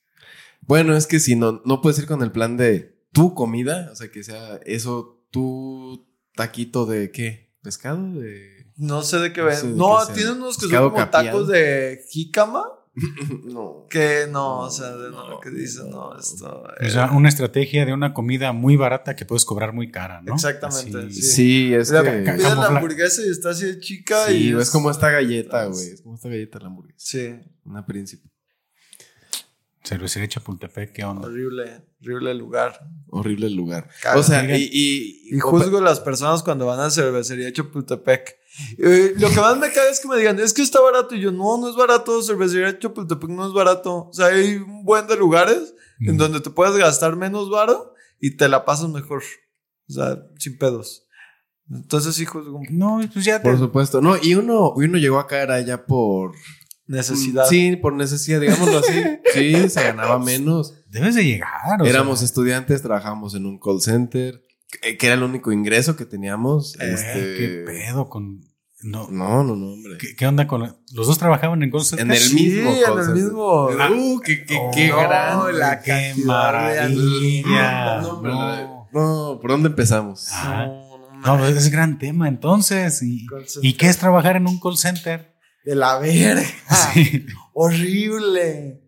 [0.62, 3.96] Bueno, es que si no, no puedes ir con el plan de tu comida, o
[3.96, 6.06] sea, que sea eso, tu
[6.40, 7.52] taquito de qué?
[7.62, 8.02] ¿Pescado?
[8.14, 8.68] De...
[8.78, 9.56] No sé de qué No ven.
[9.58, 11.26] sé No, qué tienen unos que son como capeado.
[11.26, 12.64] tacos de jícama.
[13.46, 13.86] no.
[13.90, 16.64] Que no, o sea, de No, no, que dicen, no, esto.
[16.82, 20.22] O sea, eh, una estrategia de una comida muy barata que puedes cobrar muy cara,
[20.22, 20.34] ¿no?
[20.34, 21.14] Exactamente, Así.
[21.14, 21.22] sí.
[21.22, 22.12] Sí, es la- que...
[22.32, 24.58] pides la hamburguesa y está así de chica Sí, y.
[24.60, 25.88] es como esta galleta, güey.
[25.92, 26.98] Es como esta galleta la hamburguesa.
[27.00, 27.36] Sí,
[27.66, 28.28] Una príncipe.
[29.90, 31.28] Cervecería Chapultepec, ¿qué onda?
[31.28, 32.80] horrible, horrible lugar.
[33.10, 33.90] Horrible el lugar.
[34.16, 34.70] O sea, y...
[34.72, 38.36] Y, Y juzgo a las personas cuando van a cervecería Chapultepec.
[38.78, 41.16] Eh, lo que más me caga es que me digan, es que está barato.
[41.16, 42.22] Y yo, no, no es barato.
[42.22, 44.10] Cervecería Chapultepec no es barato.
[44.10, 48.38] O sea, hay un buen de lugares en donde te puedes gastar menos varo y
[48.38, 49.24] te la pasas mejor.
[49.90, 51.08] O sea, sin pedos.
[51.68, 53.50] Entonces sí juzgo No, pues ya te...
[53.50, 54.02] Por supuesto.
[54.02, 56.34] No, y uno, y uno llegó a caer allá por...
[56.90, 57.46] necesidad.
[57.48, 58.94] Sí, por necesidad, digámoslo así.
[59.34, 60.74] Sí, se ganaba menos.
[60.90, 61.80] Debes de llegar.
[61.82, 64.44] o Éramos sea, estudiantes, trabajábamos en un call center,
[64.82, 66.76] que era el único ingreso que teníamos.
[66.80, 68.42] eh, este, ¿Qué pedo con...?
[68.82, 69.98] No, No, no, no, hombre.
[70.00, 70.62] ¿Qué, qué onda con...?
[70.62, 73.24] la- ¿Los dos trabajaban en cosas En el Sí, mismo en call el center.
[73.24, 73.66] mismo.
[73.68, 75.54] Uh, qué, qué, Oh, qué grande.
[75.60, 78.02] la ¡Qué maravilla!
[78.02, 78.80] No, hombre, No.
[78.92, 80.28] No, ¿por dónde empezamos?
[80.32, 81.56] Ah, No, no, No, mames.
[81.58, 83.02] es gran tema entonces.
[83.04, 83.70] ¿Y, Call center.
[83.70, 85.36] ¿y qué es trabajar en un call center?
[85.70, 86.42] De la verga.
[86.94, 87.26] Sí.
[87.54, 88.82] horrible.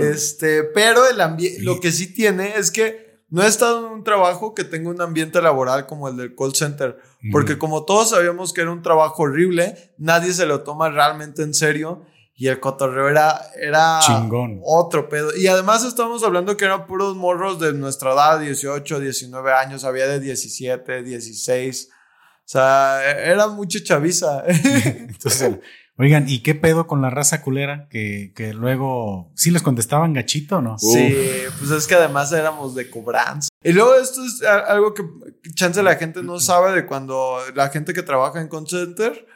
[0.00, 4.04] Este, pero el ambiente, lo que sí tiene es que no he estado en un
[4.04, 6.96] trabajo que tenga un ambiente laboral como el del call center,
[7.32, 7.58] porque Mm.
[7.58, 12.04] como todos sabíamos que era un trabajo horrible, nadie se lo toma realmente en serio
[12.36, 14.60] y el cotorreo era, era Chingón.
[14.64, 15.36] otro pedo.
[15.36, 20.06] Y además estamos hablando que eran puros morros de nuestra edad, 18, 19 años, había
[20.06, 21.88] de 17, 16.
[21.90, 24.44] O sea, era mucha chaviza.
[24.84, 25.56] Entonces,
[26.00, 27.88] oigan, ¿y qué pedo con la raza culera?
[27.90, 30.78] Que, que luego sí les contestaban gachito, o ¿no?
[30.78, 31.14] Sí,
[31.58, 33.50] pues es que además éramos de cobranza.
[33.62, 35.04] Y luego esto es algo que
[35.54, 39.26] chance la gente no sabe de cuando la gente que trabaja en call center,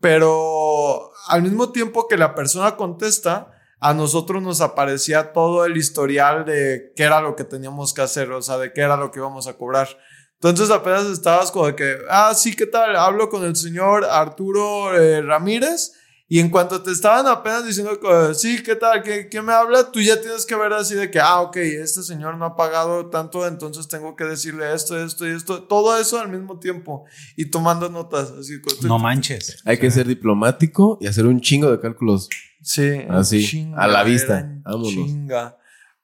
[0.00, 6.44] pero al mismo tiempo que la persona contesta, a nosotros nos aparecía todo el historial
[6.44, 9.18] de qué era lo que teníamos que hacer, o sea, de qué era lo que
[9.18, 9.88] íbamos a cobrar.
[10.36, 12.94] Entonces apenas estabas como de que, ah, sí, ¿qué tal?
[12.96, 15.92] Hablo con el señor Arturo eh, Ramírez.
[16.28, 19.00] Y en cuanto te estaban apenas diciendo, que, sí, ¿qué tal?
[19.04, 19.92] ¿Qué, ¿Quién me habla?
[19.92, 23.06] Tú ya tienes que ver así de que, ah, ok, este señor no ha pagado
[23.10, 25.62] tanto, entonces tengo que decirle esto, esto y esto.
[25.62, 27.04] Todo eso al mismo tiempo.
[27.36, 28.32] Y tomando notas.
[28.32, 29.62] Así, no manches.
[29.64, 32.28] Hay que ser diplomático y hacer un chingo de cálculos.
[32.60, 33.02] Sí.
[33.08, 34.52] Así, a la vista.
[34.64, 34.92] Vámonos.
[34.92, 35.56] Chinga.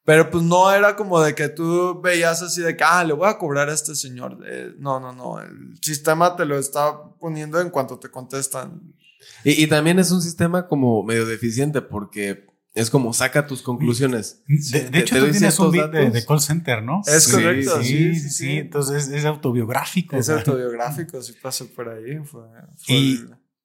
[0.04, 3.28] Pero pues no era como de que tú veías así de que, ah, le voy
[3.28, 4.38] a cobrar a este señor.
[4.46, 5.40] Eh, no, no, no.
[5.40, 8.94] El sistema te lo está poniendo en cuanto te contestan.
[9.44, 14.42] Y, y, también es un sistema como medio deficiente porque es como saca tus conclusiones.
[14.48, 17.02] De, de hecho, tú tienes un beat de, call center, ¿no?
[17.06, 17.82] Es correcto.
[17.82, 20.16] Sí sí, sí, Entonces es autobiográfico.
[20.16, 22.18] Es autobiográfico, sí pasó por ahí.
[22.24, 22.42] Fue,
[22.88, 23.20] y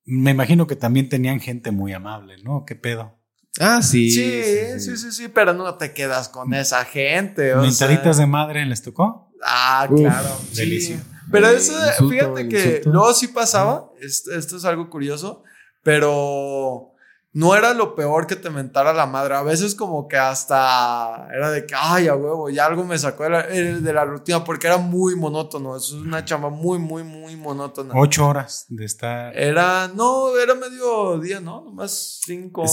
[0.05, 2.65] me imagino que también tenían gente muy amable, ¿no?
[2.65, 3.17] ¿Qué pedo?
[3.59, 4.11] Ah, sí.
[4.11, 7.55] Sí, sí, sí, sí, pero no te quedas con esa gente.
[7.55, 9.31] O ¿Mentaditas de madre les tocó?
[9.43, 10.29] Ah, claro.
[10.53, 11.03] Delicioso.
[11.31, 11.73] Pero eso,
[12.09, 13.91] fíjate que luego sí pasaba.
[13.99, 15.43] Esto, es algo curioso,
[15.83, 16.93] pero
[17.33, 19.35] no era lo peor que te mentara la madre.
[19.35, 23.23] A veces como que hasta era de que, ay, a huevo, ya algo me sacó
[23.23, 25.75] de la, eh, de la rutina porque era muy monótono.
[25.75, 27.93] Eso es una chamba muy, muy, muy monótona.
[27.95, 29.37] Ocho horas de estar.
[29.37, 31.61] Era, no, era medio día, ¿no?
[31.61, 32.63] Nomás cinco.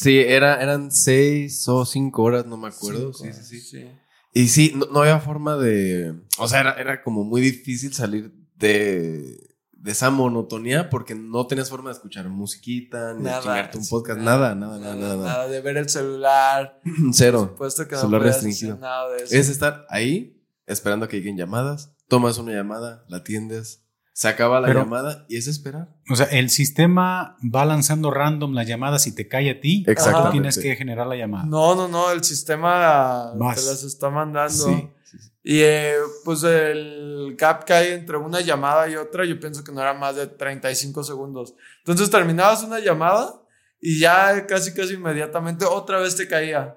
[0.00, 3.12] Sí, era, eran seis o cinco horas, no me acuerdo.
[3.12, 3.86] sí, sí, sí,
[4.32, 6.14] Y sí, no, había forma de.
[6.38, 11.68] O sea, era, era como muy difícil salir de, de esa monotonía porque no tenías
[11.68, 15.60] forma de escuchar musiquita, ni de chingarte un podcast, nada nada, nada, nada, nada, de
[15.60, 16.80] ver el celular.
[17.12, 17.40] Cero.
[17.40, 18.78] Por supuesto que celular restringido.
[18.78, 19.34] Nada de eso.
[19.34, 23.84] Es estar ahí esperando a que lleguen llamadas, tomas una llamada, la atiendes,
[24.20, 25.88] se acaba la llamada y es esperar.
[26.10, 29.82] O sea, el sistema va lanzando random las llamadas y te cae a ti.
[29.86, 30.24] Exacto.
[30.24, 31.46] Tú tienes que generar la llamada.
[31.46, 32.10] No, no, no.
[32.10, 34.52] El sistema te las está mandando.
[34.52, 34.90] Sí.
[35.42, 39.72] Y eh, pues el gap que hay entre una llamada y otra, yo pienso que
[39.72, 41.54] no era más de 35 segundos.
[41.78, 43.40] Entonces terminabas una llamada
[43.80, 46.76] y ya casi, casi inmediatamente otra vez te caía.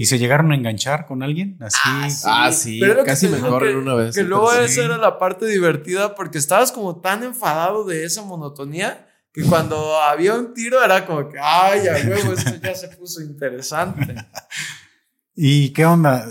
[0.00, 1.58] ¿Y se llegaron a enganchar con alguien?
[1.60, 1.78] Así.
[2.24, 2.80] Ah, sí.
[2.82, 4.14] Ah, casi me corren una vez.
[4.14, 9.06] Que luego esa era la parte divertida porque estabas como tan enfadado de esa monotonía
[9.30, 13.20] que cuando había un tiro era como que, ay, a huevo, esto ya se puso
[13.20, 14.14] interesante.
[15.34, 16.24] ¿Y qué onda?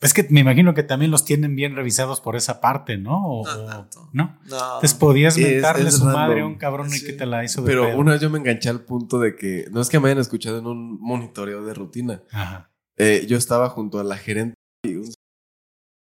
[0.00, 3.44] Es que me imagino que también los tienen bien revisados por esa parte, ¿no?
[3.44, 4.38] no, no.
[4.42, 7.96] Entonces podías mentarle su madre a un cabrón y que te la hizo de Pero
[7.96, 10.58] una vez yo me enganché al punto de que, no es que me hayan escuchado
[10.58, 12.22] en un monitoreo de rutina.
[12.32, 12.67] Ajá.
[12.98, 15.12] Eh, yo estaba junto a la gerente y un...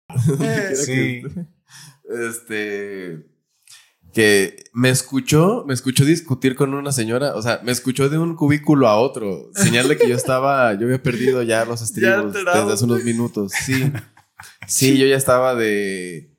[0.74, 1.22] Sí.
[2.08, 3.30] Este
[4.12, 8.34] que me escuchó, me escuchó discutir con una señora, o sea, me escuchó de un
[8.34, 12.72] cubículo a otro, señal de que yo estaba, yo había perdido ya los estribos desde
[12.72, 13.52] hace unos minutos.
[13.64, 13.92] Sí.
[14.66, 16.30] Sí, yo ya estaba de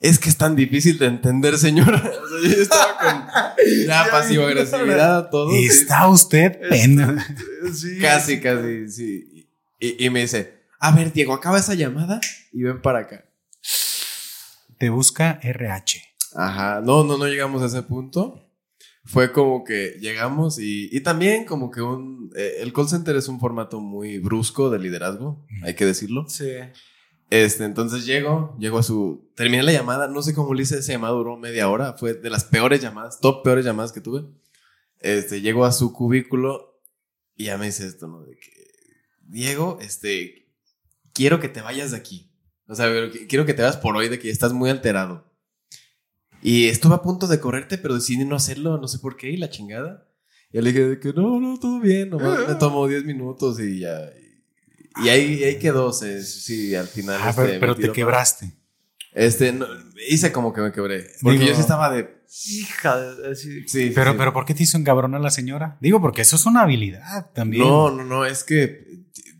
[0.00, 1.96] es que es tan difícil de entender, señora.
[1.98, 5.52] O sea, yo estaba con la pasiva agresividad todo.
[5.56, 7.26] Está usted pena.
[7.74, 9.27] Sí, casi, casi, sí.
[9.80, 12.20] Y, me dice, a ver, Diego, acaba esa llamada
[12.52, 13.24] y ven para acá.
[14.78, 16.02] Te busca RH.
[16.34, 18.44] Ajá, no, no, no llegamos a ese punto.
[19.04, 22.30] Fue como que llegamos y, y también como que un...
[22.36, 26.26] Eh, el call center es un formato muy brusco de liderazgo, hay que decirlo.
[26.28, 26.50] Sí.
[27.30, 29.30] Este, entonces llego, llego a su...
[29.34, 32.30] Terminé la llamada, no sé cómo le hice, esa llamada duró media hora, fue de
[32.30, 34.26] las peores llamadas, top peores llamadas que tuve.
[35.00, 36.82] Este, llego a su cubículo
[37.36, 38.22] y ya me dice esto, ¿no?
[38.22, 38.57] De que
[39.28, 40.48] Diego, este,
[41.12, 42.32] quiero que te vayas de aquí.
[42.66, 42.88] O sea,
[43.28, 45.30] quiero que te vayas por hoy de que estás muy alterado.
[46.42, 49.36] Y estuve a punto de correrte, pero decidí no hacerlo, no sé por qué, y
[49.36, 50.06] la chingada.
[50.50, 54.10] Y le dije que no, no, todo bien, nomás me tomó 10 minutos y ya.
[55.02, 57.20] Y ahí, ahí quedó, sí, al final.
[57.22, 58.52] Ah, este, pero, te quebraste.
[59.12, 59.54] Este,
[60.08, 61.06] hice como que me quebré.
[61.22, 62.18] Porque yo sí estaba de.
[62.46, 62.98] Hija,
[63.34, 63.92] sí.
[63.94, 65.78] pero, pero ¿por qué te hizo a la señora?
[65.80, 67.64] Digo, porque eso es una habilidad también.
[67.64, 68.97] No, no, no, es que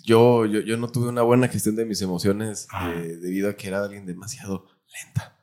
[0.08, 2.90] yo, yo, yo no tuve una buena gestión de mis emociones ah.
[2.90, 4.66] eh, debido a que era alguien demasiado
[5.04, 5.38] lenta.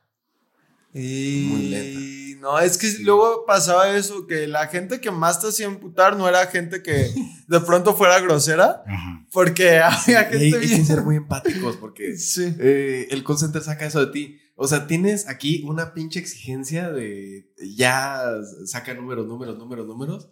[0.92, 2.40] Y Muy lenta.
[2.40, 6.28] no, es que luego pasaba eso, que la gente que más te hacía imputar no
[6.28, 7.12] era gente que
[7.46, 8.82] de pronto fuera grosera,
[9.30, 12.16] porque había gente hay, que ser muy empáticos, porque
[12.58, 14.38] eh, el call center saca eso de ti.
[14.56, 18.24] O sea, tienes aquí una pinche exigencia de ya
[18.64, 20.30] saca números, números, números, números.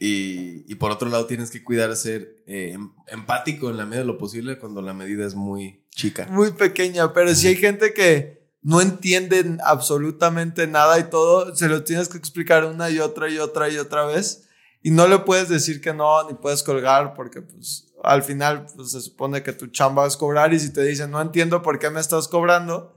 [0.00, 4.06] Y, por otro lado tienes que cuidar ser eh, em, empático en la medida de
[4.06, 6.26] lo posible cuando la medida es muy chica.
[6.30, 11.82] Muy pequeña, pero si hay gente que no entiende absolutamente nada y todo, se lo
[11.82, 14.44] tienes que explicar una y otra y otra y otra vez.
[14.80, 18.92] y no le puedes decir que no, ni puedes colgar porque pues al final pues,
[18.92, 21.90] se supone que tu chamba es cobrar y si te dicen no entiendo por qué
[21.90, 22.94] me estás cobrando,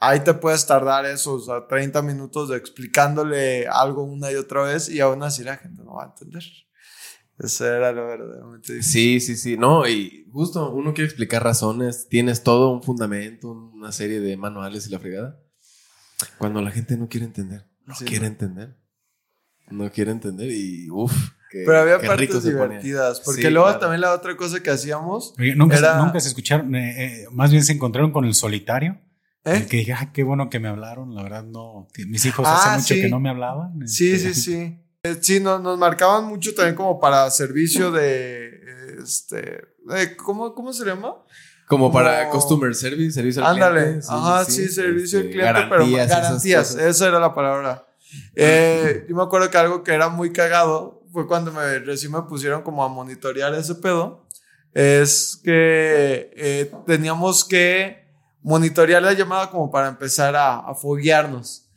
[0.00, 5.00] ahí te puedes tardar esos 30 minutos de explicándole algo una y otra vez y
[5.00, 6.42] aún así la gente no va a entender.
[7.38, 9.56] Eso era lo verdaderamente Sí, sí, sí.
[9.56, 14.86] No, y justo uno quiere explicar razones, tienes todo un fundamento, una serie de manuales
[14.88, 15.40] y la fregada.
[16.38, 18.32] Cuando la gente no quiere entender, no Sí, quiere no.
[18.32, 18.76] entender.
[19.70, 21.12] No quiere entender y uff.
[21.50, 25.82] Pero había partes divertidas, porque luego también la otra cosa que hacíamos, Oye, ¿nunca, se-
[25.84, 28.98] Era- nunca se escucharon, eh, eh, más bien se encontraron con el solitario.
[29.44, 29.52] ¿eh?
[29.56, 31.14] El que dije, "Ay, qué bueno que me hablaron.
[31.14, 31.88] La verdad, no.
[32.06, 33.00] Mis hijos Ah, hace mucho sí.
[33.00, 33.86] que no me hablaban.
[33.88, 34.78] Sí, Este, sí, sí.
[35.04, 38.50] Eh, Sí, nos, nos marcaban mucho también como para servicio de,
[39.02, 39.36] este,
[39.86, 41.14] de- ¿cómo, ¿cómo se llama?
[41.66, 44.06] Como para como- customer service, servicio al Ándale, cliente.
[44.08, 47.86] ajá, sí, servicio al este, cliente, pero garantías, esas garantías, esa era la palabra.
[48.34, 52.22] Eh, yo me acuerdo que algo que era muy cagado fue cuando me, recién me
[52.22, 54.26] pusieron como a monitorear ese pedo,
[54.74, 58.06] es que eh, teníamos que
[58.42, 61.68] monitorear la llamada como para empezar a, a foguearnos.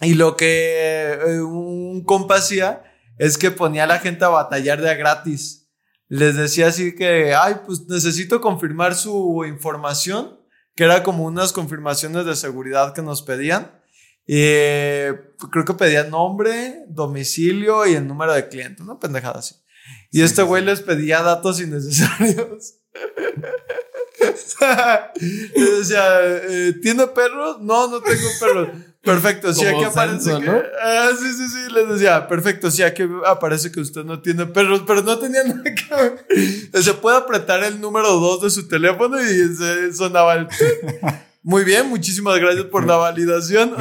[0.00, 2.82] Y lo que eh, un compa hacía
[3.18, 5.68] es que ponía a la gente a batallar de a gratis.
[6.08, 10.38] Les decía así que, ay, pues necesito confirmar su información,
[10.74, 13.80] que era como unas confirmaciones de seguridad que nos pedían.
[14.26, 15.12] Y eh,
[15.50, 19.56] creo que pedían nombre, domicilio y el número de cliente, una pendejada así.
[20.10, 22.74] Y este güey les pedía datos innecesarios.
[25.54, 27.60] Le decía, eh, ¿tiene perros?
[27.60, 28.68] No, no tengo perros.
[29.02, 30.62] Perfecto, sí, aquí aparece que- ¿no?
[30.82, 34.82] Ah, sí, sí, sí, les decía, perfecto, sí, aquí aparece que usted no tiene perros,
[34.86, 36.82] pero no tenía nada que ver.
[36.82, 40.48] Se puede apretar el número 2 de su teléfono y se sonaba el...
[41.46, 43.74] Muy bien, muchísimas gracias por la validación.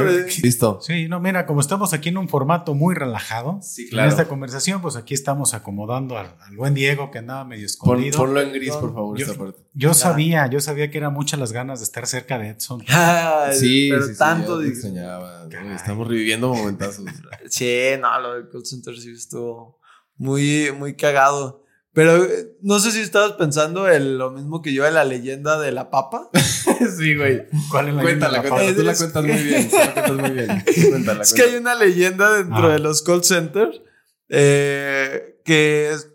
[0.43, 0.79] Listo.
[0.81, 4.09] Sí, no, mira, como estamos aquí en un formato muy relajado, Sí, en claro.
[4.09, 7.65] esta conversación, pues aquí estamos acomodando al, al buen Diego que andaba medio Pon-
[8.01, 8.17] escondido.
[8.17, 9.61] ponlo en gris, por favor, Yo- esta parte.
[9.73, 12.83] Yo sabía, yo sabía que eran muchas las ganas de estar cerca de Edson.
[12.89, 14.61] Ay, Sí, pero sí, sí, tanto...
[14.61, 15.75] ¿no?
[15.75, 17.05] Estamos reviviendo momentazos.
[17.49, 19.79] Sí, no, lo del call center sí estuvo
[20.17, 21.62] muy, muy cagado.
[21.93, 25.59] Pero eh, no sé si estabas pensando en lo mismo que yo de la leyenda
[25.59, 26.29] de la papa.
[26.97, 27.43] sí, güey.
[27.69, 28.75] ¿Cuál es la Cuéntala, la cuéntala.
[28.75, 29.69] Tú la cuentas muy bien.
[29.69, 30.63] Tú la cuentas muy bien.
[30.89, 32.73] Cuéntala, Es que hay una leyenda dentro Ah.
[32.73, 33.81] de los call centers
[34.29, 36.09] eh, que es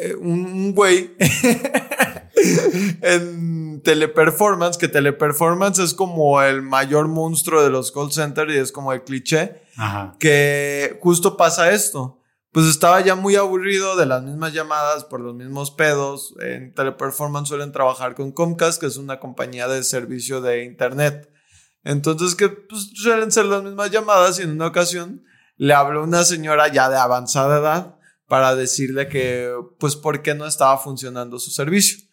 [0.00, 1.16] eh, un, un güey
[3.02, 8.72] en Teleperformance, que Teleperformance es como el mayor monstruo de los call centers y es
[8.72, 9.62] como el cliché.
[9.76, 10.14] Ajá.
[10.20, 12.20] que justo pasa esto.
[12.54, 16.36] Pues estaba ya muy aburrido de las mismas llamadas por los mismos pedos.
[16.38, 21.28] En Teleperformance suelen trabajar con Comcast, que es una compañía de servicio de internet.
[21.82, 25.24] Entonces, que pues, suelen ser las mismas llamadas y en una ocasión
[25.56, 27.96] le habló una señora ya de avanzada edad
[28.28, 32.06] para decirle que, pues, por qué no estaba funcionando su servicio.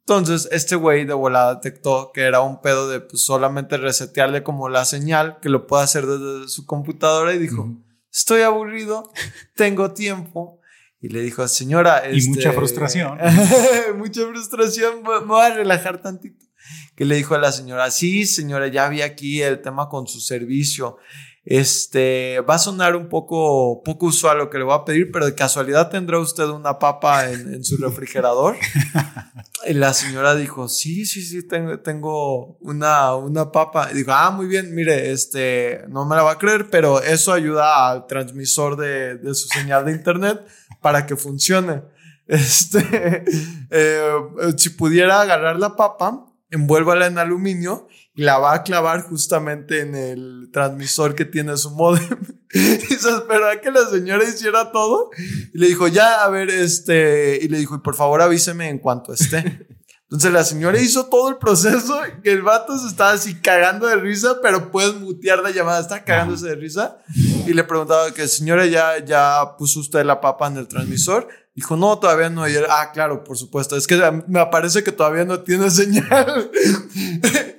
[0.00, 4.68] Entonces, este güey de volada detectó que era un pedo de pues, solamente resetearle como
[4.68, 7.74] la señal, que lo puede hacer desde su computadora y dijo.
[8.12, 9.12] Estoy aburrido,
[9.56, 10.60] tengo tiempo.
[11.00, 13.18] Y le dijo, señora, Y este- mucha frustración.
[13.96, 16.46] mucha frustración, me me voy a relajar tantito.
[16.94, 20.20] Que le dijo a la señora, sí, señora, ya vi aquí el tema con su
[20.20, 20.98] servicio.
[21.44, 25.26] Este, va a sonar un poco, poco usual lo que le voy a pedir, pero
[25.26, 28.56] de casualidad tendrá usted una papa en, en su refrigerador.
[29.64, 33.90] Y la señora dijo, sí, sí, sí, tengo, tengo una, una papa.
[33.92, 37.32] Y dijo, ah, muy bien, mire, este, no me la va a creer, pero eso
[37.32, 40.40] ayuda al transmisor de, de su señal de internet
[40.80, 41.82] para que funcione.
[42.28, 43.24] Este,
[43.70, 44.14] eh,
[44.56, 50.50] si pudiera agarrar la papa, envuélvala en aluminio la va a clavar justamente en el
[50.52, 52.18] transmisor que tiene su modem.
[52.52, 55.10] y se esperó a que la señora hiciera todo
[55.54, 58.78] y le dijo, ya, a ver, este, y le dijo, y por favor avíseme en
[58.78, 59.66] cuanto esté.
[60.12, 63.96] Entonces la señora hizo todo el proceso, que el vato se estaba así cagando de
[63.96, 66.98] risa, pero puedes mutear la llamada, está cagándose de risa.
[67.46, 71.28] Y le preguntaba que, señora, ¿ya, ya puso usted la papa en el transmisor?
[71.54, 72.46] Dijo, no, todavía no.
[72.46, 73.74] Y él, ah, claro, por supuesto.
[73.74, 73.96] Es que
[74.26, 76.50] me aparece que todavía no tiene señal.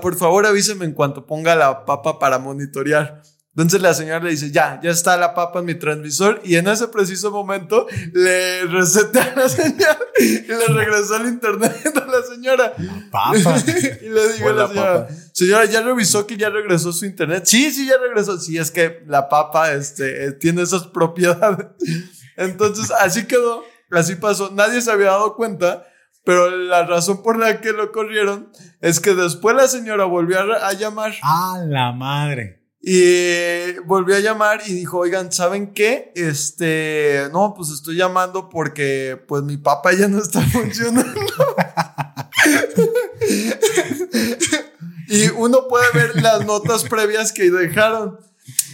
[0.00, 3.22] Por favor, avíseme en cuanto ponga la papa para monitorear.
[3.56, 6.40] Entonces la señora le dice, ya, ya está la papa en mi transmisor.
[6.44, 12.06] Y en ese preciso momento le resetea la señal y le regresó el internet a
[12.06, 12.72] la señora.
[13.10, 13.34] Papa.
[14.02, 15.14] y le digo a la señora, papa.
[15.32, 17.42] señora, ¿ya revisó que ya regresó su internet?
[17.44, 18.38] Sí, sí, ya regresó.
[18.38, 21.66] Sí, es que la papa este, tiene esas propiedades.
[22.36, 24.50] Entonces, así quedó, así pasó.
[24.52, 25.86] Nadie se había dado cuenta,
[26.30, 30.72] pero la razón por la que lo corrieron es que después la señora volvió a,
[30.74, 32.62] llamar ¡A la madre!
[32.80, 36.12] Y volvió a llamar y dijo, oigan, ¿saben qué?
[36.14, 41.20] Este, no, pues estoy llamando porque pues mi papá ya no está funcionando.
[45.08, 48.20] y uno puede ver las notas previas que dejaron.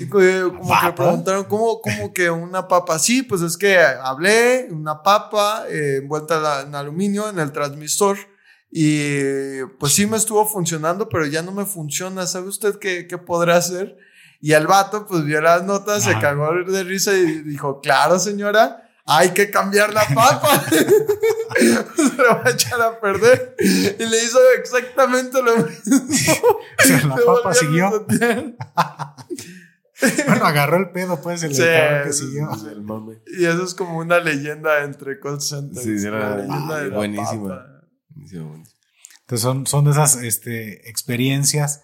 [0.08, 0.94] Como que ¿Papa?
[0.94, 2.98] preguntaron, ¿cómo, cómo que una papa?
[2.98, 8.16] Sí, pues es que hablé, una papa eh, envuelta la- en aluminio en el transmisor.
[8.70, 12.26] Y pues sí me estuvo funcionando, pero ya no me funciona.
[12.26, 13.96] ¿Sabe usted qué, qué podrá hacer?
[14.40, 18.82] Y el vato pues vio las notas, se cagó de risa y dijo, claro señora,
[19.06, 20.62] hay que cambiar la papa.
[20.70, 23.56] se va a echar a perder.
[23.58, 26.00] Y le hizo exactamente lo mismo.
[27.08, 28.06] La Le papa volvió a siguió.
[30.26, 32.48] Bueno, agarró el pedo, pues, el Sí, cabrón que sí, siguió.
[32.70, 33.14] El mame.
[33.38, 35.82] Y eso es como una leyenda entre call centers.
[35.84, 37.66] Sí, sí, era leyenda de la buenísima.
[38.10, 38.62] buenísimo.
[39.20, 41.82] Entonces son, son de esas este, experiencias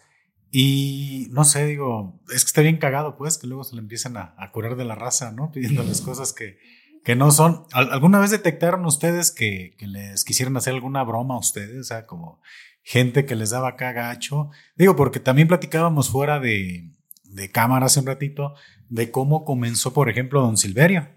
[0.51, 4.17] y no sé, digo, es que está bien cagado, pues, que luego se le empiezan
[4.19, 5.51] a, a curar de la raza, ¿no?
[5.51, 6.59] Pidiéndoles cosas que,
[7.05, 7.65] que no son.
[7.73, 11.81] ¿Al- ¿Alguna vez detectaron ustedes que, que les quisieran hacer alguna broma a ustedes?
[11.81, 12.41] O sea, como
[12.83, 14.51] gente que les daba acá gacho.
[14.77, 16.91] Digo, porque también platicábamos fuera de,
[17.33, 18.55] de cámara hace un ratito
[18.89, 21.09] de cómo comenzó, por ejemplo, Don Silverio.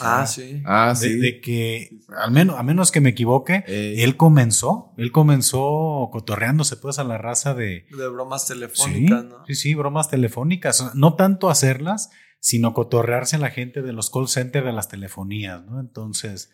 [0.00, 0.60] Ah, sí.
[0.66, 1.18] Ah, De, sí.
[1.18, 6.76] de que, al menos, a menos que me equivoque, Eh, él comenzó, él comenzó cotorreándose
[6.76, 7.86] pues a la raza de...
[7.96, 9.44] De bromas Sí, telefónicas, ¿no?
[9.46, 10.94] sí, sí, bromas telefónicas.
[10.96, 12.10] No tanto hacerlas,
[12.40, 15.80] sino cotorrearse a la gente de los call centers de las telefonías, ¿no?
[15.80, 16.50] Entonces,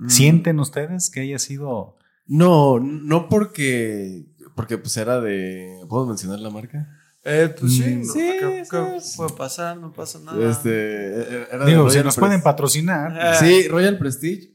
[0.00, 0.10] Mm.
[0.10, 1.96] ¿sienten ustedes que haya sido...
[2.26, 4.26] No, no porque.
[4.54, 5.80] Porque pues era de.
[5.88, 6.86] ¿Puedo mencionar la marca?
[7.24, 8.06] Eh, pues sí, Mm.
[8.06, 8.12] ¿no?
[8.12, 9.16] Sí, ¿Qué, sí, qué sí.
[9.16, 9.76] puede pasar?
[9.76, 10.50] No pasa nada.
[10.50, 11.14] Este.
[11.52, 13.18] Era de Digo, si nos Pres- pueden patrocinar.
[13.20, 13.34] Ah.
[13.34, 14.52] Sí, Royal Prestige.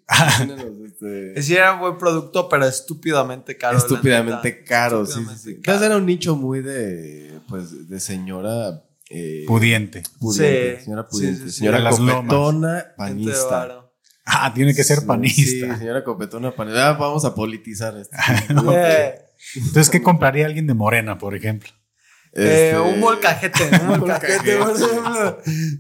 [0.86, 3.78] Este, Sí, era un buen producto, pero estúpidamente caro.
[3.78, 5.06] estúpidamente caro.
[5.06, 5.62] Sí, sí, Estúpidamente sí.
[5.62, 5.86] caro.
[5.86, 7.40] Era un nicho muy de.
[7.50, 8.84] Pues de señora.
[9.10, 10.02] eh, Pudiente.
[10.20, 11.40] pudiente, Sí, señora pudiente.
[11.44, 11.58] sí, sí.
[11.60, 13.80] Señora copetona, panista.
[14.26, 15.42] Ah, tiene que ser Sí, panista.
[15.74, 16.90] Sí, señora copetona, panista.
[16.90, 18.16] Ah, vamos a politizar esto.
[18.74, 19.16] Eh,
[19.58, 21.70] Entonces, ¿qué compraría alguien de Morena, por ejemplo?
[22.36, 25.38] Eh, Este, un molcajete, un molcajete, por ejemplo,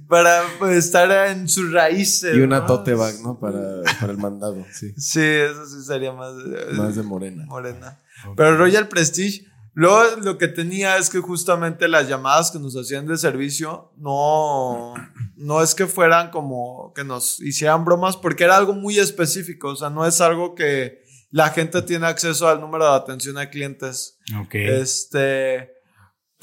[0.08, 2.36] para pues, estar en sus raíces.
[2.36, 2.66] Y una ¿no?
[2.66, 3.40] tote bag, ¿no?
[3.40, 4.94] Para, para el mandado, sí.
[4.98, 6.34] Sí, eso sí sería más,
[6.74, 7.46] Más de morena.
[7.46, 8.00] morena.
[8.38, 13.06] Pero Royal Prestige, luego lo que tenía es que justamente las llamadas que nos hacían
[13.08, 14.94] de servicio no,
[15.36, 19.76] no es que fueran como que nos hicieran bromas, porque era algo muy específico, o
[19.76, 21.02] sea, no es algo que
[21.32, 24.20] la gente tiene acceso al número de atención a clientes.
[24.40, 24.54] Ok.
[24.54, 25.72] Este,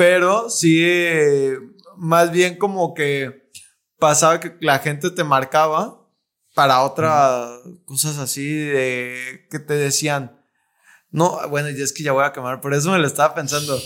[0.01, 1.59] pero sí, eh,
[1.99, 3.51] más bien como que
[3.99, 6.09] pasaba que la gente te marcaba
[6.55, 10.41] para otras cosas así de que te decían.
[11.11, 13.79] No, bueno, y es que ya voy a quemar, por eso me lo estaba pensando.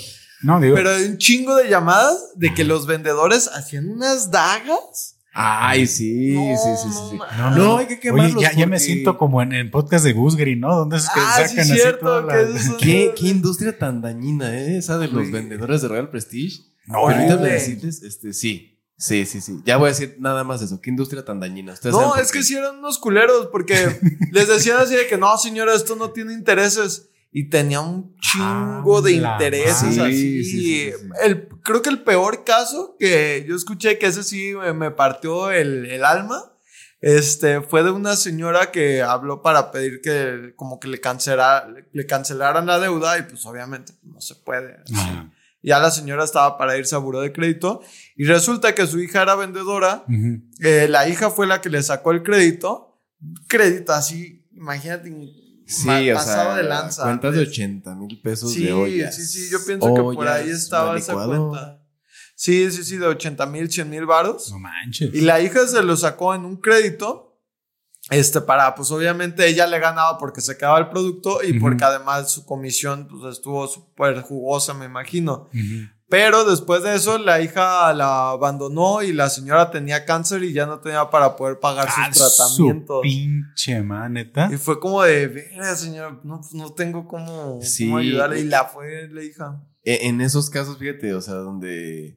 [0.42, 0.76] No, digo...
[0.76, 5.13] Pero un chingo de llamadas de que los vendedores hacían unas dagas.
[5.36, 6.98] Ay, sí, No, sí, sí, sí.
[7.10, 7.18] sí.
[7.38, 10.04] No, No, no, hay que quemarlos Oye, ya, ya me siento como en, en podcast
[10.04, 10.74] de Gus Green, ¿no?
[10.76, 12.28] Donde es que Ah, sí, sacan así cierto,
[12.60, 14.76] son- ¿Qué, qué industria tan dañina, ¿eh?
[14.78, 15.32] Esa de los Sí.
[15.32, 16.62] vendedores de Royal Prestige.
[16.86, 18.70] No, Permítanme decirles, este, sí.
[18.96, 19.60] Sí, sí, sí.
[19.64, 20.80] Ya voy a decir nada más de eso.
[20.80, 21.72] ¿Qué industria tan dañina?
[21.72, 23.74] ¿Ustedes No, es que sí eran unos culeros porque
[24.30, 27.08] les decían así de que no, señora, esto no tiene intereses.
[27.36, 30.02] Y tenía un chingo de Ah, la intereses madre.
[30.04, 30.44] así.
[30.44, 30.92] Sí, sí, sí.
[31.24, 35.50] El, creo que el peor caso que yo escuché que ese sí me, me partió
[35.50, 36.52] el, el alma.
[37.00, 42.06] Este fue de una señora que habló para pedir que como que le cancelara, le
[42.06, 44.76] cancelaran la deuda y pues obviamente no se puede.
[44.84, 44.94] así.
[45.60, 47.80] Ya la señora estaba para irse a buró de crédito
[48.16, 50.40] y resulta que su hija era vendedora Ujú.
[50.60, 53.00] eh, la hija fue la que le sacó el crédito.
[53.48, 55.10] Crédito así, imagínate.
[55.66, 57.02] Sí, ma- o pasado sea, de lanza.
[57.04, 59.14] cuentas de 80 mil pesos Sí, de ollas.
[59.16, 61.80] sí, sí, yo pienso que por ahí estaba esa cuenta.
[62.36, 64.50] Sí, sí, sí, de 80 mil, 100 mil varos.
[64.50, 65.14] No manches.
[65.14, 67.30] Y la hija se lo sacó en un crédito.
[68.10, 72.30] Este, para, pues obviamente ella le ganaba porque se quedaba el producto y porque además
[72.30, 75.48] su comisión pues estuvo súper jugosa, me imagino.
[75.54, 75.88] Ujú.
[76.16, 80.64] Pero después de eso, la hija la abandonó y la señora tenía cáncer y ya
[80.64, 82.98] no tenía para poder pagar Ah, sus tratamientos.
[82.98, 84.48] Su pinche maneta.
[84.52, 87.86] Y fue como de, verga, señora, no, no tengo cómo, Sí.
[87.86, 88.38] cómo ayudarle.
[88.38, 89.60] Y la fue la hija.
[89.82, 92.16] E- En esos casos, fíjate, o sea, donde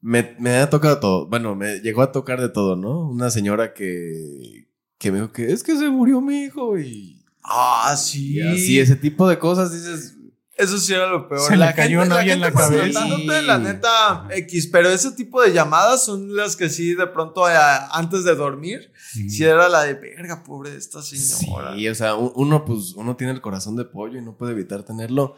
[0.00, 1.26] me, me ha tocado todo.
[1.28, 3.10] Bueno, me llegó a tocar de todo, ¿no?
[3.10, 4.68] Una señora que,
[4.98, 8.34] que me dijo que es que se murió mi hijo y, Ah, sí.
[8.36, 10.16] y así, ese tipo de cosas, dices,
[10.62, 11.40] Eso sí era lo peor.
[11.40, 13.06] Se le cayó una olla en la cabeza.
[13.42, 17.54] la neta X, pero ese tipo de llamadas son las que sí, de pronto, eh,
[17.92, 18.92] antes de dormir,
[19.28, 21.74] sí era la de, verga, pobre de esta señora.
[21.76, 24.82] sí, o sea, uno, pues, uno tiene el corazón de pollo y no puede evitar
[24.84, 25.36] tenerlo.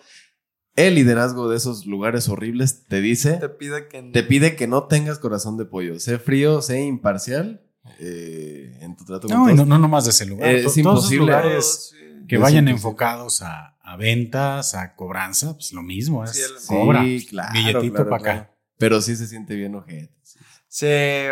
[0.76, 4.84] el liderazgo de esos lugares horribles te dice, Te pide que te pide que no
[4.88, 6.00] tengas corazón de pollo.
[6.00, 7.62] Sé frío, sé imparcial
[8.00, 9.66] eh, en tu trato con No, y todos.
[9.68, 10.48] no, no nomás de ese lugar.
[10.48, 11.18] Eh, es todos esos imposible.
[11.26, 11.92] lugares
[12.28, 12.70] que Es vayan imposible.
[12.72, 17.03] enfocados a, a ventas, a cobranza, pues lo mismo, es Sí, el- cobra.
[17.05, 17.53] Sí, claro.
[17.53, 18.41] billetito claro, para claro.
[18.41, 18.51] acá.
[18.78, 20.12] Pero sí se siente bien ojete.
[20.22, 20.39] sí.
[20.66, 20.87] Sí,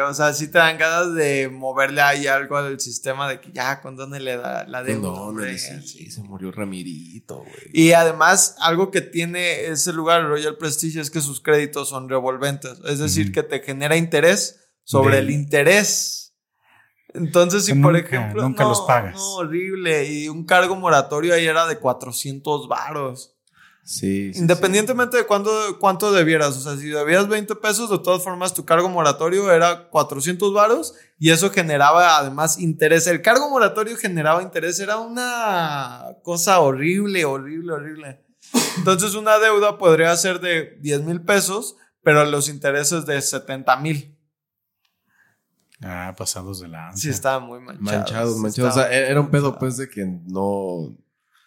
[0.08, 3.80] o sea, sí te dan ganas de moverle ahí algo al sistema de que ya,
[3.80, 5.08] condónele la, la deuda.
[5.08, 6.10] No, hombre, sí, sí.
[6.12, 7.52] se murió Ramirito, güey.
[7.72, 12.78] Y además, algo que tiene ese lugar, Royal Prestige, es que sus créditos son revolventes.
[12.86, 16.21] Es decir, que te genera interés sobre Del- el interés.
[17.14, 18.42] Entonces, si por ejemplo.
[18.42, 19.16] nunca no, los pagas.
[19.16, 20.10] No, horrible.
[20.10, 23.34] Y un cargo moratorio ahí era de 400 varos.
[23.84, 25.50] Sí, sí, Independientemente de cuánto,
[25.80, 26.56] cuánto debieras.
[26.56, 30.94] O sea, si debías 20 pesos, de todas formas tu cargo moratorio era 400 varos
[31.18, 33.06] y eso generaba además interés.
[33.08, 34.78] El cargo moratorio generaba interés.
[34.78, 38.24] Era una cosa horrible, horrible, horrible.
[38.78, 44.11] Entonces una deuda podría ser de 10 mil pesos, pero los intereses de 70 mil.
[45.84, 46.96] Ah, pasados de lanza.
[46.98, 47.82] Sí, estaban muy manchados.
[47.82, 48.70] Manchados, manchados.
[48.70, 50.96] O sea, estaban era un pedo, pues, de que no.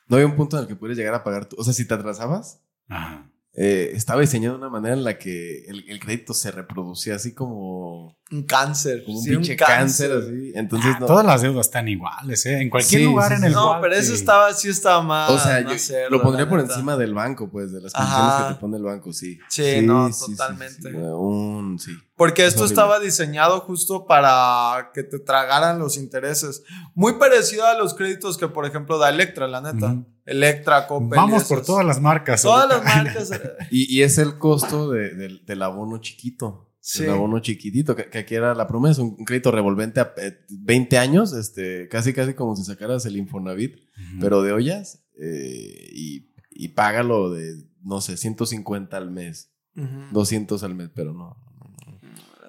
[0.07, 1.45] No había un punto en el que pudieras llegar a pagar.
[1.45, 3.29] tu- O sea, si te atrasabas, Ajá.
[3.57, 7.33] Eh, estaba diseñado de una manera en la que el, el crédito se reproducía así
[7.33, 9.03] como, Un cáncer.
[9.05, 10.51] como un sí, pinche cáncer, así.
[10.55, 11.05] Entonces, Ah, no.
[11.05, 12.59] Todas las deudas están iguales, ¿eh?
[12.61, 13.45] En cualquier Sí, lugar sí, en sí.
[13.47, 15.29] el No, pero eso estaba, sí estaba más.
[15.31, 16.73] o sea, yo lo pondría por neta.
[16.73, 18.05] encima del banco, pues, de las Ajá.
[18.05, 19.39] condiciones que te pone el banco, sí.
[19.49, 20.89] Sí, no, sí, sí, totalmente.
[20.91, 20.95] sí.
[20.97, 21.91] Un, sí.
[22.17, 26.63] Porque Es esto estaba diseñado justo para que te tragaran los intereses.
[26.93, 29.95] Muy parecido a los créditos que, por ejemplo, da Electra, la neta.
[30.25, 31.09] Electra, Coppel.
[31.17, 32.41] Vamos por todas las marcas.
[32.41, 33.31] Todas las marcas.
[33.31, 36.71] eh, Y, y es el costo de- del, del abono chiquito.
[36.79, 37.03] Sí.
[37.03, 40.37] El abono chiquitito, que, que aquí era la promesa, un, un crédito revolvente a eh,
[40.49, 43.77] 20 años, este, casi casi como si sacaras el Infonavit,
[44.19, 49.87] pero de ollas, eh, y, y págalo de, no sé, 150 al mes, Ujú.
[50.11, 51.37] 200 al mes, pero no.
[51.59, 51.99] no, no.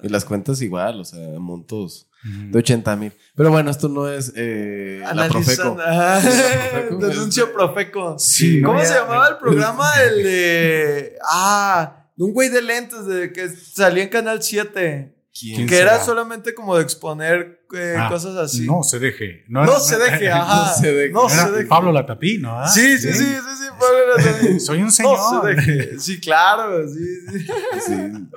[0.03, 2.11] Y las cuentas igual, o sea, montos
[2.51, 3.13] De 80 mil.
[3.35, 6.99] Pero bueno, esto no es eh, Analizan- Profeco.
[7.07, 8.19] Denuncio Profeco.
[8.19, 9.91] Sí, ¿Cómo no, se ya- llamaba el programa?
[10.09, 11.17] El de.
[11.31, 15.15] Ah, de un güey de lentes de que salía en Canal 7.
[15.39, 15.67] ¿Quién?
[15.67, 18.67] Que era solamente como de exponer eh, Ah, cosas así.
[18.67, 19.45] No se deje.
[19.49, 20.73] No se deje, ajá.
[20.75, 21.13] se deje.
[21.13, 21.67] No Era se deje.
[21.67, 22.69] Pablo Latapino, ¿ah?
[22.69, 24.61] Sí, sí, sí, sí, sí, Pablo Latapí.
[24.61, 25.19] Soy un No señor.
[25.43, 25.99] se deje.
[26.01, 27.47] Sí, claro, sí, sí.
[27.87, 28.29] Sí.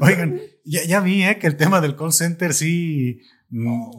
[0.00, 1.38] Oigan, ya, ya vi ¿eh?
[1.38, 3.20] que el tema del call center sí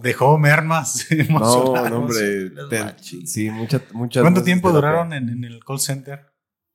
[0.02, 1.92] dejó mermas No, emocionales.
[1.92, 2.52] no, hombre.
[2.70, 6.26] te- sí, mucha, muchas ¿Cuánto tiempo duraron en, en el call center?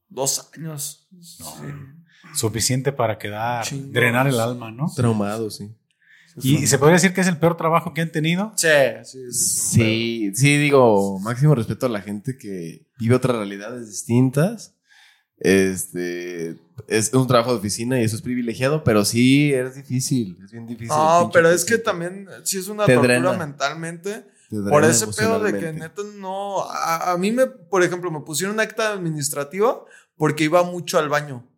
[0.08, 1.08] Dos años.
[1.10, 1.20] No.
[1.46, 1.66] Sí.
[2.34, 3.92] Suficiente para quedar, Chingos.
[3.92, 4.90] drenar el alma, ¿no?
[4.96, 5.74] Traumado, sí.
[6.40, 8.52] ¿Y se podría decir que es el peor trabajo que han tenido?
[8.56, 8.68] Sí,
[9.04, 9.70] sí, sí.
[9.72, 14.74] Sí, sí, digo, máximo respeto a la gente que vive otras realidades distintas.
[15.38, 16.56] Este
[16.88, 20.66] es un trabajo de oficina y eso es privilegiado, pero sí es difícil, es bien
[20.66, 20.96] difícil.
[20.96, 23.32] No, pero es que también sí es una tortura drena.
[23.32, 24.24] mentalmente.
[24.48, 26.62] Te Por ese pedo de que neta no.
[26.62, 29.84] A, a mí me, por ejemplo, me pusieron acta administrativa
[30.16, 31.48] porque iba mucho al baño.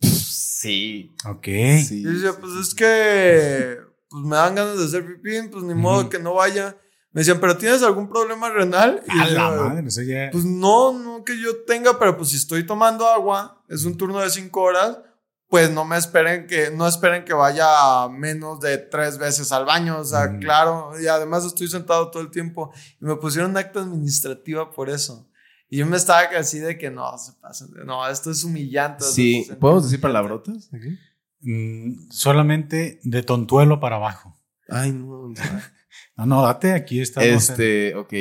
[0.00, 1.14] Sí.
[1.24, 1.44] Ok.
[1.44, 2.76] sí, Y yo sí, pues sí, es sí.
[2.76, 3.78] que
[4.10, 6.76] pues me dan ganas de hacer pipí, pues ni modo que no vaya.
[7.12, 9.02] Me decían, ¿pero tienes algún problema renal?
[9.06, 12.16] Y A la yo, madre, o sea, ya- Pues no, no que yo tenga, pero
[12.16, 14.98] pues si estoy tomando agua, es un turno de cinco horas,
[15.48, 19.98] pues no me esperen que, no esperen que vaya menos de tres veces al baño,
[20.00, 20.40] o sea, Mm.
[20.40, 25.26] claro, y además estoy sentado todo el tiempo, y me pusieron acta administrativa por eso.
[25.70, 29.04] Y yo me estaba así de que no, se pasan, de- no, esto es humillante.
[29.04, 30.68] Sí, ¿podemos decir palabrotas?
[30.72, 30.98] aquí?
[31.40, 34.36] Mm, solamente de tontuelo para abajo.
[34.68, 35.28] Ay, no.
[35.28, 35.34] no.
[36.16, 37.28] No, no, date, aquí estamos.
[37.28, 38.12] en- Este, ok.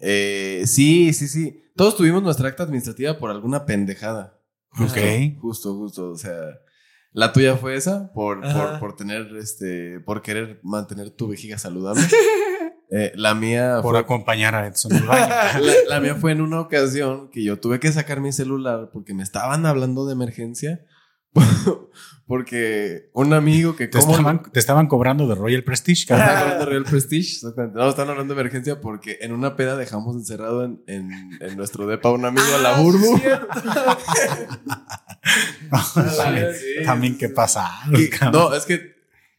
[0.00, 1.62] Eh, sí, sí, sí.
[1.76, 4.40] Todos tuvimos nuestra acta administrativa por alguna pendejada.
[4.72, 5.38] Ok.
[5.40, 6.10] Justo, justo.
[6.10, 6.34] O sea,
[7.12, 12.02] la tuya fue esa por, por, por tener, este, por querer mantener tu vejiga saludable.
[12.90, 15.26] Eh, la mía por fue, acompañar a Edson al baño.
[15.60, 19.14] la, la mía fue en una ocasión que yo tuve que sacar mi celular porque
[19.14, 20.84] me estaban hablando de emergencia.
[22.26, 26.36] porque un amigo que Te como- estaban, te estaban cobrando de Royal Prestige, carnal.
[26.36, 27.78] hablando de Real Prestige, exactamente.
[27.78, 31.86] No, están hablando de emergencia porque en una peda dejamos encerrado en, en, en nuestro
[31.86, 33.20] depa a un amigo a la Ah, burbu.
[36.16, 37.68] También- sí, También sí, qué pasa.
[37.92, 38.94] Y- no, es que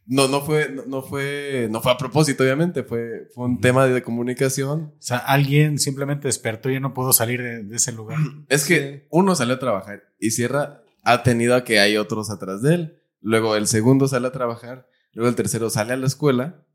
[0.08, 2.84] no, no fue, no, no fue, no fue a propósito, obviamente.
[2.84, 4.94] Fue, fue un tema de comunicación.
[5.00, 8.20] O sea, alguien simplemente despertó y no pudo salir de, de ese lugar.
[8.50, 9.08] Es que Sí.
[9.10, 13.02] uno salió a trabajar y Sierra ha tenido a que hay otros atrás de él.
[13.22, 14.90] Luego el segundo sale a trabajar.
[15.14, 16.66] Luego el tercero sale a la escuela.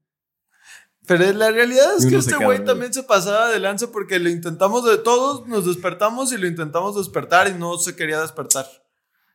[1.07, 4.85] Pero la realidad es que este güey también se pasaba de lanza porque lo intentamos
[4.85, 8.67] de todos, nos despertamos y lo intentamos despertar y no se quería despertar.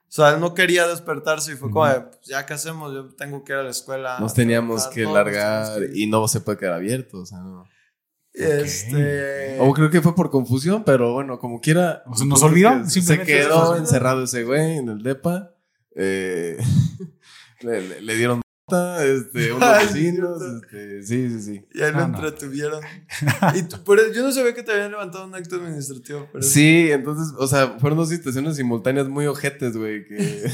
[0.07, 3.43] sea, él no quería despertarse y fue como, de, pues, ya qué hacemos, yo tengo
[3.43, 4.19] que ir a la escuela.
[4.19, 5.97] Nos teníamos que largar que ir".
[5.97, 7.67] y no se puede quedar abierto, o sea, no.
[8.35, 9.57] Este.
[9.59, 12.03] O creo que fue por confusión, pero bueno, como quiera.
[12.07, 15.55] O sea, nos olvidó, que Se quedó encerrado ese güey en el depa.
[15.95, 16.57] eh,
[17.61, 20.41] le, le- le dieron nota, este, unos Ay, vecinos.
[20.41, 21.65] este, sí, sí, sí.
[21.73, 22.15] Y ahí lo Ah, no.
[22.17, 22.81] entretuvieron.
[23.55, 26.27] y tú- pero yo no sabía que te habían levantado un acto administrativo.
[26.33, 30.49] Pero Sí, entonces, o sea, fueron dos situaciones simultáneas muy ojetes, güey, que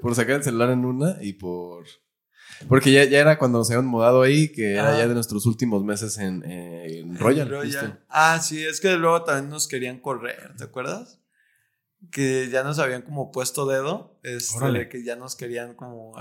[0.00, 1.84] por sacar el celular en una y por...
[2.68, 5.82] Porque ya, ya era cuando nos habían mudado ahí, que era ya de nuestros últimos
[5.84, 8.00] meses en, eh, en Royal.
[8.08, 11.18] Ah, sí, es que luego también nos querían correr, ¿te acuerdas?
[12.10, 16.14] Que ya nos habían como puesto dedo, este, que ya nos querían como...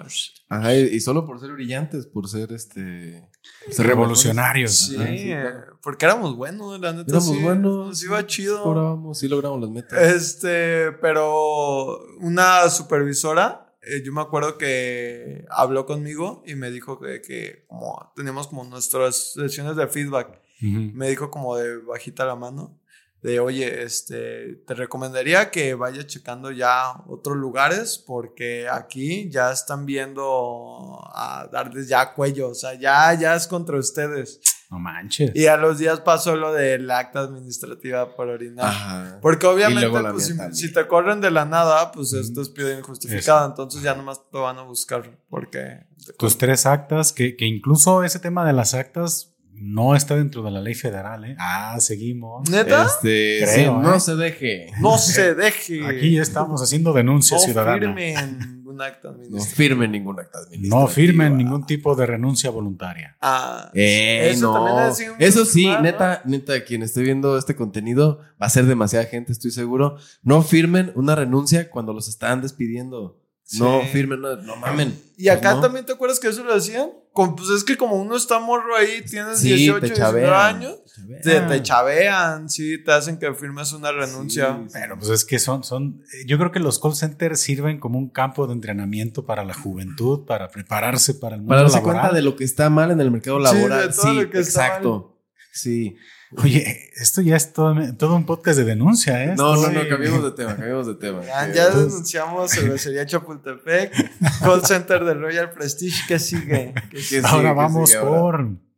[0.49, 3.29] Ajá, y, y solo por ser brillantes, por ser este...
[3.69, 4.77] ser Revolucionarios.
[4.77, 5.79] Sí, Ajá, sí, claro.
[5.81, 7.09] porque éramos buenos, la neta.
[7.09, 7.87] Éramos sí, buenos.
[7.87, 8.61] Nos iba chido.
[8.61, 10.01] Cobrábamos, sí logramos las metas.
[10.01, 17.21] Este, pero una supervisora, eh, yo me acuerdo que habló conmigo y me dijo que,
[17.21, 20.91] que como teníamos como nuestras sesiones de feedback, Ujú.
[20.93, 22.77] me dijo como de bajita la mano,
[23.21, 29.85] de oye, este, te recomendaría que vayas checando ya otros lugares porque aquí ya están
[29.85, 34.39] viendo a darles ya cuello, o sea, ya, ya es contra ustedes.
[34.69, 35.31] No manches.
[35.33, 38.67] Y a los días pasó lo del acta administrativa por orinar.
[38.67, 39.19] Ajá.
[39.19, 43.47] Porque obviamente, pues, si, te corren de la nada, pues esto es despido injustificado.
[43.47, 45.87] Entonces ya nomás te van a buscar porque...
[46.17, 50.51] Tus tres actas, que, que incluso ese tema de las actas no está dentro de
[50.51, 51.35] la ley federal, ¿eh?
[51.37, 52.49] Ah, seguimos.
[52.49, 52.85] ¿Neta?
[52.85, 53.71] Este, Creo, sí, ¿eh?
[53.71, 54.67] no se deje.
[54.79, 55.85] No se deje.
[55.85, 57.79] Aquí ya estamos haciendo denuncia no ciudadana.
[57.79, 59.55] firmen acta No administrativo.
[59.55, 60.81] firme ningún acta administrativa.
[60.81, 63.17] No firmen ningún tipo de renuncia voluntaria.
[63.21, 64.65] Ah, Eh, eso no.
[64.65, 65.83] también Eso sí, firmar, ¿no?
[65.83, 69.97] neta, neta, quien esté viendo este contenido va a ser demasiada gente, estoy seguro.
[70.23, 73.19] No firmen una renuncia cuando los están despidiendo.
[73.57, 75.01] No firmen, no, no mamen.
[75.17, 75.61] Y acá Pues no.
[75.61, 76.91] también te acuerdas que eso lo hacían.
[77.13, 80.55] Con- pues es que como uno está morro ahí, tienes Sí, 18, te 19 chavean.
[80.55, 81.47] años, Te te, chavean.
[81.49, 84.59] te chavean, sí, te hacen que firmes una renuncia.
[84.67, 84.73] Sí.
[84.73, 88.09] Pero pues es que son, son, yo creo que los call centers sirven como un
[88.09, 92.01] campo de entrenamiento para la juventud, para prepararse para el mundo Para darse laboral.
[92.01, 93.93] cuenta de lo que está mal en el mercado Sí, laboral.
[93.93, 95.17] Sí, todo lo que está exacto.
[95.51, 95.95] Sí.
[96.37, 99.33] Oye, esto ya es todo, todo un podcast de denuncia, ¿eh?
[99.35, 101.21] No, no, Estoy- no, cambiemos de tema, cambiemos de tema.
[101.25, 103.91] Ya, Que- ya denunciamos cervecería Chapultepec,
[104.39, 106.73] call center del Royal Prestige, ¿qué sigue?
[106.91, 107.21] ¿Qué sigue?
[107.25, 108.19] Ahora vamos sigue ahora.
[108.19, 108.68] por.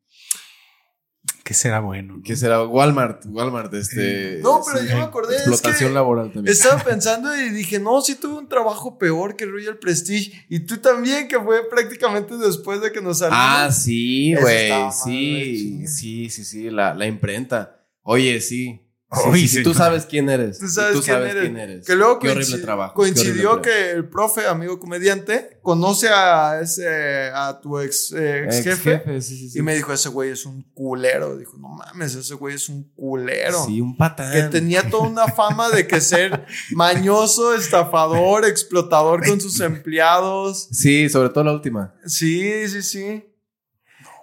[1.52, 2.15] ¿Qué será bueno?
[2.15, 2.23] no?
[2.23, 2.64] ¿Qué será?
[2.64, 4.40] Walmart, Walmart, este.
[4.41, 6.53] No, pero sí, yo me acordé, es Explotación que laboral también.
[6.53, 10.45] Estaba pensando y dije, no, sí tuve un trabajo peor que Royal Prestige.
[10.48, 13.38] Y tú también, que fue prácticamente después de que nos salimos.
[13.45, 14.72] Ah, sí, güey.
[14.94, 15.88] Sí, güey.
[15.88, 17.84] sí, sí, sí, la, la imprenta.
[18.03, 18.80] Oye, sí.
[19.14, 19.64] Sí, sí, sí, sí.
[19.64, 20.58] tú sabes quién eres.
[20.60, 21.44] Tú sabes, tú quién, sabes eres.
[21.44, 21.86] quién eres.
[21.86, 22.94] Que luego qué horrible coinci- trabajo.
[22.94, 28.46] coincidió qué horrible que el profe, amigo comediante, conoce a ese, a tu ex, eh,
[28.46, 29.22] ex jefe.
[29.22, 29.60] Sí, sí.
[29.60, 31.36] Y me dijo, ese güey es un culero.
[31.38, 33.66] Dijo, no mames, ese güey es un culero.
[33.66, 34.32] Sí, un patán.
[34.32, 39.60] Que tenía toda una fama de que ser mañoso, estafador, explotador con sus
[40.02, 40.70] empleados.
[40.72, 41.94] Sí, sobre todo la última.
[42.06, 43.26] Sí, sí, sí.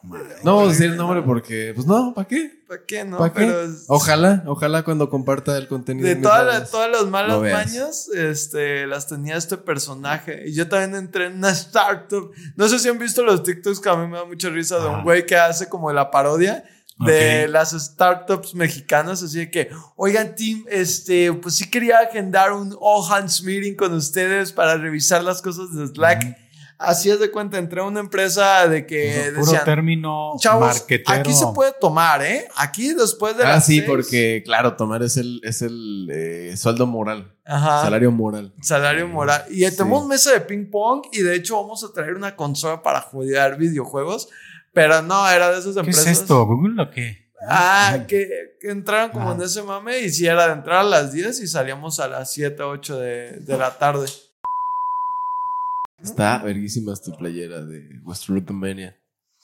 [0.02, 2.62] No vamos a decir el nombre porque, pues no, ¿para qué?
[2.68, 3.18] ¿Para qué no?
[3.18, 3.46] ¿Para qué?
[3.46, 6.06] Pero Ojalá, ojalá cuando comparta el contenido.
[6.08, 7.66] de todas las, todas las malas Lo veas.
[7.66, 10.44] mañas, este, las tenía este personaje.
[10.48, 12.30] Y yo también entré en una startup.
[12.56, 14.86] No sé si han visto los TikToks que a mí me da mucha risa de
[14.86, 15.02] un Ah.
[15.02, 16.64] güey que hace como la parodia
[16.98, 17.50] de Ok.
[17.52, 19.22] las startups mexicanas.
[19.22, 23.92] Así de que, oigan, team, este, pues sí quería agendar un all hands meeting con
[23.94, 26.36] ustedes para revisar las cosas de Slack.
[26.78, 31.18] Así es de cuenta, entré a una empresa de que Puro decían, término chavos, marquetero.
[31.20, 32.46] aquí se puede tomar, ¿eh?
[32.56, 33.84] Aquí después de Ah, las sí, seis".
[33.88, 37.34] porque, claro, tomar es el, es el eh, sueldo moral.
[37.44, 37.82] Ajá.
[37.82, 38.52] Salario moral.
[38.62, 39.44] Salario moral.
[39.50, 39.76] Y Sí.
[39.76, 43.58] tenemos mesa de ping pong y de hecho vamos a traer una consola para jugar
[43.58, 44.28] videojuegos.
[44.72, 46.06] Pero no, era de esas ¿Qué empresas.
[46.06, 46.46] es esto?
[46.46, 47.26] ¿Google o qué?
[47.48, 49.34] Ah, que, que entraron como Ah.
[49.34, 52.30] en ese mame y si era de entrar a las 10 y salíamos a las
[52.30, 54.06] 7, 8 de, de la tarde.
[56.02, 58.50] Está verguísima tu playera de Westworld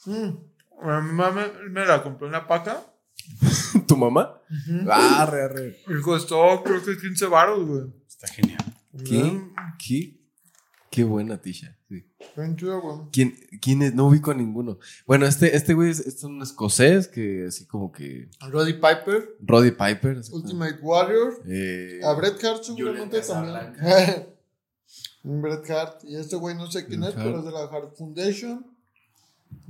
[0.05, 0.37] Mm.
[0.81, 2.85] A mi mamá me la compró en la paca
[3.87, 4.41] ¿Tu mamá?
[4.89, 5.77] Arre, arre.
[5.87, 7.83] y costó creo que 15 baros, güey.
[8.07, 8.59] Está genial.
[9.03, 9.23] ¿Qué?
[9.23, 10.19] Mm, ¿Qué?
[10.89, 11.77] Qué buena tisha.
[11.89, 12.05] Sí.
[12.35, 13.09] güey.
[13.11, 13.93] ¿Quién, ¿Quién es?
[13.93, 14.79] No ubico a ninguno.
[15.05, 18.29] Bueno, este, este güey es, es un escocés que así como que.
[18.49, 20.21] Roddy Piper, Roddy Piper.
[20.31, 21.41] Ultimate Warrior.
[21.47, 23.73] Eh, A Bret Hart seguramente también.
[25.25, 26.03] Un Bret Hart.
[26.05, 28.65] Y este güey no sé quién Bret es, pero es de la Hart Foundation.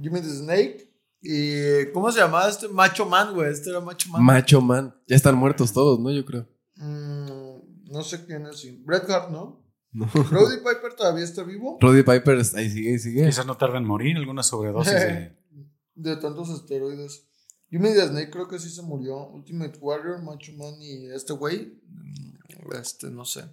[0.01, 0.91] Jimmy the Snake.
[1.21, 2.67] Y ¿cómo se llamaba este?
[2.67, 3.51] Macho Man, güey.
[3.51, 4.23] Este era Macho Man.
[4.23, 4.93] Macho Man.
[5.07, 6.11] Ya están muertos todos, ¿no?
[6.11, 6.47] Yo creo.
[6.75, 8.59] Mm, no sé quién es.
[8.59, 8.81] sí.
[8.85, 9.63] Bret Hart, ¿no?
[9.93, 11.77] Roddy Piper todavía está vivo.
[11.79, 13.25] Roddy Piper está- ahí sigue, ahí sigue.
[13.25, 15.35] Quizás no tarda en morir, alguna sobredosis de...
[15.95, 17.25] De tantos esteroides.
[17.69, 19.29] Jimmy the Snake creo que sí se murió.
[19.29, 21.79] Ultimate Warrior, Macho Man y este güey.
[21.87, 23.45] mm, Este, no sé.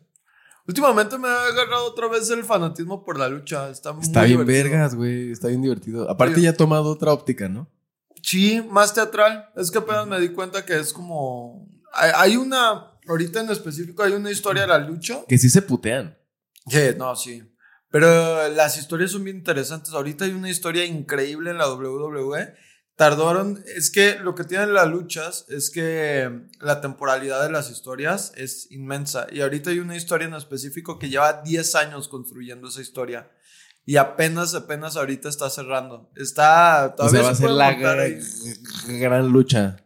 [0.66, 3.68] Últimamente me ha agarrado otra vez el fanatismo por la lucha.
[3.70, 4.62] Está, muy Está bien divertido.
[4.70, 5.32] vergas, güey.
[5.32, 6.09] Está bien divertido.
[6.10, 6.43] Aparte Sí.
[6.43, 7.68] ya ha tomado otra óptica, ¿no?
[8.22, 9.51] Sí, más teatral.
[9.56, 11.68] Es que apenas me di cuenta que es como.
[11.93, 12.93] Hay, hay una.
[13.09, 15.22] Ahorita en específico hay una historia de la lucha.
[15.26, 16.16] Que sí se putean.
[16.68, 17.43] Sí, no, sí.
[17.90, 19.93] Pero las historias son bien interesantes.
[19.93, 22.55] Ahorita hay una historia increíble en la WWE.
[23.03, 28.33] Tardaron, es que lo que tienen las luchas es que la temporalidad de las historias
[28.37, 29.27] es inmensa.
[29.33, 33.29] Y ahorita hay una historia en específico que lleva 10 años construyendo esa historia.
[33.85, 36.12] Y apenas, apenas ahorita está cerrando.
[36.15, 36.93] Está.
[36.93, 39.85] O Todavía sea, va a se ser la gran, gran lucha.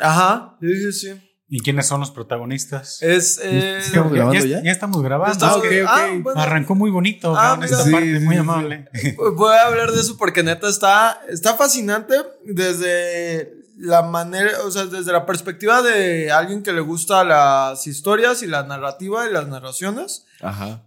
[0.00, 1.25] Ajá, sí, sí, sí.
[1.48, 3.00] ¿Y quiénes son los protagonistas?
[3.02, 3.38] Es.
[3.40, 4.62] eh, ¿Estamos grabando ya?
[4.64, 5.32] ya estamos grabando.
[5.32, 6.40] estamos- Es que ah, bueno.
[6.40, 8.88] Arrancó muy bonito, Ah, esta parte, Sí, muy sí, amable.
[9.36, 14.86] Voy a hablar de eso porque neta está, está fascinante desde la manera, o sea,
[14.86, 19.46] desde la perspectiva de alguien que le gusta las historias y la narrativa y las
[19.48, 20.24] narraciones.
[20.40, 20.82] Ajá.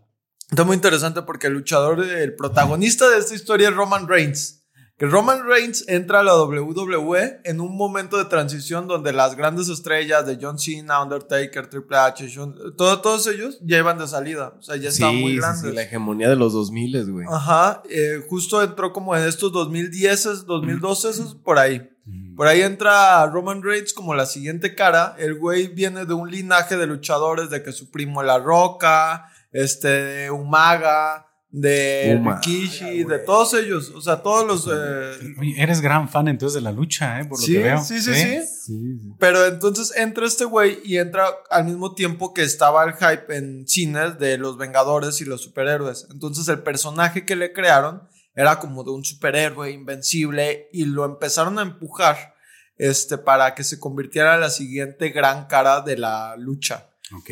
[0.50, 4.59] Está muy interesante porque el luchador, el protagonista de esta historia es Roman Reigns.
[5.00, 9.70] Que Roman Reigns entra a la WWE en un momento de transición donde las grandes
[9.70, 14.56] estrellas de John Cena, Undertaker, Triple H, Shawn- todo- todos ellos ya iban de salida.
[14.60, 15.62] O sea, ya Sí, estaban muy grandes.
[15.62, 17.26] sí, la hegemonía de los 2000, güey.
[17.32, 21.90] Ajá, eh, justo entró como en estos 2010, 2012, esos, por ahí.
[22.36, 25.16] Por ahí entra Roman Reigns como la siguiente cara.
[25.18, 30.30] El güey viene de un linaje de luchadores, de que su primo La Roca, este,
[30.32, 33.90] Umaga, de Rikishi, de todos ellos.
[33.96, 34.68] O sea, todos los...
[34.72, 37.26] eh, Oye, eres gran fan entonces de la lucha, ¿eh?
[37.26, 37.84] Por lo sí, que veo.
[37.84, 38.22] sí, sí, sí.
[38.22, 39.14] Sí, sí.
[39.18, 43.68] Pero entonces entra este güey y entra al mismo tiempo que estaba el hype en
[43.68, 46.08] cines de los Vengadores y los superhéroes.
[46.12, 48.04] Entonces el personaje que le crearon
[48.36, 52.36] era como de un superhéroe invencible y lo empezaron a empujar
[52.78, 56.90] este, para que se convirtiera en la siguiente gran cara de la lucha.
[57.18, 57.32] Ok.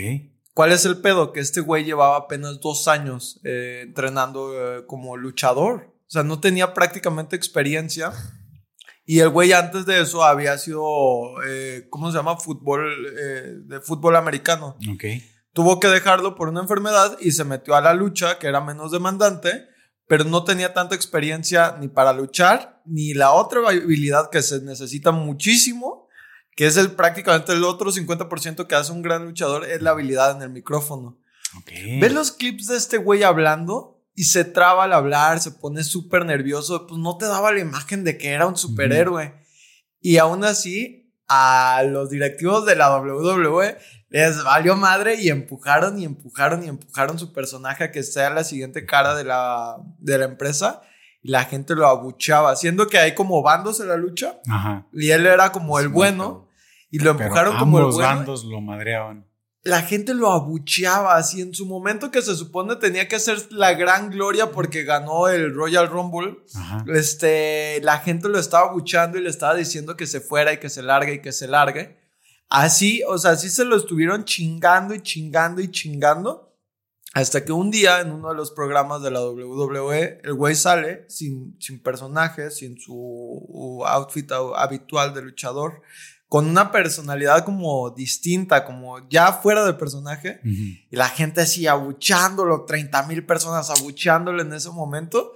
[0.58, 1.34] ¿Cuál es el pedo?
[1.34, 5.94] Que este güey llevaba apenas dos años eh, entrenando eh, como luchador.
[6.00, 8.12] O sea, no tenía prácticamente experiencia.
[9.06, 12.38] Y el güey antes de eso había sido, eh, ¿cómo se llama?
[12.38, 14.76] Fútbol, eh, de fútbol americano.
[14.92, 15.04] Ok.
[15.54, 18.92] Tuvo que dejarlo por una enfermedad y se metió a la lucha, que era menos
[18.92, 19.68] demandante,
[20.08, 25.12] pero no tenía tanta experiencia ni para luchar, ni la otra habilidad que se necesita
[25.12, 26.07] muchísimo,
[26.58, 30.36] que es el prácticamente el otro 50% que hace un gran luchador, es la habilidad
[30.36, 31.16] en el micrófono.
[31.56, 31.70] Ok.
[32.02, 34.02] ¿Ves los clips de este güey hablando?
[34.16, 38.04] Y se traba al hablar, se pone súper nervioso, pues no te daba la imagen
[38.04, 39.36] de que era un superhéroe.
[40.02, 43.78] Y aún así, a los directivos de la WWE
[44.10, 48.44] les valió madre y empujaron y empujaron y empujaron su personaje a que sea la
[48.44, 50.82] siguiente cara de la, de la empresa.
[51.22, 54.40] Y la gente lo abucheaba, siendo que hay como bandos en la lucha.
[54.50, 54.88] Ajá.
[54.92, 56.47] Y él era como el bueno.
[56.90, 59.26] Y lo Pero empujaron como el ambos bueno bandos lo madreaban.
[59.64, 63.74] la gente lo abucheaba así en su momento que se supone tenía que ser la
[63.74, 66.38] gran gloria porque ganó el Royal Rumble.
[66.56, 66.86] Ajá.
[66.96, 70.70] Este, la gente lo estaba abuchando y le estaba diciendo que se fuera y que
[70.70, 71.98] se largue y que se largue.
[72.50, 76.46] Así, o sea, así se lo estuvieron chingando y chingando y chingando.
[77.14, 81.06] Hasta que un día en uno de los programas de la WWE, el güey sale
[81.10, 85.82] sin, sin personaje, sin su outfit habitual de luchador,
[86.28, 90.42] con una personalidad como distinta, como ya fuera de personaje.
[90.44, 95.34] Y la gente así abuchándolo, 30 mil personas abuchándolo en ese momento,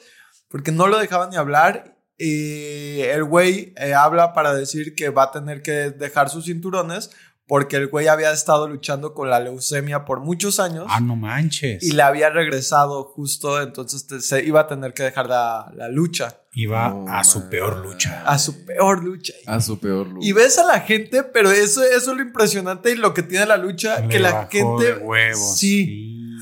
[0.49, 1.97] porque no lo dejaban ni hablar.
[2.18, 7.09] Y el güey eh, habla para decir que va a tener que dejar sus cinturones
[7.52, 11.84] porque el güey había estado luchando con la leucemia por muchos años Ah, no manches.
[11.84, 15.90] y le había regresado justo, entonces te- se iba a tener que dejar la, la
[15.90, 17.49] lucha, Iba a su man.
[17.49, 18.23] peor lucha.
[18.26, 19.34] a su peor lucha.
[19.48, 20.26] A su peor lucha.
[20.26, 23.45] Y ves a la gente, pero eso, eso es lo impresionante y lo que tiene
[23.45, 24.86] la lucha, Le que la gente...
[24.86, 25.57] de huevos.
[25.57, 26.38] Sí.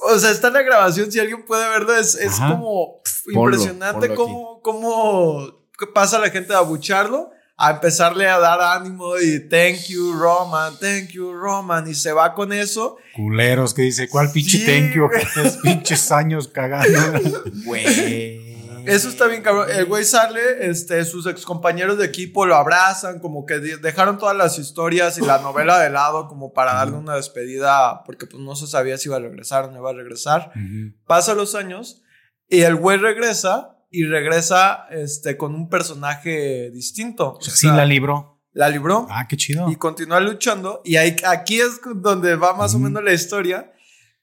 [0.00, 3.00] O sea, está en la grabación, si alguien puede verlo, es, es como
[3.32, 9.18] Ponlo, impresionante ponlo cómo, cómo pasa la gente a abucharlo, a empezarle a dar ánimo
[9.18, 12.96] y thank you, Roman, thank you, Roman, y se va con eso.
[13.14, 15.08] Culeros que dice, ¿cuál pinche Sí, thank you?
[15.62, 17.20] pinches años cagando.
[17.64, 18.54] Güey.
[18.86, 19.68] Eso está bien cabrón.
[19.70, 24.18] El güey sale, este, sus ex compañeros de equipo lo abrazan, como que de- dejaron
[24.18, 28.42] todas las historias y la novela de lado como para darle una despedida, porque pues
[28.42, 30.50] no se sabía si iba a regresar o no iba a regresar.
[30.54, 30.94] Ujú.
[31.06, 32.02] Pasan los años
[32.46, 37.34] y el güey regresa y regresa este, con un personaje distinto.
[37.34, 38.40] O sea, sí la libró.
[38.52, 39.70] la libró Ah, qué chido.
[39.70, 40.80] y continúa luchando.
[40.84, 43.70] Y ahí, aquí es donde va más o menos la historia.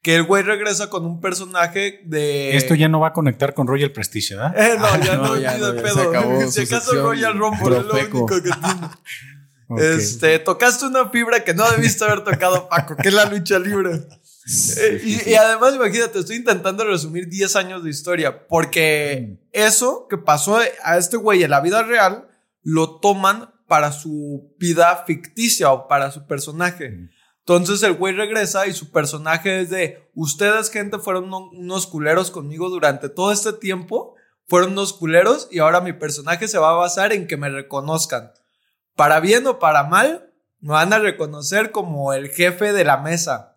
[0.04, 2.58] que el güey regresa con un personaje de...
[2.58, 4.54] Esto ya no va a conectar con Royal Prestige, ¿verdad?
[4.58, 5.94] Eh, no, ya no, no, ya no, pedo.
[5.94, 8.58] se acabó si acaso Royal Rumble es lo único que tiene.
[9.78, 14.02] Este, tocaste una fibra que no debiste haber tocado, Paco, que es la lucha libre.
[14.78, 20.18] Eh, y, y además, imagínate, estoy intentando resumir 10 años de historia, porque eso que
[20.18, 22.28] pasó a este güey en la vida real,
[22.64, 27.10] lo toman para su vida ficticia o para su personaje.
[27.40, 32.30] Entonces el güey regresa y su personaje es de, ustedes gente fueron uno- unos culeros
[32.32, 34.16] conmigo durante todo este tiempo,
[34.48, 38.32] fueron unos culeros y ahora mi personaje se va a basar en que me reconozcan.
[38.96, 43.51] Para bien o para mal, me van a reconocer como el jefe de la mesa,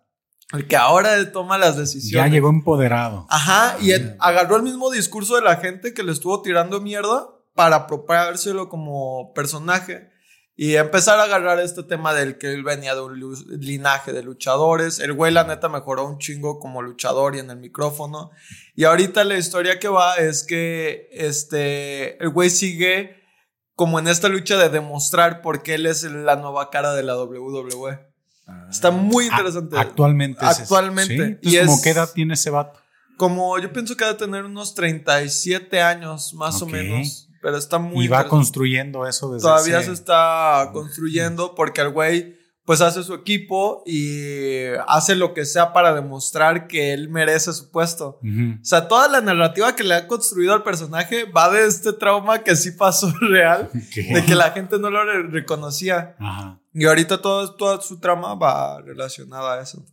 [0.53, 2.31] el que ahora toma las Ya decisiones.
[2.31, 3.25] llegó empoderado.
[3.29, 7.75] Ajá, y agarró el mismo discurso de la gente que le estuvo tirando mierda para
[7.77, 10.09] apropiárselo como personaje
[10.57, 13.19] y empezar a agarrar este tema del que él venía de un
[13.59, 14.99] linaje de luchadores.
[14.99, 18.31] El güey, la neta, mejoró un chingo como luchador y en el micrófono.
[18.73, 23.17] Y ahorita la historia que va es que este, el güey sigue
[23.75, 27.17] como en esta lucha de demostrar por qué él es la nueva cara de la
[27.21, 28.14] WWE.
[28.69, 29.77] Está muy interesante.
[29.77, 30.45] A- actualmente.
[30.45, 31.15] es Actualmente.
[31.15, 31.21] ¿sí?
[31.21, 32.79] Entonces, Y ¿cómo es- qué edad tiene ese vato?
[33.17, 37.29] Como yo pienso que ha de tener unos 37 años, más o menos.
[37.41, 41.89] Pero está muy y va construyendo eso desde Todavía ese- se está construyendo porque el
[41.89, 42.34] güey
[42.65, 47.69] pues hace su equipo y hace lo que sea para demostrar que él merece su
[47.69, 48.19] puesto.
[48.23, 52.43] O sea, toda la narrativa que le ha construido al personaje va de este trauma
[52.43, 54.01] que sí pasó real, ¿Qué?
[54.13, 56.15] de que la gente no lo re- reconocía.
[56.19, 56.59] Ajá.
[56.73, 59.85] Y ahorita todo, toda su trama va relacionada a eso.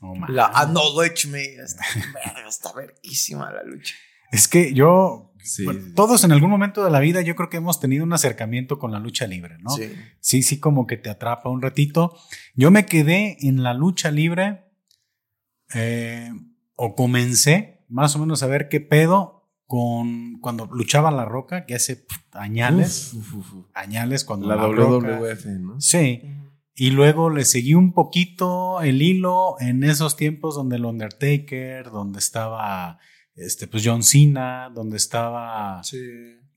[0.00, 0.34] No mames.
[0.34, 1.42] La Acknowledge Me.
[1.44, 3.94] Está, verga, está verguísima la lucha.
[4.32, 5.64] Es que yo, Sí.
[5.64, 8.78] bueno, todos en algún momento de la vida, yo creo que hemos tenido un acercamiento
[8.78, 9.70] con la lucha libre, ¿no?
[9.70, 9.92] Sí.
[10.20, 12.16] Sí, sí, como que te atrapa un ratito.
[12.54, 14.64] Yo me quedé en la lucha libre
[15.74, 16.30] eh,
[16.74, 21.74] o comencé más o menos a ver qué pedo con cuando luchaba La Roca, que
[21.74, 23.66] hace añales, Uf, uf, uf.
[23.74, 25.80] añales cuando La Roca- WWF, ¿no?
[25.80, 26.22] Sí.
[26.78, 32.18] Y luego le seguí un poquito el hilo en esos tiempos donde el Undertaker, donde
[32.18, 32.98] estaba
[33.36, 35.82] este, pues John Cena, donde estaba.
[35.84, 36.00] Sí.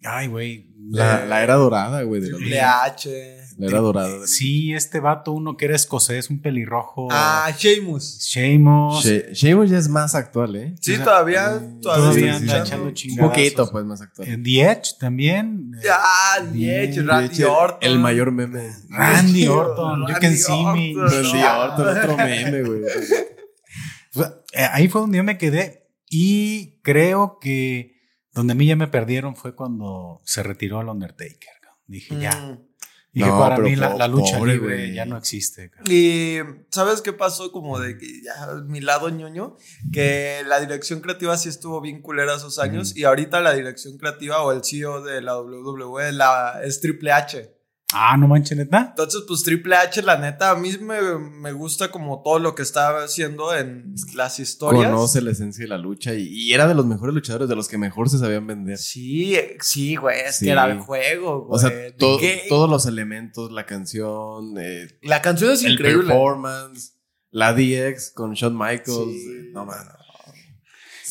[0.02, 0.70] Ay, güey.
[0.92, 2.22] La, la era dorada, güey.
[2.22, 2.62] de la Triple.
[2.62, 3.38] H.
[3.58, 4.26] La era dorada.
[4.28, 7.10] Sí, este vato, uno que era escocés, un pelirrojo.
[7.12, 8.20] Ah, Sheamus.
[8.22, 9.04] Sheamus.
[9.04, 10.76] She- Sheamus ya es más actual, ¿eh?
[10.80, 11.44] Sí, O sea, todavía,
[11.82, 13.30] todavía, todavía está echando Un chingadazos.
[13.36, 14.30] poquito, pues, más actual.
[14.30, 15.72] Eh, The Edge también.
[15.84, 16.46] Eh, Ah.
[16.56, 17.80] Edge, Randy Orton.
[17.82, 18.72] El mayor meme.
[18.88, 20.08] Randy Orton.
[20.08, 20.94] You can see me.
[20.96, 22.82] Randy Orton, otro meme, güey.
[24.16, 27.96] O sea, eh, ahí fue donde yo me quedé y creo que
[28.34, 31.50] donde a mí ya me perdieron fue cuando se retiró el Undertaker.
[31.88, 32.32] Dije, ya.
[32.32, 32.66] Mm.
[33.12, 35.72] Dije, No, para mí la, po- la lucha pobre, libre ya no existe.
[35.90, 36.38] Y
[36.70, 37.52] ¿sabes qué pasó?
[37.52, 39.56] Como de que ya mi lado ñoño,
[39.92, 44.44] que la dirección creativa sí estuvo bien culera esos años y ahorita la dirección creativa
[44.44, 47.52] o el CEO de la WWE la, es Triple H.
[47.92, 48.88] Ah, no manches, neta.
[48.92, 52.62] Entonces, pues Triple H, la neta, a mí me, me gusta como todo lo que
[52.62, 54.92] está haciendo en las historias.
[54.92, 57.68] Conoce la esencia de la lucha y, y era de los mejores luchadores, de los
[57.68, 58.78] que mejor se sabían vender.
[58.78, 60.46] Sí, eh, sí, güey, es Sí.
[60.46, 61.58] que era el juego, güey.
[61.58, 66.06] O sea, to- todos los elementos, la canción, eh, La canción es el increíble.
[66.08, 66.94] performance,
[67.32, 68.88] la DX con Shawn Michaels.
[69.12, 69.32] Sí.
[69.32, 69.88] eh, No, man.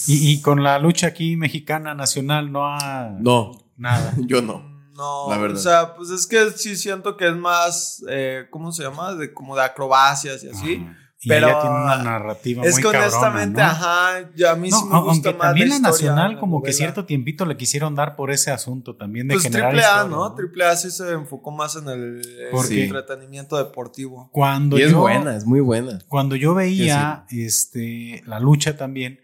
[0.06, 4.14] Y, y con la lucha aquí mexicana nacional no ha No, nada.
[4.28, 4.67] yo no.
[4.98, 5.56] No, La verdad.
[5.56, 9.14] o sea, pues es que sí siento que es más, eh, ¿cómo se llama?
[9.14, 10.82] De, como de acrobacias y así.
[10.84, 10.96] Ajá.
[11.20, 13.66] Y pero, ella tiene una narrativa Es muy que cabrona, honestamente, ¿no?
[13.66, 16.40] ajá, ya a mí No, sí me gusta aunque más también la, historia, nacional la
[16.40, 19.84] como que cierto tiempito le quisieron dar por ese asunto también de Pues generar triple
[19.84, 20.34] A, historia, ¿no?
[20.34, 22.22] Triple A sí se enfocó más en el
[22.52, 24.30] Porque- entretenimiento deportivo.
[24.32, 25.98] Cuando Y es yo, buena, es muy buena.
[26.08, 29.18] Cuando yo veía este, la lucha también,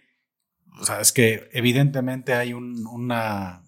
[0.80, 3.63] o sea, es que evidentemente hay un- una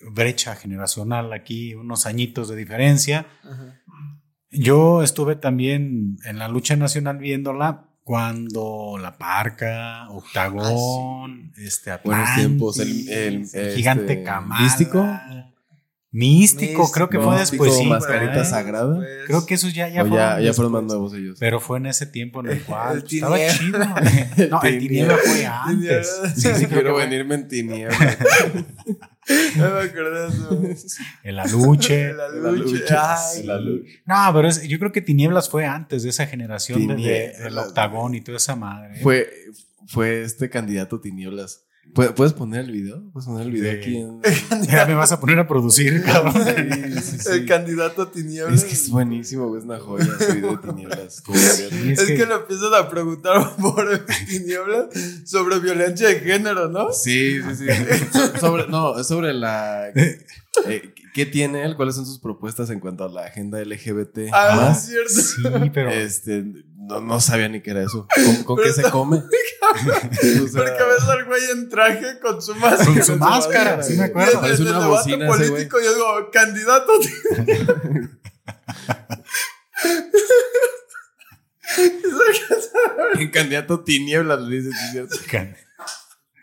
[0.00, 3.26] brecha generacional aquí, unos añitos de diferencia.
[4.50, 12.78] Yo estuve también en la lucha nacional viéndola cuando La Parca, Octagón, este Buenos tiempos.
[12.80, 14.62] El, el- el Gigante este, Camada.
[14.62, 15.06] Místico.
[16.12, 17.86] Místico, creo que fue Místico, después.
[17.86, 18.44] Mascarita güey.
[18.44, 18.96] Sagrada.
[18.96, 20.18] Pues, Creo que esos ya, ya fueron.
[20.18, 21.36] ya, ya fueron más nuevos ellos.
[21.38, 23.94] Pero fue en ese tiempo en el cual El estaba Tiniebla.
[24.34, 24.48] chido.
[24.50, 25.62] No, el Tiniebla fue Tiniebla.
[25.62, 26.20] antes.
[26.34, 28.18] Sí, sí, Quiero venirme en tinieblas.
[29.56, 31.02] No me acordé de eso.
[31.22, 32.12] El aluche.
[32.12, 32.50] Lucha.
[32.52, 33.16] lucha.
[33.30, 33.46] Ay.
[34.06, 37.38] No, pero es- yo creo que Tinieblas fue antes de esa generación de- de- Tinieblas,
[37.44, 39.00] del octagón y toda esa madre.
[39.02, 39.30] Fue,
[39.86, 41.64] fue este candidato Tinieblas.
[41.94, 43.02] ¿Puedes puedes poner el video?
[43.12, 43.78] ¿Puedes poner el video Sí.
[43.78, 43.96] aquí?
[43.96, 44.20] En...
[44.68, 46.34] Ya me vas a poner a producir, cabrón.
[46.44, 47.28] Sí, sí, sí.
[47.32, 48.62] El candidato a tinieblas.
[48.62, 51.22] Es que es buenísimo, güey, es una joya ese video de tinieblas.
[51.30, 54.86] Es, que, le empiezan a preguntar por tinieblas
[55.24, 56.92] sobre violencia de género, ¿no?
[56.92, 57.66] Sí, sí, sí.
[58.12, 59.88] So- Sobre, no, es sobre la.
[59.88, 61.76] eh, ¿Qué tiene él?
[61.76, 64.28] ¿Cuáles son sus propuestas en cuanto a la agenda LGBT?
[64.32, 64.88] Ah, más?
[64.88, 65.60] es cierto.
[65.64, 66.44] Sí, pero Este,
[66.90, 68.06] no, no sabía ni qué era eso.
[68.14, 69.22] ¿Con, con qué se come?
[69.70, 72.84] O sea, Porque ves al güey en traje con su máscara.
[72.92, 74.44] con su máscara, sí me acuerdo.
[74.44, 76.92] el, el una debate bocina ese político yo digo, candidato.
[83.18, 85.16] En candidato tinieblas, le dice, ¿sí es cierto?
[85.30, 85.56] Can-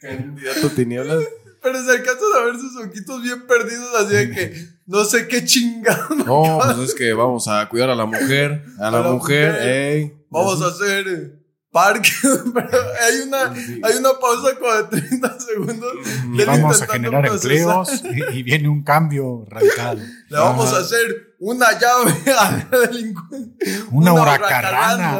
[0.02, 1.24] Candidato tinieblas.
[1.61, 5.44] Pero se alcanzan a ver sus ojitos bien perdidos, así de que no sé qué
[5.44, 6.15] chingado.
[6.15, 8.64] No, pues es que vamos a cuidar a la mujer.
[8.80, 9.68] A la, A la mujer, mujer.
[9.68, 10.16] ey.
[10.30, 11.32] Vamos a hacer eh,
[11.72, 12.10] parque.
[12.54, 12.70] Pero
[13.06, 13.82] hay una, Sí.
[13.84, 15.94] hay una pausa como de 30 segundos.
[16.36, 17.52] de él Vamos a generar procesar.
[17.52, 19.98] empleos y, y viene un cambio radical.
[20.30, 23.66] Le vamos a hacer una llave a la delincuente.
[23.91, 25.20] Una Una huracarrana.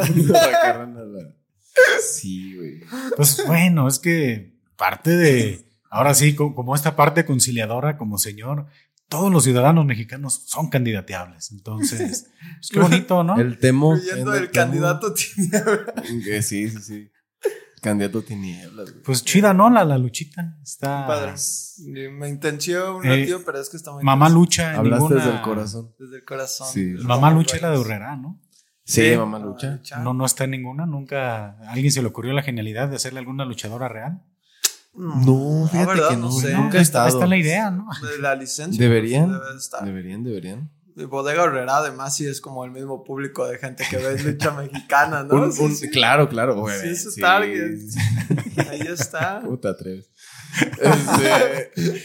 [2.02, 2.80] Sí, güey.
[3.16, 8.66] Pues bueno, es que parte de, ahora sí, co- como esta parte conciliadora como señor,
[9.08, 11.50] todos los ciudadanos mexicanos son candidateables.
[11.52, 13.38] Entonces, pues qué bonito, ¿no?
[13.38, 13.96] El temo.
[13.96, 15.94] Incluyendo en el candidato tiniebla.
[16.24, 17.10] Que sí, sí, sí.
[17.80, 19.02] Candidato tinieblas, güey.
[19.04, 19.70] Pues chida, ¿no?
[19.70, 20.56] La, la luchita.
[20.62, 21.06] Está...
[21.06, 21.34] Padre.
[22.10, 24.72] Me intenció un Eh, ratito, pero es que está muy Mamá lucha.
[24.72, 25.94] en Hablaste ninguna- desde el corazón.
[25.98, 26.66] Desde el corazón.
[26.72, 26.94] Sí.
[27.04, 28.40] Mamá lucha es la de Urrera, ¿no?
[28.84, 29.16] Sí, Sí.
[29.16, 29.80] mamá lucha.
[30.02, 30.86] No, no está en ninguna.
[30.86, 34.22] Nunca a alguien se le ocurrió la genialidad de hacerle alguna luchadora real.
[34.94, 36.08] No, fíjate ¿verdad?
[36.10, 36.32] que No no.
[36.32, 36.52] sé.
[36.54, 37.08] Nunca he estado.
[37.08, 37.86] Está la idea, ¿no?
[38.02, 38.82] De la licencia.
[38.82, 39.28] Deberían.
[39.28, 39.84] pues, debe estar.
[39.84, 40.70] Deberían, deberían.
[40.96, 44.50] Y Bodega Herrera, además, sí es como el mismo público de gente que ve lucha
[44.60, 45.42] mexicana, ¿no?
[45.44, 45.88] Un- Sí, un- sí.
[45.90, 46.76] Claro, claro, güey.
[46.80, 47.78] Sí, su target.
[48.70, 49.40] Ahí está.
[49.44, 50.10] ¿Cómo te atreves?
[50.80, 52.02] Este,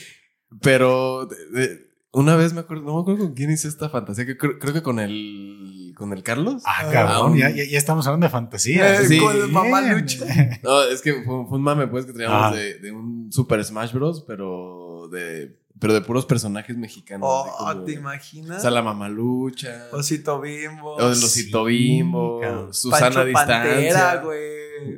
[0.62, 1.80] pero de- de-
[2.12, 4.74] una vez me acuerdo, no me acuerdo con quién hice esta fantasía, que creo, creo
[4.74, 5.63] que con el
[6.04, 6.62] con el Carlos.
[6.66, 9.02] Ah, cabrón, Ah, ya, ya, ya estamos hablando de fantasía.
[9.02, 9.20] Eh, Sí.
[9.20, 10.26] con el mamá lucha.
[10.64, 12.56] No, es que fue, fue un mame pues que traíamos Ah.
[12.56, 17.28] de, de un Super Smash Bros, pero de pero de puros personajes mexicanos.
[17.30, 18.60] Oh, como- ¿te imaginas?
[18.60, 19.88] O sea, la mamalucha.
[19.92, 20.96] Osito Bimbo.
[20.96, 22.40] Osito Sí, bimbo.
[22.40, 22.74] cabrón.
[22.74, 23.64] Susana Pancho Distancia.
[23.64, 24.40] Pantera, güey.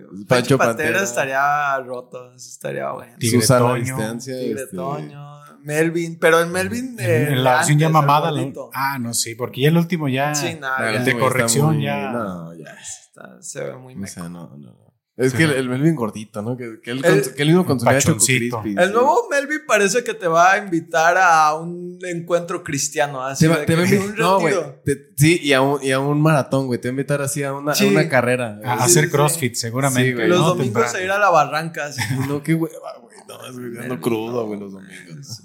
[0.02, 1.04] Pancho Pancho Pantera, Pantera.
[1.04, 2.34] estaría roto.
[2.36, 3.14] eso Estaría bueno.
[3.18, 3.84] Tigre Susana Toño.
[3.98, 4.40] Distancia.
[4.40, 5.35] Tigre este, Toño.
[5.66, 6.18] Melvin.
[6.20, 6.96] Pero el Melvin.
[7.00, 8.32] eh, En la versión ya el mamada.
[8.32, 8.70] la- gordito.
[8.74, 10.34] ah, no, sí, porque ya el último ya.
[10.36, 10.80] Sí, nada.
[10.92, 12.12] la ya de corrección muy- ya.
[12.12, 12.76] No, ya.
[13.10, 14.14] está- se ve muy O meco.
[14.14, 14.86] sea, no, no, no.
[15.18, 16.58] Es que el, el Melvin gordito, ¿no?
[16.58, 18.16] Que, que él, El- cons- que él mismo consumía Choco.
[18.16, 18.50] El sí.
[18.52, 23.24] nuevo Melvin parece que te va a invitar a un encuentro cristiano.
[23.24, 24.54] Así Te te a invitar- un no, güey.
[25.16, 26.82] Sí, y a un, y a un maratón, güey.
[26.82, 27.86] Te va a invitar así a una, a Sí.
[27.88, 28.60] una carrera.
[28.66, 30.14] A Sí, hacer sí, crossfit, Sí, seguramente.
[30.16, 30.28] güey.
[30.28, 30.48] Los ¿no?
[30.48, 30.98] domingos Temprano.
[30.98, 31.86] a ir a la barranca.
[31.86, 32.02] así.
[32.28, 33.05] No, qué hueva, güey.
[33.28, 35.44] No, es güey, ando crudo, güey, los domingos.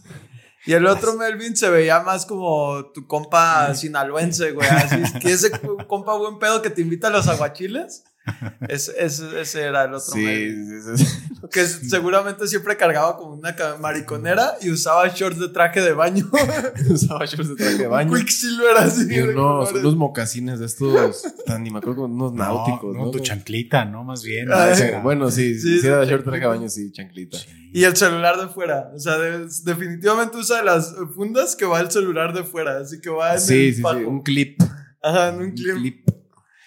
[0.67, 4.69] Y el otro Melvin se veía más como tu compa sinaloense, güey.
[4.69, 5.51] Así es que ese
[5.87, 8.05] compa buen pedo que te invita a los aguachiles.
[8.69, 10.83] Es, es- ese era el otro Sí, Melvin.
[10.83, 11.17] sí, sí, sí.
[11.51, 16.31] Que seguramente siempre cargaba como una mariconera y usaba shorts de traje de baño.
[16.91, 18.15] Usaba shorts de traje de baño.
[18.15, 19.03] Quicksilver así.
[19.05, 22.95] Y de unos, unos mocasines de estos, tan, ni me acuerdo, como unos No, náuticos,
[22.95, 23.07] ¿no?
[23.07, 24.05] no, tu chanclita, ¿no?
[24.05, 24.49] Más bien.
[24.53, 27.39] Ah, ese Bueno, sí, Sí, era short traje de baño, sí, chanclita.
[27.73, 28.91] Y el celular de fuera.
[28.95, 32.79] O sea, de- definitivamente usa las fundas que va el celular de fuera.
[32.79, 33.99] Así que va en Sí, el sí, sí, fajo.
[34.07, 34.61] un clip.
[35.03, 36.07] Ajá, en un clip.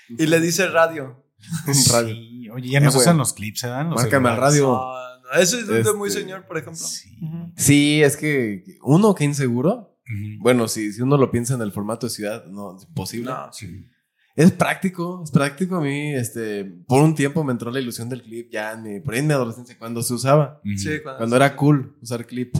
[0.09, 1.22] Y le dice radio.
[1.91, 2.15] Radio.
[2.15, 3.67] Sí, oye, ya no Eh, se usan los clips, ¿eh?
[3.67, 4.67] Dan los Márcame al radio.
[4.67, 6.81] No, no, eso es de Este- muy señor, por ejemplo.
[6.85, 7.17] Sí.
[7.21, 7.51] Ujú.
[7.55, 9.97] Sí, es que uno que inseguro.
[10.05, 10.39] Ujú.
[10.41, 13.31] Bueno, si, si uno lo piensa en el formato de ciudad, no, es imposible.
[13.31, 13.51] No.
[13.53, 13.87] Sí.
[14.35, 16.13] Es práctico, es práctico a mí.
[16.15, 19.19] Este, por un tiempo me entró la ilusión del clip, ya en mi, por ahí
[19.19, 20.59] en mi adolescencia, cuando se usaba.
[20.65, 20.77] Ujú.
[20.77, 22.55] Sí, cuando, Cuando era cool usar clip.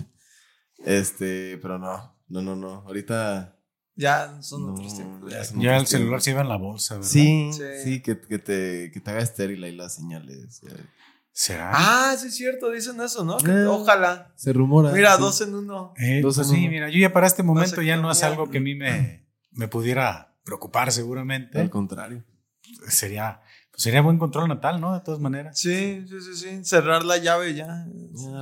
[0.86, 2.70] Este, pero no, no, no, no.
[2.86, 3.58] Ahorita.
[3.95, 5.32] Ya son no, otros tiempos.
[5.32, 7.10] ya Ya otros el celular se iba en la bolsa, ¿verdad?
[7.10, 7.61] Sí, Sí.
[7.84, 10.61] sí, que, que te, que te haga estéril ahí las señales.
[10.61, 10.70] ya.
[11.36, 11.72] ¿Será?
[11.74, 13.38] Ah, sí es cierto, dicen eso, ¿no?
[13.40, 13.65] Eh.
[13.65, 14.32] ojalá.
[14.36, 14.91] Se rumora.
[14.91, 15.22] Mira, sí.
[15.22, 15.94] dos en uno.
[15.98, 16.72] Eh, Dos pues en sí, uno.
[16.72, 19.68] mira, yo ya para este momento ya no es algo que a mí me, me
[19.68, 21.60] pudiera preocupar seguramente.
[21.60, 22.24] Al contrario.
[22.88, 23.41] Sería,
[23.72, 24.94] pues sería buen control natal, ¿no?
[24.94, 25.57] De todas maneras.
[25.57, 26.65] Sí, sí, sí, sí.
[26.65, 27.88] Cerrar la llave ya.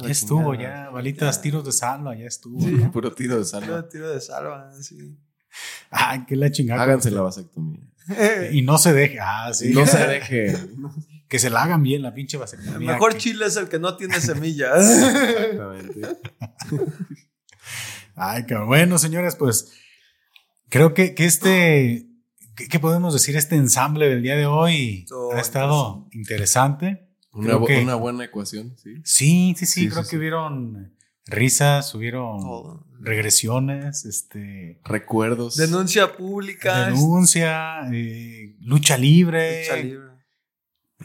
[0.01, 1.41] Ya, estuvo, ya, balitas, Ya.
[1.41, 2.59] tiros de salva, ya estuvo.
[2.59, 2.71] Sí.
[2.71, 2.91] ¿no?
[2.91, 3.87] Puro tiro de salva.
[3.87, 5.17] tiro de salva, sí.
[5.91, 6.83] Ay, que la chingada.
[6.83, 7.79] Háganse la vasectomía.
[8.51, 9.19] Y no se deje.
[9.21, 9.69] Ah, sí.
[9.73, 10.55] No se deje.
[11.29, 12.75] Que se la hagan bien la pinche vasectomía.
[12.77, 14.85] El mejor que- chile es el que no tiene semillas.
[14.89, 16.01] Exactamente.
[18.15, 18.67] Ay, cabrón.
[18.67, 19.71] Bueno, señores, pues
[20.69, 22.07] creo que, que este,
[22.55, 23.35] ¿qué, qué podemos decir?
[23.37, 27.07] Este ensamble del día de hoy ha estado interesante.
[27.33, 28.95] Una, Creo bu- que- una buena ecuación, sí.
[29.05, 30.17] Sí, sí, sí, Sí, creo sí, que sí.
[30.17, 30.93] hubieron
[31.27, 32.85] risas, hubieron Todo.
[33.01, 35.57] Regresiones, este, Recuerdos.
[35.57, 36.85] Denuncia pública.
[36.87, 39.61] denuncia, eh, lucha libre.
[39.63, 40.07] lucha libre.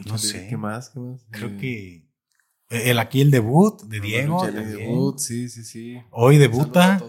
[0.05, 0.47] No sé.
[0.47, 0.89] ¿Qué más?
[0.91, 1.21] ¿Qué más?
[1.31, 2.07] Creo Eh, que
[2.89, 4.45] el aquí el debut de Diego.
[4.45, 4.77] el también.
[4.77, 5.97] debut, sí, sí, sí.
[6.11, 7.01] Hoy debuta.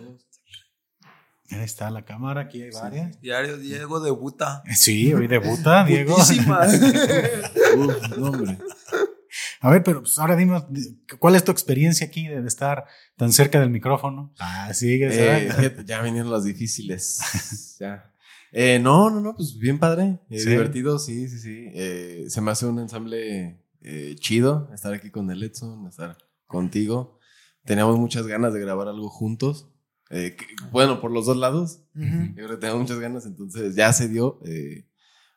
[1.51, 3.19] Ahí está la cámara, aquí hay varias.
[3.23, 4.63] Diario Diego debuta.
[4.77, 6.15] Sí, hoy debuta Diego.
[7.77, 8.59] Uf, no, hombre.
[9.61, 10.63] A ver, pero pues, ahora dime,
[11.19, 12.85] ¿cuál es tu experiencia aquí de estar
[13.17, 14.33] tan cerca del micrófono?
[14.39, 15.57] Ah, sí, Eh, ¿sabes?
[15.57, 17.77] fíjate, ya vinieron las difíciles.
[17.81, 18.13] ya.
[18.53, 20.21] Eh, no, no, no, pues bien padre.
[20.31, 20.51] eh, Sí.
[20.51, 21.67] Divertido, sí, sí, sí.
[21.75, 26.17] Eh, se me hace un ensamble eh, chido estar aquí con el Edson, estar
[26.47, 27.19] contigo.
[27.65, 29.69] Teníamos muchas ganas de grabar algo juntos.
[30.11, 31.83] eh, que- bueno, por los dos lados.
[31.95, 32.29] Ujú.
[32.29, 34.41] Yo creo que teníamos muchas ganas, entonces ya se dio.
[34.47, 34.87] eh,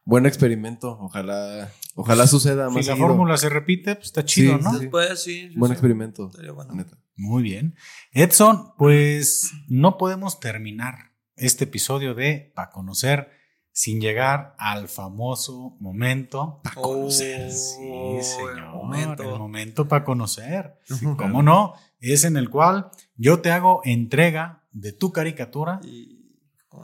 [0.04, 0.98] buen experimento.
[1.00, 3.08] Ojalá, ojalá suceda más si la seguido.
[3.08, 4.72] fórmula se repite, pues está chido, Sí, ¿no?
[4.74, 4.80] sí.
[4.80, 5.50] Después sí.
[5.50, 5.74] sí, Buen sí.
[5.74, 6.28] experimento.
[6.28, 6.72] Estaría bueno.
[6.72, 6.98] la neta.
[7.16, 7.76] Muy bien.
[8.12, 13.30] Edson, pues no podemos terminar este episodio de Pa' Conocer
[13.74, 17.52] sin llegar al famoso momento Pa' Oh, Conocer.
[17.52, 17.78] sí,
[18.18, 18.76] el señor.
[18.76, 19.24] momento.
[19.24, 20.76] El momento para conocer.
[21.18, 21.74] ¿Cómo no?
[22.00, 25.80] Es en el cual yo te hago entrega de tu caricatura.
[25.84, 26.18] Y-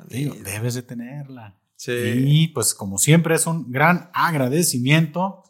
[0.10, 1.57] Digo, debes de tenerla.
[1.78, 1.94] Sí.
[1.94, 5.44] Y pues como siempre es un gran agradecimiento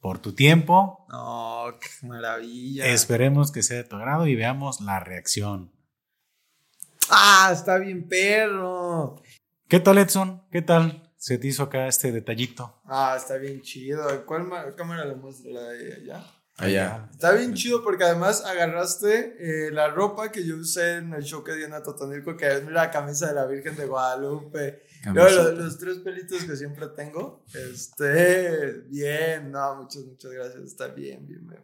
[0.00, 1.06] por tu tiempo.
[1.08, 2.84] No, qué maravilla.
[2.86, 5.72] Esperemos que sea de tu agrado y veamos la reacción.
[7.10, 9.22] Ah, está bien perro.
[9.68, 10.42] ¿Qué tal, Edson?
[10.50, 11.10] ¿Qué tal?
[11.16, 12.80] ¿Se te hizo acá este detallito?
[12.84, 14.24] Ah, está bien chido.
[14.26, 15.50] ¿Cuál ma- cámara le muestro?
[15.52, 16.24] ¿La de allá?
[16.58, 17.08] Allá.
[17.12, 21.44] Está bien chido porque además agarraste eh, la ropa que yo usé en el show
[21.44, 24.82] que di en Atotonilco, que es la camisa de la Virgen de Guadalupe.
[25.02, 25.42] Camiseta.
[25.50, 27.44] los, los tres pelitos que siempre tengo.
[27.54, 30.62] Este, bien, no, muchas, muchas gracias.
[30.64, 31.62] Está bien, bien, bien.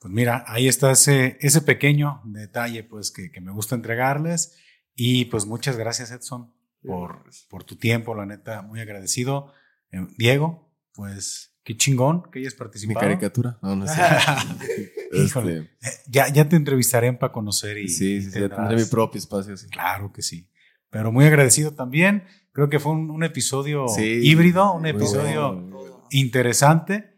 [0.00, 4.56] Pues mira, ahí está ese, ese pequeño detalle pues que, que me gusta entregarles.
[4.94, 6.52] Y pues muchas gracias, Edson,
[6.82, 9.52] por, por tu tiempo, la neta, muy agradecido.
[9.90, 13.00] Eh, Diego, pues qué chingón que hayas Mi participado.
[13.00, 13.58] caricatura.
[13.62, 14.00] No, no sé.
[15.12, 15.70] Híjole.
[15.80, 17.88] Este, Ya, ya te entrevistaré para conocer y.
[17.88, 19.56] sí, y sí, sí, ya tendré mi propio espacio.
[19.56, 19.68] Sí.
[19.68, 20.48] Claro que sí.
[20.90, 22.24] Pero muy agradecido también.
[22.52, 26.06] Creo que fue un, un episodio Sí, híbrido, un episodio bueno.
[26.10, 27.16] interesante.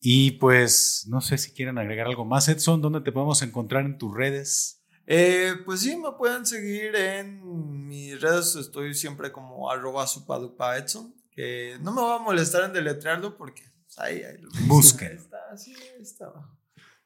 [0.00, 2.82] Y pues no sé si quieren agregar algo más, Edson.
[2.82, 4.82] ¿Dónde te podemos encontrar en tus redes?
[5.06, 8.56] Eh, pues sí, me pueden seguir en mis redes.
[8.56, 11.14] Estoy siempre como arroba supadupa Edson.
[11.30, 15.08] Que no me voy a molestar en deletrearlo porque pues, ahí, ahí lo Busquen.
[15.12, 16.32] Ahí está, sí, ahí está.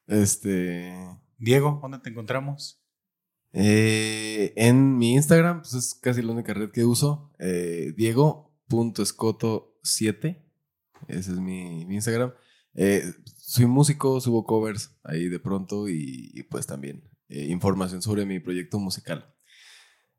[0.06, 0.92] Este.
[1.38, 2.82] Diego, ¿dónde te encontramos?
[3.52, 7.32] Eh, en mi Instagram, pues es casi la única red que uso.
[7.38, 10.42] Eh, Diego.escoto7.
[11.08, 12.32] Ese es mi, Instagram.
[12.74, 18.26] Eh, soy músico, subo covers ahí de pronto y, y pues también eh, información sobre
[18.26, 19.32] mi proyecto musical.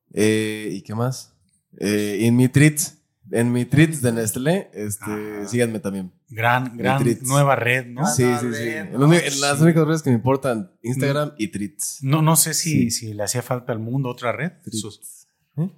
[0.10, 1.34] ¿Y qué más?
[1.80, 5.48] En mi treats, en mi treats de Nestlé, este, Ajá.
[5.48, 6.14] síganme también.
[6.30, 7.24] Gran, gran Treats.
[7.24, 8.06] nueva red, ¿no?
[8.06, 8.70] Sí, sí, sí.
[8.96, 12.00] único- las únicas redes que me importan, Instagram y treats.
[12.02, 12.92] No, no sé si, Sí.
[12.92, 14.52] si le hacía falta al mundo otra red.
[14.72, 15.28] Sus-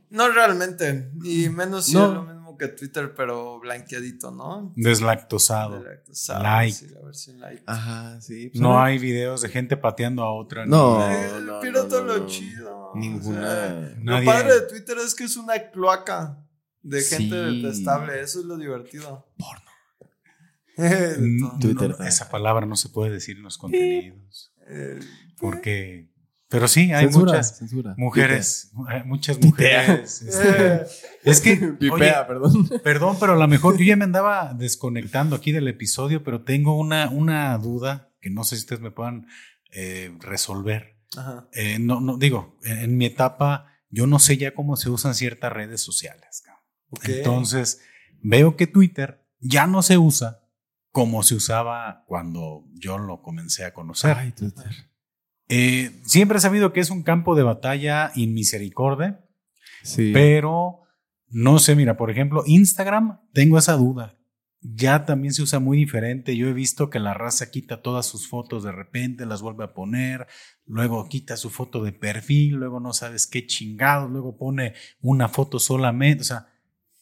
[0.09, 1.11] No realmente.
[1.23, 2.07] Y menos si No.
[2.07, 4.73] es lo mismo que Twitter, pero blanqueadito, ¿no?
[4.75, 5.75] Deslactosado.
[5.77, 6.73] Deslactosado, Light.
[6.73, 7.61] sí, la versión light.
[7.65, 8.49] Ajá, sí.
[8.49, 8.91] pues, No a ver.
[8.93, 10.65] hay videos de gente pateando a otra.
[10.65, 11.09] No.
[11.09, 12.25] Eh, no, no, todo no, lo no.
[12.25, 12.91] chido.
[12.95, 13.39] Ninguna.
[13.39, 16.37] O sea, Nadie- Lo padre de Twitter es que es una cloaca
[16.81, 17.61] de gente Sí.
[17.61, 18.21] detestable.
[18.21, 19.27] Eso es lo divertido.
[19.37, 19.69] Porno.
[20.77, 21.59] Mm.
[21.59, 24.53] Twitter no, esa palabra no se puede decir en los contenidos.
[24.69, 24.99] Eh,
[25.37, 26.07] Porque.
[26.47, 27.95] Pero sí, hay censura, muchas censura.
[27.97, 28.71] mujeres.
[28.91, 29.81] eh, Muchas Pipea.
[29.81, 30.21] mujeres.
[30.23, 30.85] este,
[31.29, 31.55] es que.
[31.79, 32.69] Pipea, oye, perdón.
[32.81, 36.77] Perdón, pero a lo mejor yo ya me andaba desconectando aquí del episodio, pero tengo
[36.79, 39.27] una, una duda que no sé si ustedes me puedan
[39.71, 40.95] eh, resolver.
[41.17, 41.49] ajá.
[41.51, 45.13] Eh, no, no, digo, en, en mi etapa, yo no sé ya cómo se usan
[45.13, 46.43] ciertas redes sociales.
[47.03, 47.81] Entonces,
[48.21, 50.41] veo que Twitter ya no se usa
[50.91, 54.17] como se usaba cuando yo lo comencé a conocer.
[54.17, 54.65] Ay, Twitter.
[55.47, 59.25] Eh, siempre he sabido que es un campo de batalla inmisericordia,
[59.83, 60.11] Sí.
[60.13, 60.81] pero
[61.27, 64.15] no sé, mira, por ejemplo, Instagram, tengo esa duda.
[64.61, 66.35] Ya también se usa muy diferente.
[66.35, 69.73] Yo he visto que la raza quita todas sus fotos de repente, las vuelve a
[69.73, 70.27] poner,
[70.65, 75.59] luego quita su foto de perfil, luego no sabes qué chingados, luego pone una foto
[75.59, 76.23] solamente.
[76.23, 76.47] O sea,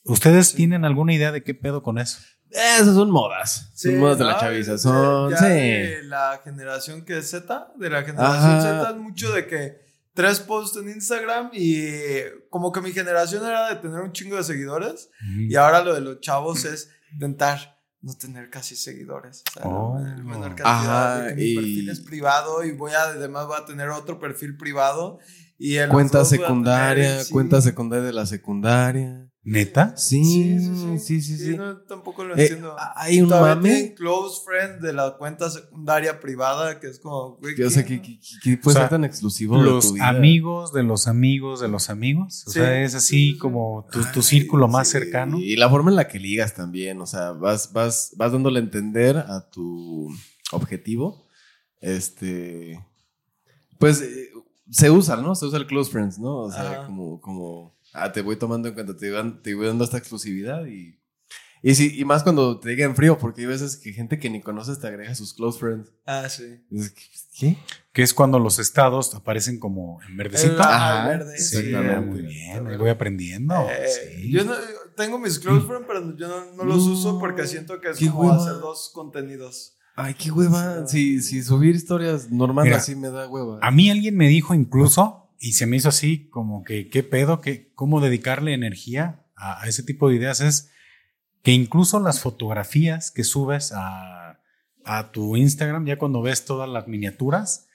[0.08, 0.58] ¿ustedes Sí.
[0.58, 2.20] tienen alguna idea de qué pedo con eso?
[2.50, 3.72] Esas son modas.
[3.76, 4.72] Sí, son modas de la chaviza.
[4.74, 5.32] Ya- Son.
[5.32, 5.46] ya sí.
[5.46, 8.62] de la generación que es Z, de la generación Ajá.
[8.62, 9.78] Z es mucho de que
[10.14, 11.78] tres posts en Instagram y
[12.50, 16.02] como que mi generación era de tener un chingo de seguidores y ahora lo de
[16.02, 19.44] los chavos es intentar no tener casi seguidores.
[19.50, 20.00] O sea, Oh.
[20.00, 23.46] la menor cantidad de Ajá, que mi perfil y- es privado y voy a, además
[23.48, 25.20] voy a tener otro perfil privado.
[25.60, 27.34] Y Cuenta dos voy a tener- secundaria, sí.
[27.34, 29.28] cuenta secundaria de la secundaria.
[29.50, 29.96] ¿Neta?
[29.96, 31.38] Sí, Sí, sí, sí, sí.
[31.38, 31.56] sí.
[31.58, 32.76] no, tampoco lo Eh, entiendo.
[32.96, 33.70] hay un mame.
[33.70, 37.86] tienen close friend de la cuenta secundaria privada que es como, güey, Que, o sea,
[37.86, 40.10] que puede O sea, ser tan exclusivo de tu Los vida.
[40.10, 42.44] amigos de los amigos de los amigos.
[42.46, 43.38] O Sí, sea, es sí, así sí, sí.
[43.38, 45.00] como tu, tu Ay, círculo más sí.
[45.00, 45.40] cercano.
[45.40, 48.64] Y la forma en la que ligas también, o sea, vas, vas, vas dándole a
[48.64, 50.10] entender a tu
[50.52, 51.26] objetivo.
[51.80, 52.84] Este.
[53.80, 54.30] Pues eh,
[54.70, 55.36] se usa, ¿no?
[55.36, 56.40] Se usa el close friends, ¿no?
[56.40, 56.86] O sea, Ajá.
[56.86, 57.77] como, como.
[57.94, 59.12] Ah, te voy tomando en cuenta, te
[59.42, 60.98] te voy dando esta exclusividad y.
[61.64, 64.30] Y, sí, y más cuando te llega en frío, porque hay veces que gente que
[64.30, 65.92] ni conoces te agrega a sus close friends.
[66.06, 66.62] Ah, sí.
[67.38, 67.58] ¿Qué?
[67.92, 70.62] Que es cuando los estados aparecen como en verdecito.
[70.62, 71.38] Ajá, ah, verde.
[71.40, 72.00] Sí, exactamente.
[72.06, 72.68] muy bien.
[72.68, 73.56] Ahí voy aprendiendo.
[73.70, 74.32] Eh, sí.
[74.32, 74.54] Yo no,
[74.96, 78.00] tengo mis close friends, pero yo no, no los No, uso porque siento que es
[78.00, 78.36] como hueva.
[78.36, 79.74] hacer dos contenidos.
[79.96, 80.86] Ay, qué hueva.
[80.88, 83.58] Si, si subir historias normal Mira, así me da hueva.
[83.64, 87.42] A mí alguien me dijo incluso, y se me hizo así como que, ¿qué pedo?
[87.42, 90.42] ¿Qué, ¿Cómo dedicarle energía a, a ese tipo de ideas?
[90.42, 90.72] Es
[91.44, 94.40] que incluso las fotografías que subes a,
[94.84, 97.68] a tu Instagram, ya cuando ves todas las miniaturas,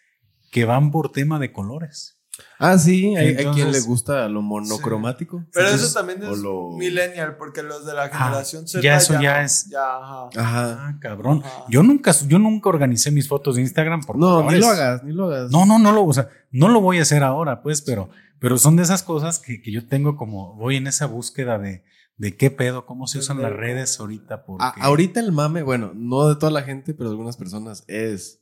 [0.51, 2.22] que van por tema de colores.
[2.59, 5.45] Ah, sí, hay, hay Entonces- quien le gusta lo monocromático.
[5.53, 8.97] Pero Entonces, eso también es lo- millennial, porque los de la Ah, generación Z ya
[8.97, 9.45] eso ya no.
[9.45, 10.29] es- Ya, ajá.
[10.37, 10.87] Ajá.
[10.89, 11.43] Ah, cabrón.
[11.45, 11.65] Ajá.
[11.69, 14.53] Yo nunca, yo nunca organicé mis fotos de Instagram por No, colores.
[14.55, 15.51] ni lo hagas, ni lo hagas.
[15.51, 18.57] No, no, no lo, o sea, no lo voy a hacer ahora, pues, pero, pero
[18.59, 21.85] son de esas cosas que, que yo tengo como, voy en esa búsqueda de,
[22.17, 25.93] de qué pedo, cómo se usan las redes ahorita, porque A- ahorita el mame, bueno,
[25.95, 28.39] no de toda la gente, pero de algunas personas, es.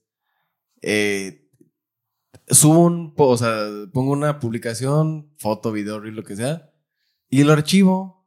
[0.82, 1.48] eh,
[2.51, 3.14] subo un.
[3.16, 6.70] O sea, pongo una publicación, foto, video, reel, lo que sea,
[7.28, 8.18] y lo archivo.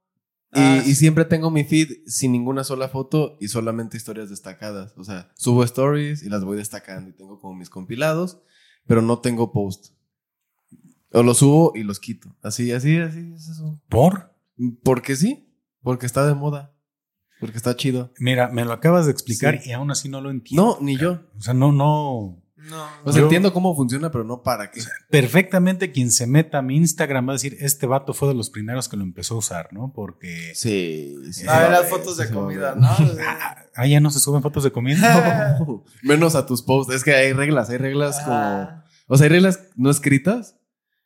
[0.56, 0.96] Y, Ah, y sí.
[0.96, 4.94] siempre tengo mi feed sin ninguna sola foto y solamente historias destacadas.
[4.98, 8.40] O sea, subo stories y las voy destacando y tengo como mis compilados,
[8.86, 9.96] pero no tengo post.
[11.12, 12.36] O los subo y los quito.
[12.44, 13.82] Así, así, así es eso.
[13.90, 14.36] por,
[14.84, 15.50] Porque sí,
[15.82, 16.76] porque está de moda,
[17.40, 18.12] porque está chido.
[18.20, 19.70] mira, me lo acabas de explicar Sí.
[19.72, 20.78] y aún así no lo entiendo.
[20.80, 21.20] No, ni yo.
[21.36, 24.82] O sea, no, no, No, O sea, Yo- entiendo cómo funciona, pero no para qué.
[25.10, 28.50] perfectamente quien se meta a mi Instagram va a decir, este vato fue de los
[28.50, 29.92] primeros que lo empezó a usar, ¿no?
[29.94, 31.46] Porque, Sí, sí.
[31.48, 32.76] a ver las fotos de comida.
[32.76, 32.88] ¿no?
[33.76, 35.60] ah, ya no se suben fotos de comida.
[36.04, 36.94] Menos a tus posts.
[36.94, 38.84] Es que hay reglas, hay reglas como.
[39.08, 40.58] O sea, hay reglas no escritas.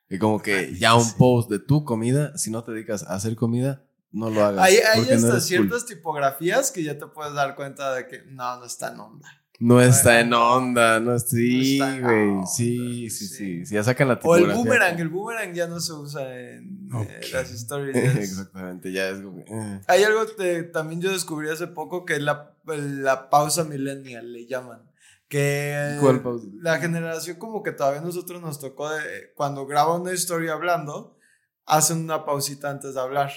[0.09, 3.35] Que como que ya un post de tu comida, si no te dedicas a hacer
[3.35, 4.63] comida, no lo hagas.
[4.63, 5.41] Hay, hay porque no hasta cool.
[5.41, 9.27] ciertas tipografías que ya te puedes dar cuenta de que no, no está en onda.
[9.59, 12.29] No está en onda, no sí, No está en güey.
[12.29, 13.35] onda, sí, sí, sí.
[13.35, 14.51] sí, Si ya sacan la O tipografía.
[14.51, 17.09] el boomerang, el boomerang ya no se usa en eh, Ok.
[17.33, 17.95] las stories.
[18.17, 19.39] Exactamente, ya es como.
[19.39, 19.81] eh.
[19.87, 24.45] Hay algo que también yo descubrí hace poco que es la, la pausa millennial, le
[24.45, 24.83] llaman.
[25.27, 26.45] Que ¿Cuál pausa?
[26.61, 31.17] la generación como que todavía a nosotros nos tocó de cuando graba una historia hablando,
[31.65, 33.31] hacen una pausita antes de hablar.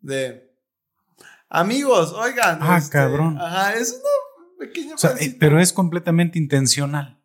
[0.00, 0.50] De
[1.50, 2.58] amigos, oigan.
[2.62, 3.38] Ah, cabrón.
[3.38, 4.00] Ajá, es una
[4.60, 7.18] pequeña O sea, eh, pero es completamente intencional.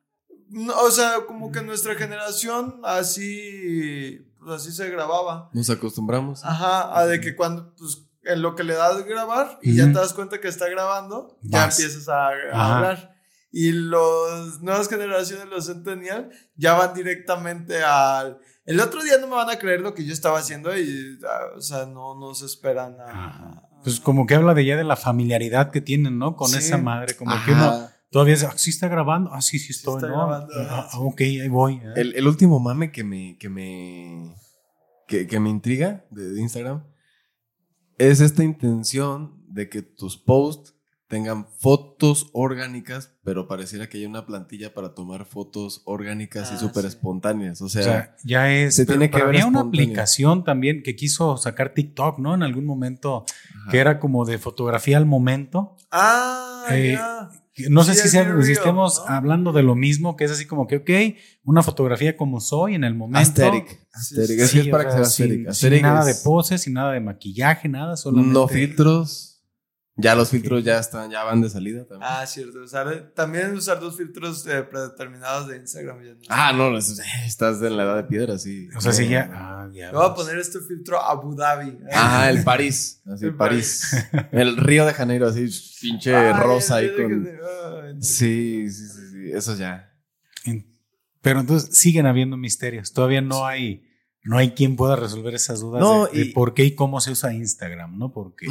[0.49, 5.49] No, o sea, como que nuestra generación así, pues así se grababa.
[5.53, 6.43] Nos acostumbramos.
[6.45, 9.93] Ajá, a de que cuando, pues, en lo que le das grabar y ya Ujú.
[9.93, 11.79] te das cuenta que está grabando, ya Vas.
[11.79, 13.15] empiezas a, a hablar.
[13.51, 18.39] Y las nuevas generaciones, los Centennial, ya van directamente al...
[18.65, 21.55] El otro día no me van a creer lo que yo estaba haciendo y, ah,
[21.55, 23.64] o sea, no, no se esperan a...
[23.85, 26.35] Pues como que habla de ya de la familiaridad que tienen, ¿no?
[26.35, 26.57] Con Sí.
[26.57, 27.45] esa madre, como Ajá.
[27.45, 30.15] que uno todavía dice, ah, sí está grabando, ah, sí, sí estoy, está ¿no?
[30.17, 31.75] grabando, Ah, ah, ok, ahí voy.
[31.75, 31.93] ¿eh?
[31.95, 34.35] El, el último mame que me, que me,
[35.07, 36.83] que, que me intriga de, de Instagram
[37.97, 40.74] es esta intención de que tus posts
[41.07, 46.59] tengan fotos orgánicas, pero pareciera que hay una plantilla para tomar fotos orgánicas y Ah,
[46.59, 46.87] súper sí.
[46.89, 47.61] espontáneas.
[47.61, 48.75] O sea, o sea, ya es.
[48.75, 52.33] se tiene que pero ver había una aplicación también que quiso sacar TikTok, ¿no?
[52.33, 53.23] En algún momento,
[53.61, 53.71] ajá.
[53.71, 55.75] que era como de fotografía al momento.
[55.91, 57.29] Ah, Eh, ya.
[57.69, 59.15] No sé Sí, si, sea- estemos ¿no?
[59.15, 60.89] hablando de lo mismo, que es así como que, ok,
[61.45, 63.19] una fotografía como soy en el momento.
[63.19, 63.69] Aesthetic.
[63.93, 64.27] Sí, Aesthetic.
[64.27, 65.73] sí, Es que es Sí, para que sea, sea sin- aesthetic.
[65.77, 68.33] sin nada de es poses, sin nada de maquillaje, nada, solamente.
[68.33, 69.34] No filtros.
[69.97, 72.11] Ya los filtros ya están, ya van de salida también.
[72.11, 72.59] Ah, cierto.
[72.61, 76.03] Usar, también usar dos filtros eh, predeterminados de Instagram.
[76.03, 76.19] ya no.
[76.27, 78.67] Ah, no, es- estás en la edad de piedra, sí.
[78.75, 79.29] O sea, si No, ya.
[79.33, 79.91] Ah, ya.
[79.93, 81.77] Voy a poner este filtro Abu Dhabi.
[81.93, 83.01] Ah, el París.
[83.05, 83.95] Así, El París.
[84.33, 85.47] El Río de Janeiro, así,
[85.79, 87.27] pinche rosa ahí con.
[87.27, 88.01] ay, no.
[88.01, 89.31] Sí, sí, sí, sí.
[89.31, 89.91] Eso ya.
[91.21, 92.91] Pero entonces siguen habiendo misterios.
[92.93, 93.81] Todavía no hay
[94.25, 96.99] no hay quien pueda resolver esas dudas No, de, de y- por qué y cómo
[96.99, 98.11] se usa Instagram, ¿no?
[98.11, 98.47] Porque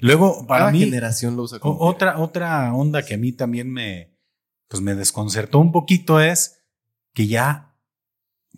[0.00, 3.70] luego, para Cada mí, generación lo usa como otra, otra onda que a mí también
[3.72, 4.16] me,
[4.68, 6.58] pues me desconcertó un poquito es
[7.12, 7.76] que ya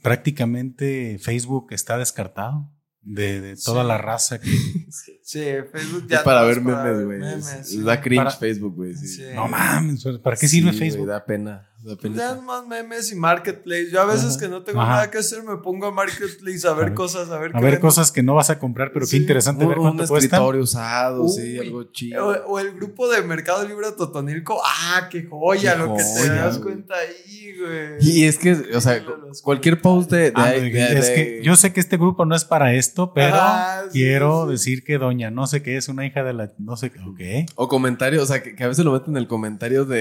[0.02, 2.70] prácticamente Facebook está descartado
[3.02, 3.88] de, de toda Sí.
[3.88, 4.50] la raza que,
[5.22, 5.40] Sí,
[5.72, 6.22] Facebook Es ya.
[6.24, 7.34] para no ver es memes, güey.
[7.38, 7.84] Es-.
[7.84, 8.94] Da cringe Para- Facebook, güey.
[8.94, 9.08] Sí.
[9.08, 9.22] Sí.
[9.34, 11.06] no mames, ¿para qué sirve Facebook?
[11.06, 11.12] pena.
[11.12, 11.70] Da pena.
[12.14, 13.90] Ya más memes y marketplace.
[13.90, 14.38] Yo a veces Ajá.
[14.40, 14.90] que no tengo Ajá.
[14.92, 17.64] nada que hacer me pongo a marketplace a ver ver- cosas, a ver A qué
[17.64, 19.12] ver cosas que no vas a comprar, pero Sí.
[19.16, 22.26] qué interesante ver un, cuánto un escritorio usado, sí, algo chido.
[22.26, 24.60] O, o el grupo de Mercado Libre Totonilco.
[24.64, 26.74] Ah, qué joya Qué lo que te das güey.
[26.74, 27.96] cuenta ahí, güey.
[28.00, 29.04] Y es que, o sea,
[29.42, 32.34] cualquier post de, de, Ah, de- de- es que yo sé que este grupo no
[32.34, 34.52] es para esto, pero sí, quiero sí.
[34.52, 37.46] decir que doña no sé qué es una hija de la no sé qué.
[37.56, 39.96] O comentarios, o sea, que, que a veces lo meten en el comentario de,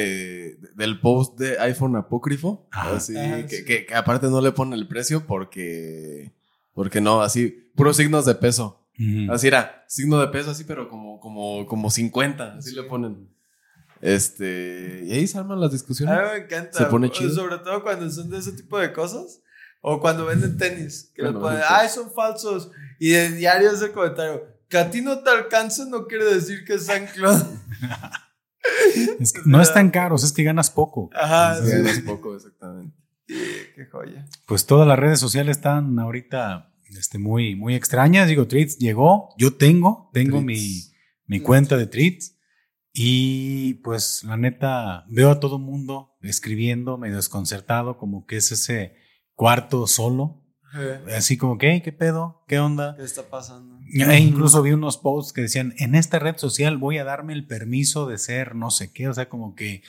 [0.56, 2.68] de- del post de iPhone apócrifo.
[2.72, 2.96] Ajá.
[2.98, 3.66] Así, Ajá, que, sí.
[3.66, 6.32] que- que aparte no le ponen el precio porque.
[6.74, 8.82] Porque no, así, puros signos de peso.
[9.00, 9.32] Ujú.
[9.32, 13.30] Así era, signo de peso, así, pero como, como, como 50, así le ponen.
[14.02, 15.02] Este.
[15.06, 16.16] Y ahí se arman las A discusiones.
[16.16, 16.78] mí me encanta.
[16.78, 17.30] Se pone chido.
[17.34, 19.42] Sobre todo cuando son de ese tipo de cosas.
[19.82, 21.12] O cuando venden tenis.
[21.14, 22.72] Que le Cuando ponen, ay, son falsos.
[23.00, 24.44] Y de diario es el comentario.
[24.68, 27.46] Que a ti no te alcance no quiere decir que es San Claude.
[29.20, 31.10] Es que no están caros, es que ganas poco.
[31.14, 32.96] Ajá, Sí, es poco, exactamente.
[33.28, 33.36] Sí,
[33.76, 34.26] qué joya.
[34.46, 38.28] Pues todas las redes sociales están ahorita este, muy, muy extrañas.
[38.28, 40.94] Digo, Treats llegó, yo tengo, tengo mi, Treats.
[41.26, 42.38] mi cuenta de Treats.
[42.94, 48.96] Y pues la neta, veo a todo mundo escribiendo medio desconcertado, como que es ese
[49.34, 50.42] cuarto solo.
[51.16, 52.44] Así como que, "Hey, ¿qué pedo?
[52.48, 52.96] ¿Qué onda?
[52.98, 53.75] ¿Qué está pasando?
[53.94, 58.08] Incluso vi unos posts que decían, en esta red social voy a darme el permiso
[58.08, 59.84] de ser no sé qué, o sea, como que,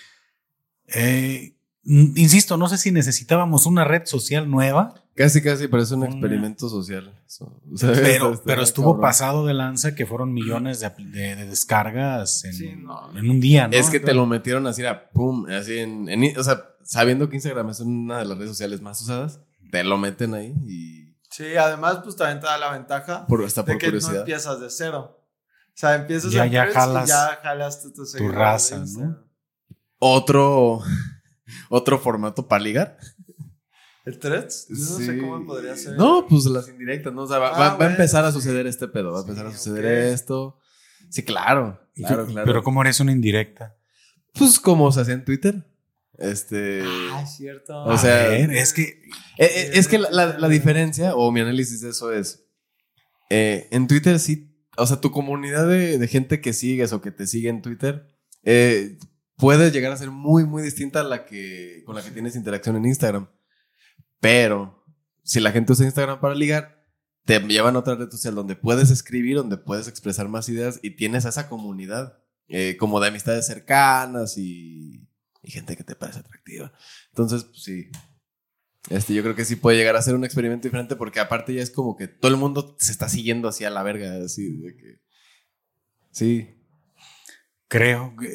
[0.89, 1.55] eh,
[1.85, 6.69] insisto, no sé si necesitábamos una red social nueva, Casi, casi parece un Una- experimento
[6.69, 7.11] social.
[7.73, 7.93] O sea,
[8.45, 9.01] pero, estuvo cabrón.
[9.01, 13.17] pasado de lanza que fueron millones de, apl- de- de descargas en, Sí, no.
[13.19, 13.73] en un día, ¿no?
[13.75, 17.37] Es que te lo metieron así, a pum, así en, en- O sea, sabiendo que
[17.37, 19.41] Instagram es una de las redes sociales más usadas,
[19.71, 21.06] te lo meten ahí y.
[21.37, 24.21] Sí, además, pues también te da la ventaja Por, hasta de por que no curiosidad.
[24.21, 25.21] empiezas de cero.
[25.21, 29.19] O sea, empiezas Ya- en ya jalas y ya jalaste tu, seguidores de raza, ¿no?
[29.99, 30.81] Otro.
[31.69, 32.97] Otro formato para ligar.
[34.05, 34.67] ¿El Threads?
[34.69, 35.97] Yo no sé cómo podría ser.
[35.97, 37.23] No, pues las indirectas, ¿no?
[37.23, 38.39] O sea, va, Ah, va- va a empezar a sí.
[38.39, 40.59] suceder este pedo, va a empezar a suceder esto.
[41.11, 42.47] Sí, claro, claro, claro.
[42.47, 43.77] Pero ¿cómo eres una indirecta?
[44.33, 45.65] Pues como se hacía en Twitter.
[46.19, 46.83] Este.
[47.13, 47.85] Ah, es cierto.
[47.85, 48.83] O sea, A ver, es que
[49.39, 52.47] Eh, eh, es que la, la- la diferencia, o mi análisis de eso es,
[53.29, 57.11] eh, en Twitter sí, o sea, tu comunidad de, de gente que sigues o que
[57.11, 58.07] te sigue en Twitter,
[58.45, 58.99] eh,
[59.37, 62.77] puede llegar a ser muy, muy distinta a la que, con la que tienes interacción
[62.77, 63.29] en Instagram.
[64.21, 64.85] Pero,
[65.23, 66.87] si la gente usa Instagram para ligar,
[67.25, 70.91] te llevan a otra red social donde puedes escribir, donde puedes expresar más ideas y
[70.97, 72.19] tienes esa comunidad,
[72.49, 75.07] eh, como de amistades cercanas y,
[75.47, 76.73] y gente que te parece atractiva.
[77.11, 77.87] Entonces, pues, sí,
[78.91, 81.63] este, yo creo que sí puede llegar a ser un experimento diferente porque aparte ya
[81.63, 84.77] es como que todo el mundo se está siguiendo así a la verga, así de
[84.77, 85.01] que...
[86.11, 86.53] Sí.
[87.69, 88.29] Creo, que-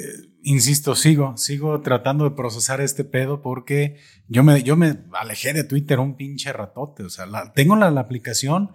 [0.43, 3.97] insisto, sigo, sigo tratando de procesar este pedo porque
[4.27, 7.03] yo me, yo me alejé de Twitter un pinche ratote.
[7.03, 8.71] O sea, la, tengo la, la aplicación,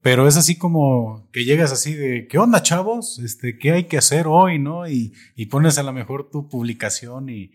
[0.00, 3.18] pero es así como que llegas así de, ¿qué onda, chavos?
[3.18, 4.88] Este, ¿qué hay que hacer hoy, no?
[4.88, 7.50] Y, y pones a lo mejor tu publicación y,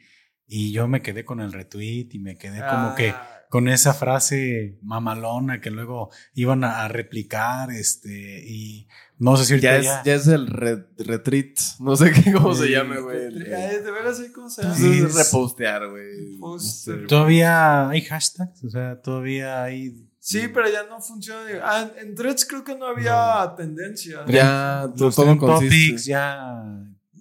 [0.47, 3.93] y yo me quedé con el retweet y me quedé como que Ah, con esa
[3.93, 8.87] frase mamalona que luego iban a, a replicar, este, y
[9.19, 12.55] no sé si Ya es, ya- ya es el re- retreat, no sé qué, cómo
[12.55, 12.71] se Sí.
[12.71, 13.31] llame, güey.
[13.31, 14.31] de veras, ¿sí?
[14.33, 14.73] ¿cómo se llama?
[14.75, 16.37] Pues es repostear, güey.
[16.39, 17.05] Poster.
[17.05, 20.03] Todavía hay hashtags, o sea, todavía hay.
[20.17, 21.41] Sí, pero ya no funciona.
[21.61, 24.25] Ah, en- Threads creo que no había tendencia.
[24.27, 25.75] Ya, los todo consiste.
[25.89, 26.63] topics ya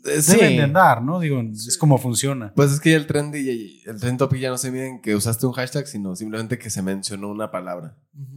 [0.04, 1.20] Eh, deben de andar, ¿no?
[1.20, 2.52] Digo, es como funciona.
[2.56, 5.00] Pues es que ya el trend, y- el trend topic ya no se mide en
[5.00, 7.96] que usaste un hashtag, sino simplemente que se mencionó una palabra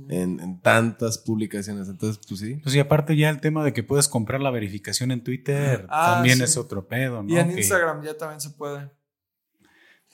[0.09, 1.89] en, en tantas publicaciones.
[1.89, 2.59] Entonces, pues sí.
[2.63, 6.13] Pues y aparte ya el tema de que puedes comprar la verificación en Twitter Ah,
[6.15, 6.43] también sí.
[6.43, 7.33] es otro pedo, ¿no?
[7.33, 8.91] Y en Que, Instagram ya también se puede.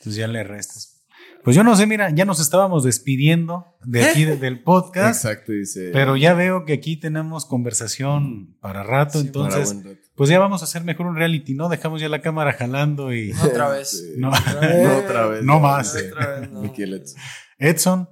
[0.04, 0.98] Pues ya le restas.
[1.44, 5.52] Pues yo no sé, mira, ya nos estábamos despidiendo de aquí de- del podcast, Exacto,
[5.52, 5.90] dice.
[5.92, 10.01] pero ya veo que aquí tenemos conversación para rato, Sí, Para entonces, buen rato.
[10.22, 11.68] Pues ya vamos a hacer mejor un reality, ¿no?
[11.68, 13.34] Dejamos ya la cámara jalando y...
[13.34, 13.90] No otra vez.
[13.90, 14.14] Sí.
[14.18, 14.30] No.
[14.30, 15.44] No otra vez.
[15.44, 15.96] No más.
[15.96, 16.64] Otra vez, no.
[16.64, 17.20] Aquí el Edson.
[17.58, 18.10] Edson,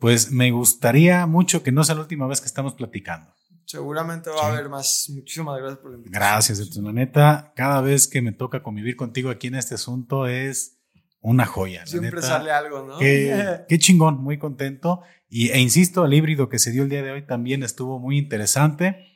[0.00, 3.32] pues me gustaría mucho que no sea la última vez que estamos platicando.
[3.64, 4.44] Seguramente va Sí.
[4.44, 5.06] a haber más.
[5.14, 6.20] Muchísimas gracias por la invitación.
[6.20, 6.84] Gracias, Edson.
[6.84, 10.80] La neta, cada vez que me toca convivir contigo aquí en este asunto es
[11.20, 11.86] una joya.
[11.86, 12.22] Siempre neta.
[12.26, 12.98] sale algo, ¿no?
[12.98, 15.02] Qué, qué chingón, muy contento.
[15.28, 18.18] Y, e insisto, el híbrido que se dio el día de hoy también estuvo muy
[18.18, 19.11] interesante.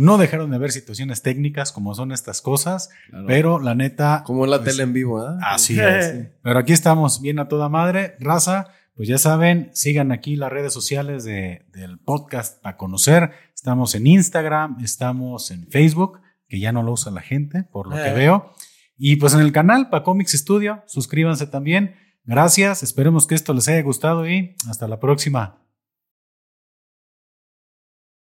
[0.00, 3.26] No dejaron de haber situaciones técnicas como son estas cosas, Claro.
[3.26, 4.22] pero la neta.
[4.24, 5.38] Como la pues, tele en vivo, ¿ah?
[5.42, 6.28] Así es.
[6.42, 8.16] Pero aquí estamos bien a toda madre.
[8.20, 13.30] Raza, pues ya saben, sigan aquí las redes sociales de- del podcast para conocer.
[13.54, 17.96] Estamos en Instagram, estamos en Facebook, que ya no lo usa la gente, por lo
[17.96, 18.14] que Eh.
[18.14, 18.52] veo.
[18.96, 21.94] Y pues en el canal para Comics Studio, suscríbanse también.
[22.24, 25.56] Gracias, esperemos que esto les haya gustado y hasta la próxima.